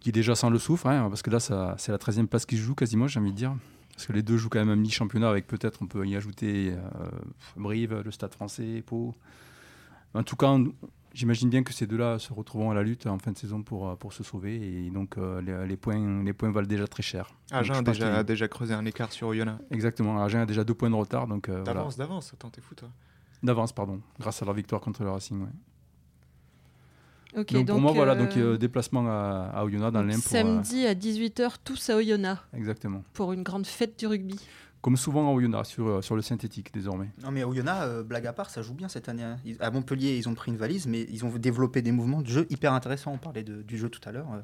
qui 0.00 0.12
déjà 0.12 0.34
sent 0.34 0.50
le 0.50 0.58
souffle, 0.58 0.88
hein, 0.88 1.08
parce 1.08 1.22
que 1.22 1.30
là, 1.30 1.40
c'est 1.40 1.90
la 1.90 1.98
13e 1.98 2.26
place 2.26 2.44
qui 2.44 2.58
se 2.58 2.62
joue 2.62 2.74
quasiment, 2.74 3.08
j'ai 3.08 3.18
envie 3.18 3.32
de 3.32 3.36
dire. 3.36 3.54
Parce 3.94 4.06
que 4.06 4.12
les 4.12 4.22
deux 4.22 4.36
jouent 4.36 4.50
quand 4.50 4.58
même 4.58 4.68
un 4.68 4.76
mi-championnat 4.76 5.30
avec 5.30 5.46
peut-être, 5.46 5.78
on 5.80 5.86
peut 5.86 6.06
y 6.06 6.16
ajouter 6.16 6.74
Brive, 7.56 8.02
le 8.04 8.10
Stade 8.10 8.34
français, 8.34 8.82
Pau. 8.84 9.14
En 10.14 10.22
tout 10.22 10.36
cas, 10.36 10.56
J'imagine 11.14 11.50
bien 11.50 11.62
que 11.62 11.74
ces 11.74 11.86
deux-là 11.86 12.18
se 12.18 12.32
retrouveront 12.32 12.70
à 12.70 12.74
la 12.74 12.82
lutte 12.82 13.06
en 13.06 13.18
fin 13.18 13.32
de 13.32 13.36
saison 13.36 13.62
pour, 13.62 13.88
euh, 13.88 13.96
pour 13.96 14.14
se 14.14 14.24
sauver 14.24 14.54
et 14.86 14.90
donc 14.90 15.18
euh, 15.18 15.42
les, 15.66 15.76
points, 15.76 16.22
les 16.22 16.32
points 16.32 16.50
valent 16.50 16.66
déjà 16.66 16.86
très 16.86 17.02
cher. 17.02 17.34
Agen 17.50 17.76
a 17.76 17.82
déjà, 17.82 18.22
déjà 18.22 18.48
creusé 18.48 18.72
un 18.72 18.86
écart 18.86 19.12
sur 19.12 19.28
Oyonnax. 19.28 19.62
Exactement, 19.70 20.22
Agen 20.22 20.40
a 20.40 20.46
déjà 20.46 20.64
deux 20.64 20.74
points 20.74 20.88
de 20.88 20.94
retard. 20.94 21.26
donc 21.26 21.50
euh, 21.50 21.62
D'avance, 21.64 21.98
d'avance, 21.98 22.32
attends, 22.32 22.48
t'es 22.48 22.62
fou 22.62 22.74
toi. 22.74 22.88
D'avance, 23.42 23.72
pardon, 23.72 24.00
grâce 24.18 24.40
à 24.40 24.46
leur 24.46 24.54
victoire 24.54 24.80
contre 24.80 25.02
le 25.02 25.10
Racing. 25.10 25.46
donc, 27.34 27.66
pour 27.66 27.80
moi, 27.80 27.92
voilà, 27.92 28.14
donc 28.14 28.38
déplacement 28.58 29.06
à, 29.06 29.50
à 29.52 29.64
Oyonnax 29.64 29.92
dans 29.92 30.02
l'Imp. 30.02 30.22
Samedi 30.22 30.86
à 30.86 30.94
18h, 30.94 31.56
tous 31.62 31.90
à 31.90 31.96
Oyonnax. 31.96 32.40
Exactement. 32.54 33.02
Pour 33.12 33.34
une 33.34 33.42
grande 33.42 33.66
fête 33.66 33.98
du 33.98 34.06
rugby. 34.06 34.40
Comme 34.82 34.96
souvent 34.96 35.28
à 35.28 35.32
Oyonnax, 35.32 35.68
sur, 35.68 35.86
euh, 35.86 36.02
sur 36.02 36.16
le 36.16 36.22
synthétique 36.22 36.74
désormais. 36.74 37.08
Non 37.22 37.30
mais 37.30 37.42
à 37.42 37.48
Oyonnax, 37.48 37.80
euh, 37.82 38.02
blague 38.02 38.26
à 38.26 38.32
part, 38.32 38.50
ça 38.50 38.62
joue 38.62 38.74
bien 38.74 38.88
cette 38.88 39.08
année. 39.08 39.22
Hein. 39.22 39.36
à 39.60 39.70
Montpellier, 39.70 40.16
ils 40.18 40.28
ont 40.28 40.34
pris 40.34 40.50
une 40.50 40.56
valise, 40.56 40.86
mais 40.88 41.06
ils 41.08 41.24
ont 41.24 41.30
développé 41.30 41.82
des 41.82 41.92
mouvements 41.92 42.20
de 42.20 42.26
jeu 42.26 42.46
hyper 42.50 42.72
intéressants. 42.72 43.12
On 43.12 43.18
parlait 43.18 43.44
du 43.44 43.78
jeu 43.78 43.88
tout 43.88 44.00
à 44.06 44.12
l'heure. 44.12 44.26
Euh, 44.32 44.40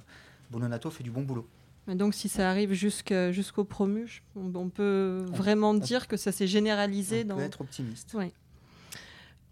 Bononato 0.51 0.91
fait 0.91 1.03
du 1.03 1.11
bon 1.11 1.23
boulot. 1.23 1.47
Donc 1.89 2.15
si 2.15 2.29
ça 2.29 2.49
arrive 2.51 2.73
jusqu'au 2.73 3.65
promu, 3.65 4.23
on, 4.37 4.69
peut 4.69 5.25
vraiment 5.33 5.75
dire 5.75 6.07
que 6.07 6.17
ça 6.17 6.33
s'est 6.33 6.47
généralisé. 6.47 7.23
On 7.25 7.29
dans... 7.29 7.37
peut 7.37 7.43
être 7.43 7.61
optimiste. 7.63 8.15
Oui. 8.15 8.33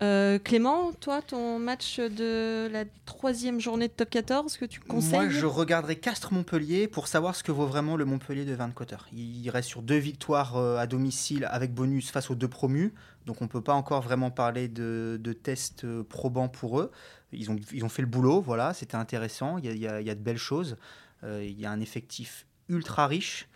Euh, 0.02 0.38
Clément, 0.38 0.92
toi, 0.92 1.22
ton 1.22 1.58
match 1.58 1.98
de 1.98 2.68
la 2.70 2.84
troisième 3.06 3.60
journée 3.60 3.88
de 3.88 3.92
top 3.92 4.10
14 4.10 4.58
que 4.58 4.66
tu 4.66 4.78
conseilles 4.80 5.12
Moi, 5.12 5.28
je 5.30 5.46
regarderai 5.46 5.96
Castres-Montpellier 5.96 6.86
pour 6.86 7.08
savoir 7.08 7.34
ce 7.34 7.42
que 7.42 7.50
vaut 7.50 7.64
vraiment 7.64 7.96
le 7.96 8.04
Montpellier 8.04 8.44
de 8.44 8.54
Van 8.54 8.70
Cotter. 8.70 8.96
Il 9.14 9.48
reste 9.48 9.70
sur 9.70 9.80
deux 9.80 9.96
victoires 9.96 10.56
euh, 10.56 10.76
à 10.76 10.86
domicile 10.86 11.48
avec 11.50 11.72
bonus 11.72 12.10
face 12.10 12.30
aux 12.30 12.34
deux 12.34 12.48
promus. 12.48 12.92
Donc, 13.24 13.40
on 13.40 13.44
ne 13.44 13.48
peut 13.48 13.62
pas 13.62 13.72
encore 13.72 14.02
vraiment 14.02 14.30
parler 14.30 14.68
de, 14.68 15.18
tests 15.42 15.84
euh, 15.84 16.02
probants 16.02 16.48
pour 16.48 16.78
eux. 16.80 16.90
Ils 17.32 17.50
ont, 17.50 17.56
ils 17.72 17.84
ont 17.84 17.88
fait 17.88 18.02
le 18.02 18.08
boulot, 18.08 18.42
voilà, 18.42 18.74
c'était 18.74 18.96
intéressant. 18.96 19.56
Il 19.58 19.76
y, 19.78 19.86
a, 19.88 20.14
de 20.14 20.20
belles 20.20 20.36
choses. 20.36 20.76
il 21.24 21.58
y 21.58 21.66
a 21.66 21.70
un 21.70 21.80
effectif 21.80 22.46
ultra 22.68 23.06
riche. 23.06 23.48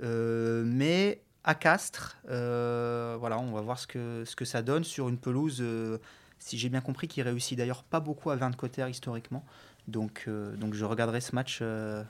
mais 0.00 1.22
à 1.44 1.54
Castres. 1.54 2.16
Euh, 2.28 3.16
voilà, 3.20 3.38
on 3.38 3.52
va 3.52 3.60
voir 3.60 3.78
ce 3.78 3.86
que, 3.86 4.24
ce 4.26 4.34
que 4.34 4.44
ça 4.44 4.62
donne 4.62 4.84
sur 4.84 5.08
une 5.08 5.18
pelouse, 5.18 5.58
euh, 5.60 5.98
si 6.38 6.58
j'ai 6.58 6.68
bien 6.68 6.80
compris, 6.80 7.06
qui 7.06 7.22
réussit 7.22 7.56
d'ailleurs 7.56 7.84
pas 7.84 8.00
beaucoup 8.00 8.30
à 8.30 8.38
Cotter 8.52 8.86
historiquement. 8.88 9.44
Donc, 9.86 10.24
euh, 10.26 10.56
donc 10.56 10.74
je 10.74 10.84
regarderai 10.84 11.20
ce 11.20 11.34
match 11.34 11.62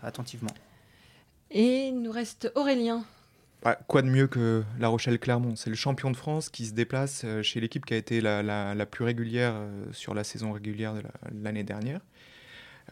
attentivement. 0.02 0.54
Et 1.50 1.88
il 1.88 2.00
nous 2.00 2.12
reste 2.12 2.50
Aurélien. 2.54 3.04
quoi 3.86 4.02
de 4.02 4.08
mieux 4.08 4.28
que 4.28 4.64
La 4.78 4.88
Rochelle-Clermont? 4.88 5.56
C'est 5.56 5.70
le 5.70 5.76
champion 5.76 6.10
de 6.10 6.16
France 6.16 6.48
qui 6.48 6.66
se 6.66 6.72
déplace 6.72 7.26
chez 7.42 7.60
l'équipe 7.60 7.84
qui 7.84 7.94
a 7.94 7.96
été 7.96 8.20
la, 8.20 8.42
la, 8.42 8.86
plus 8.86 9.04
régulière 9.04 9.54
sur 9.92 10.14
la 10.14 10.24
saison 10.24 10.52
régulière 10.52 10.94
de 10.94 11.02
l'année 11.42 11.64
dernière. 11.64 12.00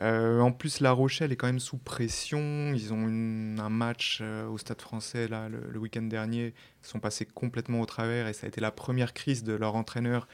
Euh, 0.01 0.41
en 0.41 0.53
plus, 0.53 0.81
La 0.81 0.93
Rochelle 0.93 1.33
est 1.33 1.37
quand 1.37 1.47
même 1.47 1.61
sous 1.61 1.77
pression. 1.77 2.73
Ils 2.75 2.93
ont 2.93 3.07
un 3.07 3.69
match 3.69 4.21
euh, 4.23 4.47
au 4.47 4.59
Stade 4.59 4.81
français 4.81 5.29
là, 5.29 5.49
le, 5.49 5.79
week-end 5.79 6.03
dernier. 6.03 6.55
Ils 6.83 6.87
sont 6.87 7.01
passés 7.01 7.27
complètement 7.27 7.81
au 7.81 7.87
travers 7.87 8.27
et 8.27 8.33
ça 8.33 8.47
a 8.47 8.49
été 8.49 8.61
la 8.61 8.71
première 8.71 9.13
crise 9.13 9.45
de 9.45 9.53
leur 9.53 9.75
entraîneur, 9.75 10.29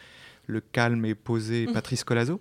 le 0.46 0.60
calme 0.60 1.04
et 1.04 1.14
posé 1.14 1.66
Patrice 1.72 2.04
Colazo. 2.04 2.40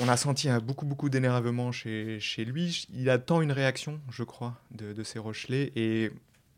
On 0.00 0.08
a 0.08 0.16
senti 0.16 0.48
beaucoup, 0.62 0.86
beaucoup 0.86 1.08
d'énervement 1.08 1.70
chez, 1.70 2.18
chez, 2.18 2.44
lui. 2.44 2.88
Il 2.92 3.08
attend 3.08 3.40
une 3.40 3.52
réaction, 3.52 4.00
je 4.10 4.24
crois, 4.24 4.60
de, 4.72 4.92
de 4.92 5.02
ces 5.04 5.20
Rochelais. 5.20 5.72
Et 5.76 6.10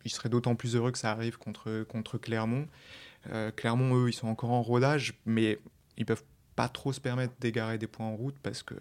il 0.06 0.10
serait 0.10 0.30
d'autant 0.30 0.54
plus 0.54 0.74
heureux 0.74 0.92
que 0.92 0.98
ça 0.98 1.10
arrive 1.10 1.36
contre, 1.36 1.84
contre 1.88 2.16
Clermont. 2.16 2.66
Euh, 3.32 3.50
Clermont, 3.50 3.96
eux, 3.96 4.08
ils 4.08 4.12
sont 4.12 4.28
encore 4.28 4.52
en 4.52 4.62
rodage, 4.62 5.14
mais 5.26 5.58
ils 5.98 6.06
peuvent 6.06 6.22
pas 6.56 6.68
trop 6.68 6.92
se 6.92 7.00
permettre 7.00 7.34
d'égarer 7.38 7.78
des 7.78 7.86
points 7.86 8.06
en 8.06 8.16
route 8.16 8.36
parce 8.42 8.62
que 8.62 8.74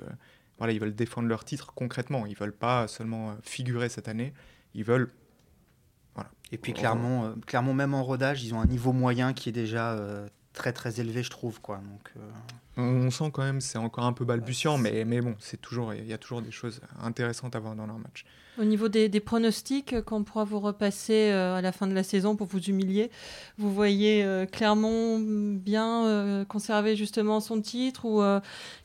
voilà, 0.57 0.73
ils 0.73 0.79
veulent 0.79 0.95
défendre 0.95 1.27
leur 1.27 1.43
titre 1.43 1.73
concrètement. 1.73 2.25
Ils 2.25 2.35
veulent 2.35 2.55
pas 2.55 2.87
seulement 2.87 3.31
euh, 3.31 3.33
figurer 3.43 3.89
cette 3.89 4.07
année, 4.07 4.33
ils 4.73 4.83
veulent. 4.83 5.11
Voilà. 6.15 6.31
Et 6.51 6.57
puis 6.57 6.73
clairement, 6.73 7.25
euh, 7.25 7.33
clairement, 7.45 7.73
même 7.73 7.93
en 7.93 8.03
rodage, 8.03 8.43
ils 8.43 8.53
ont 8.53 8.61
un 8.61 8.65
niveau 8.65 8.93
moyen 8.93 9.33
qui 9.33 9.49
est 9.49 9.53
déjà 9.53 9.93
euh, 9.93 10.27
très 10.55 10.73
très 10.73 10.99
élevé, 10.99 11.21
je 11.21 11.29
trouve. 11.29 11.61
Quoi. 11.61 11.77
Donc, 11.77 12.13
on, 12.77 13.11
sent 13.11 13.29
quand 13.31 13.43
même, 13.43 13.61
c'est 13.61 13.77
encore 13.77 14.05
un 14.05 14.13
peu 14.13 14.25
balbutiant, 14.25 14.77
mais, 14.77 15.05
mais 15.05 15.21
bon, 15.21 15.35
c'est 15.39 15.61
toujours, 15.61 15.93
il 15.93 16.07
y 16.07 16.13
a 16.13 16.17
toujours 16.17 16.41
des 16.41 16.51
choses 16.51 16.81
intéressantes 17.01 17.55
à 17.55 17.59
voir 17.59 17.75
dans 17.75 17.85
leur 17.85 17.99
match. 17.99 18.25
Au 18.57 18.63
niveau 18.63 18.87
des, 18.87 19.19
pronostics 19.19 19.91
euh, 19.91 20.01
qu'on 20.01 20.23
pourra 20.23 20.45
vous 20.45 20.59
repasser 20.59 21.29
euh, 21.31 21.55
à 21.55 21.61
la 21.61 21.73
fin 21.73 21.87
de 21.87 21.93
la 21.93 22.03
saison 22.03 22.37
pour 22.37 22.47
vous 22.47 22.61
humilier, 22.61 23.11
vous 23.57 23.73
voyez 23.73 24.23
euh, 24.23 24.45
clairement 24.45 25.19
bien 25.19 26.45
conserver 26.47 26.95
justement 26.95 27.39
son 27.39 27.61
titre 27.61 28.05
ou 28.05 28.21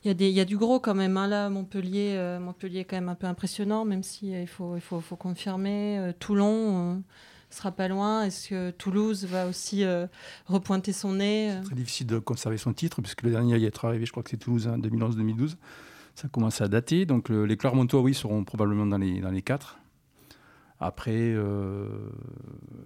il 0.05 0.21
y, 0.21 0.31
y, 0.31 0.41
a 0.41 0.45
du 0.45 0.57
gros 0.57 0.81
quand 0.81 0.95
même 0.95 1.17
hein, 1.17 1.29
là 1.29 1.49
Montpellier 1.51 2.39
Montpellier 2.41 2.81
est 2.81 2.85
quand 2.85 2.97
même 2.97 3.09
un 3.09 3.15
peu 3.15 3.27
impressionnant 3.27 3.85
même 3.85 4.03
si 4.03 4.33
il 4.33 4.47
faut 4.47 4.77
il 4.77 4.81
faut, 4.81 5.01
faut 5.01 5.17
confirmer 5.17 6.13
Toulon 6.19 7.03
sera 7.57 7.73
pas 7.73 7.89
loin 7.89 8.23
Est-ce 8.25 8.49
que 8.49 8.71
Toulouse 8.71 9.25
va 9.25 9.47
aussi 9.47 9.85
repointer 10.47 10.93
son 10.93 11.15
nez 11.15 11.53
C'est 11.61 11.67
très 11.67 11.75
difficile 11.75 12.07
de 12.07 12.19
conserver 12.19 12.59
son 12.59 12.73
titre, 12.73 13.03
puisque 13.03 13.23
le 13.23 13.31
dernier 13.31 13.55
à 13.55 13.59
y 13.59 13.65
être 13.65 13.85
arrivé, 13.85 14.07
je 14.07 14.11
crois 14.11 14.23
que 14.23 14.31
c'est 14.31 14.37
Toulouse, 14.37 14.69
2011-2012 14.69 15.57
ça 16.17 16.29
commence 16.29 16.61
à 16.61 16.69
dater. 16.69 17.07
Donc 17.07 17.29
les 17.31 17.57
Clermontois, 17.57 18.01
oui, 18.01 18.15
seront 18.15 18.45
probablement 18.45 18.87
dans 18.87 18.99
les, 18.99 19.21
dans 19.21 19.31
les 19.31 19.43
quatre. 19.43 19.79
Après, 20.83 21.13
euh, 21.15 21.87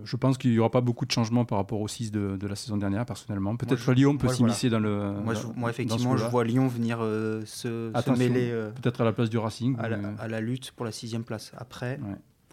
je 0.02 0.16
pense 0.16 0.36
qu'il 0.36 0.50
n'y 0.50 0.58
aura 0.58 0.70
pas 0.70 0.80
beaucoup 0.80 1.06
de 1.06 1.12
changements 1.12 1.44
par 1.44 1.58
rapport 1.58 1.80
aux 1.80 1.86
6 1.86 2.10
de, 2.10 2.36
de 2.36 2.46
la 2.48 2.56
saison 2.56 2.76
dernière, 2.76 3.06
personnellement. 3.06 3.54
Peut-être 3.54 3.86
que 3.86 3.90
Lyon 3.92 4.16
peut 4.16 4.28
s'immiscer 4.28 4.68
dans 4.68 4.80
le. 4.80 5.12
Moi, 5.24 5.34
moi 5.54 5.70
effectivement, 5.70 6.16
je 6.16 6.24
vois 6.24 6.42
Lyon 6.42 6.66
venir 6.66 6.98
euh, 7.00 7.42
se, 7.44 7.92
mêler. 8.18 8.50
Euh, 8.50 8.72
peut-être 8.72 9.00
à 9.00 9.04
la 9.04 9.12
place 9.12 9.30
du 9.30 9.38
Racing. 9.38 9.76
À, 9.78 10.26
la, 10.26 10.40
lutte 10.40 10.72
pour 10.72 10.84
la 10.84 10.90
sixième 10.90 11.22
place. 11.22 11.52
Après, 11.56 12.00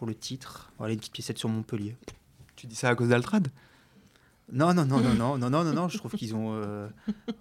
pour 0.02 0.08
le 0.08 0.16
titre, 0.16 0.72
voilà 0.80 0.94
une 0.94 1.00
petite 1.00 1.14
piécette 1.14 1.38
sur 1.38 1.48
Montpellier. 1.48 1.96
Tu 2.56 2.66
dis 2.66 2.74
ça 2.74 2.90
à 2.90 2.96
cause 2.96 3.10
d'Altrad? 3.10 3.50
Non, 4.52 4.74
non, 4.74 4.84
non, 4.84 5.00
non, 5.00 5.14
non, 5.14 5.38
non, 5.38 5.52
non, 5.52 5.64
non, 5.64 5.74
non, 5.74 5.90
je 5.90 6.00
trouve 6.00 6.14
qu'ils 6.14 6.34
ont, 6.34 6.56
euh, 6.56 6.90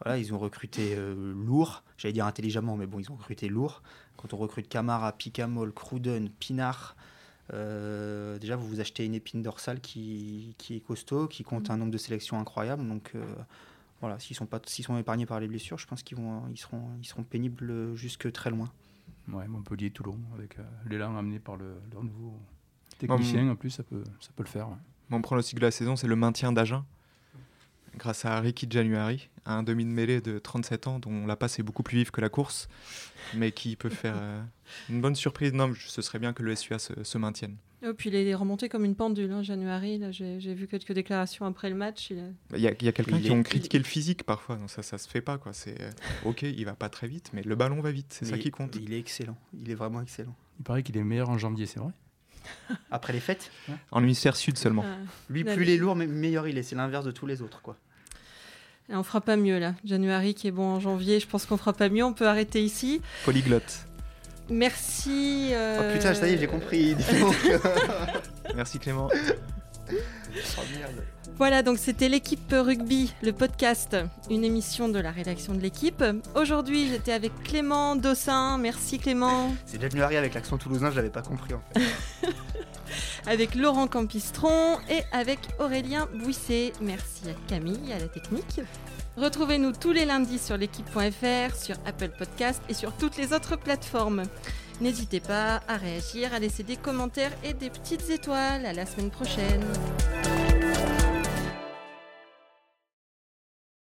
voilà, 0.02 0.18
ils 0.18 0.34
ont 0.34 0.38
recruté 0.38 0.94
euh, 0.94 1.32
lourd. 1.32 1.82
J'allais 1.96 2.12
dire 2.12 2.26
intelligemment, 2.26 2.76
mais 2.76 2.84
bon, 2.84 2.98
ils 2.98 3.10
ont 3.10 3.14
recruté 3.14 3.48
lourd. 3.48 3.82
Quand 4.18 4.34
on 4.34 4.36
recrute 4.36 4.68
Camara, 4.68 5.10
Picamol, 5.12 5.72
Cruden, 5.72 6.28
Pinard, 6.28 6.96
euh, 7.54 8.38
déjà 8.38 8.56
vous 8.56 8.68
vous 8.68 8.80
achetez 8.80 9.06
une 9.06 9.14
épine 9.14 9.40
dorsale 9.40 9.80
qui, 9.80 10.54
qui 10.58 10.76
est 10.76 10.80
costaud, 10.80 11.28
qui 11.28 11.44
compte 11.44 11.70
un 11.70 11.78
nombre 11.78 11.92
de 11.92 11.96
sélections 11.96 12.38
incroyable. 12.38 12.86
Donc 12.86 13.14
voilà, 14.02 14.18
s'ils 14.18 14.36
sont 14.36 14.44
pas, 14.44 14.60
sont 14.66 14.98
épargnés 14.98 15.24
par 15.24 15.40
les 15.40 15.48
blessures, 15.48 15.78
je 15.78 15.86
pense 15.86 16.02
qu'ils 16.02 16.18
ils 16.52 16.58
seront, 16.58 16.90
ils 17.00 17.06
seront 17.06 17.22
pénibles 17.22 17.96
jusque 17.96 18.30
très 18.32 18.50
loin. 18.50 18.70
Ouais, 19.28 19.46
Montpellier, 19.46 19.90
Toulon, 19.90 20.18
avec 20.34 20.56
l'élan 20.86 21.16
amené 21.16 21.38
par 21.38 21.56
le, 21.56 21.80
leur 21.92 22.02
nouveau 22.02 22.40
technicien, 22.98 23.48
en 23.48 23.56
plus, 23.56 23.70
ça 23.70 23.82
peut, 23.82 24.02
ça 24.18 24.30
peut 24.34 24.42
le 24.42 24.48
faire. 24.48 24.68
Mon 25.08 25.22
pronostic 25.22 25.56
de 25.58 25.62
la 25.62 25.70
saison, 25.70 25.96
c'est 25.96 26.06
le 26.06 26.16
maintien 26.16 26.52
d'Agen 26.52 26.84
grâce 27.96 28.24
à 28.24 28.38
Ricky 28.40 28.66
Januari, 28.70 29.28
un 29.46 29.62
demi 29.62 29.84
de 29.84 29.90
mêlée 29.90 30.20
de 30.20 30.38
37 30.38 30.86
ans 30.86 30.98
dont 30.98 31.26
la 31.26 31.36
passe 31.36 31.58
est 31.58 31.62
beaucoup 31.62 31.82
plus 31.82 31.98
vive 31.98 32.10
que 32.10 32.20
la 32.20 32.28
course, 32.28 32.68
mais 33.34 33.52
qui 33.52 33.76
peut 33.76 33.88
faire 33.88 34.16
euh, 34.16 34.42
une 34.88 35.00
bonne 35.00 35.14
surprise. 35.14 35.52
Non, 35.52 35.72
ce 35.74 36.02
serait 36.02 36.18
bien 36.18 36.32
que 36.32 36.42
le 36.42 36.54
SUA 36.54 36.78
se, 36.78 37.18
maintienne. 37.18 37.56
Et 37.82 37.88
oh, 37.88 37.94
puis 37.94 38.10
il 38.10 38.14
est 38.14 38.34
remonté 38.34 38.68
comme 38.68 38.84
une 38.84 38.94
pendule, 38.94 39.32
hein, 39.32 39.42
Januari. 39.42 40.00
J'ai 40.12 40.54
vu 40.54 40.66
quelques 40.66 40.92
déclarations 40.92 41.46
après 41.46 41.70
le 41.70 41.76
match. 41.76 42.10
Il, 42.10 42.34
bah, 42.50 42.58
y 42.58 42.66
a, 42.66 42.74
quelqu'un 42.74 43.18
qui 43.18 43.30
ont 43.30 43.42
critiqué 43.42 43.78
le 43.78 43.84
physique 43.84 44.24
parfois, 44.24 44.56
donc 44.56 44.70
ça, 44.70 44.82
ça 44.82 44.98
se 44.98 45.08
fait 45.08 45.22
pas. 45.22 45.38
quoi. 45.38 45.52
C'est 45.52 45.80
euh, 45.80 45.90
ok, 46.24 46.42
il 46.42 46.64
va 46.64 46.74
pas 46.74 46.90
très 46.90 47.08
vite, 47.08 47.30
mais 47.32 47.42
le 47.42 47.54
ballon 47.54 47.80
va 47.80 47.90
vite, 47.90 48.12
c'est 48.12 48.26
ça 48.26 48.38
qui 48.38 48.50
compte. 48.50 48.76
Il 48.76 48.92
est 48.92 48.98
excellent, 48.98 49.36
il 49.54 49.70
est 49.70 49.74
vraiment 49.74 50.02
excellent. 50.02 50.34
Il 50.58 50.64
paraît 50.64 50.82
qu'il 50.82 50.96
est 50.98 51.04
meilleur 51.04 51.30
en 51.30 51.38
janvier, 51.38 51.66
c'est 51.66 51.80
vrai 51.80 51.92
Après 52.90 53.12
les 53.12 53.20
fêtes 53.20 53.50
En 53.90 54.02
hémisphère 54.02 54.36
sud 54.36 54.58
seulement. 54.58 54.84
Ah. 54.86 54.96
Lui, 55.28 55.44
plus 55.44 55.62
il 55.62 55.70
est 55.70 55.76
lourd, 55.76 55.96
meilleur 55.96 56.48
il 56.48 56.58
est. 56.58 56.62
C'est 56.62 56.76
l'inverse 56.76 57.04
de 57.04 57.10
tous 57.10 57.26
les 57.26 57.42
autres. 57.42 57.60
quoi. 57.62 57.76
Et 58.90 58.96
on 58.96 59.02
fera 59.02 59.20
pas 59.20 59.36
mieux 59.36 59.58
là. 59.58 59.74
January 59.84 60.34
qui 60.34 60.48
est 60.48 60.52
bon 60.52 60.64
en 60.64 60.80
janvier, 60.80 61.20
je 61.20 61.26
pense 61.26 61.46
qu'on 61.46 61.56
fera 61.56 61.72
pas 61.72 61.88
mieux. 61.88 62.04
On 62.04 62.12
peut 62.12 62.26
arrêter 62.26 62.62
ici. 62.62 63.00
Polyglotte. 63.24 63.86
Merci. 64.48 65.50
Euh, 65.52 65.78
oh 65.80 65.92
putain, 65.92 66.12
ça 66.12 66.28
y 66.28 66.34
est, 66.34 66.38
j'ai 66.38 66.48
compris. 66.48 66.96
Merci 68.56 68.80
Clément. 68.80 69.08
oh 69.12 70.62
merde. 70.74 71.04
Voilà, 71.40 71.62
donc 71.62 71.78
c'était 71.78 72.10
l'équipe 72.10 72.52
rugby, 72.52 73.14
le 73.22 73.32
podcast, 73.32 73.96
une 74.28 74.44
émission 74.44 74.90
de 74.90 74.98
la 74.98 75.10
rédaction 75.10 75.54
de 75.54 75.60
l'équipe. 75.60 76.04
Aujourd'hui, 76.34 76.86
j'étais 76.90 77.14
avec 77.14 77.32
Clément 77.44 77.96
Dossin. 77.96 78.58
Merci 78.58 78.98
Clément. 78.98 79.50
C'est 79.64 79.78
déjà 79.78 79.88
venu 79.88 80.02
avec 80.02 80.34
l'accent 80.34 80.58
toulousain, 80.58 80.90
je 80.90 80.96
l'avais 80.96 81.08
pas 81.08 81.22
compris 81.22 81.54
en 81.54 81.62
fait. 81.72 82.28
avec 83.26 83.54
Laurent 83.54 83.86
Campistron 83.86 84.76
et 84.90 85.00
avec 85.12 85.38
Aurélien 85.58 86.08
Bouisset. 86.14 86.74
Merci 86.82 87.30
à 87.30 87.48
Camille, 87.48 87.90
à 87.90 87.98
la 87.98 88.08
technique. 88.08 88.60
Retrouvez-nous 89.16 89.72
tous 89.72 89.92
les 89.92 90.04
lundis 90.04 90.38
sur 90.38 90.58
l'équipe.fr, 90.58 91.56
sur 91.56 91.76
Apple 91.86 92.10
Podcast 92.18 92.60
et 92.68 92.74
sur 92.74 92.92
toutes 92.92 93.16
les 93.16 93.32
autres 93.32 93.56
plateformes. 93.56 94.24
N'hésitez 94.82 95.20
pas 95.20 95.62
à 95.68 95.78
réagir, 95.78 96.34
à 96.34 96.38
laisser 96.38 96.64
des 96.64 96.76
commentaires 96.76 97.32
et 97.42 97.54
des 97.54 97.70
petites 97.70 98.10
étoiles. 98.10 98.66
À 98.66 98.74
la 98.74 98.84
semaine 98.84 99.10
prochaine. 99.10 99.64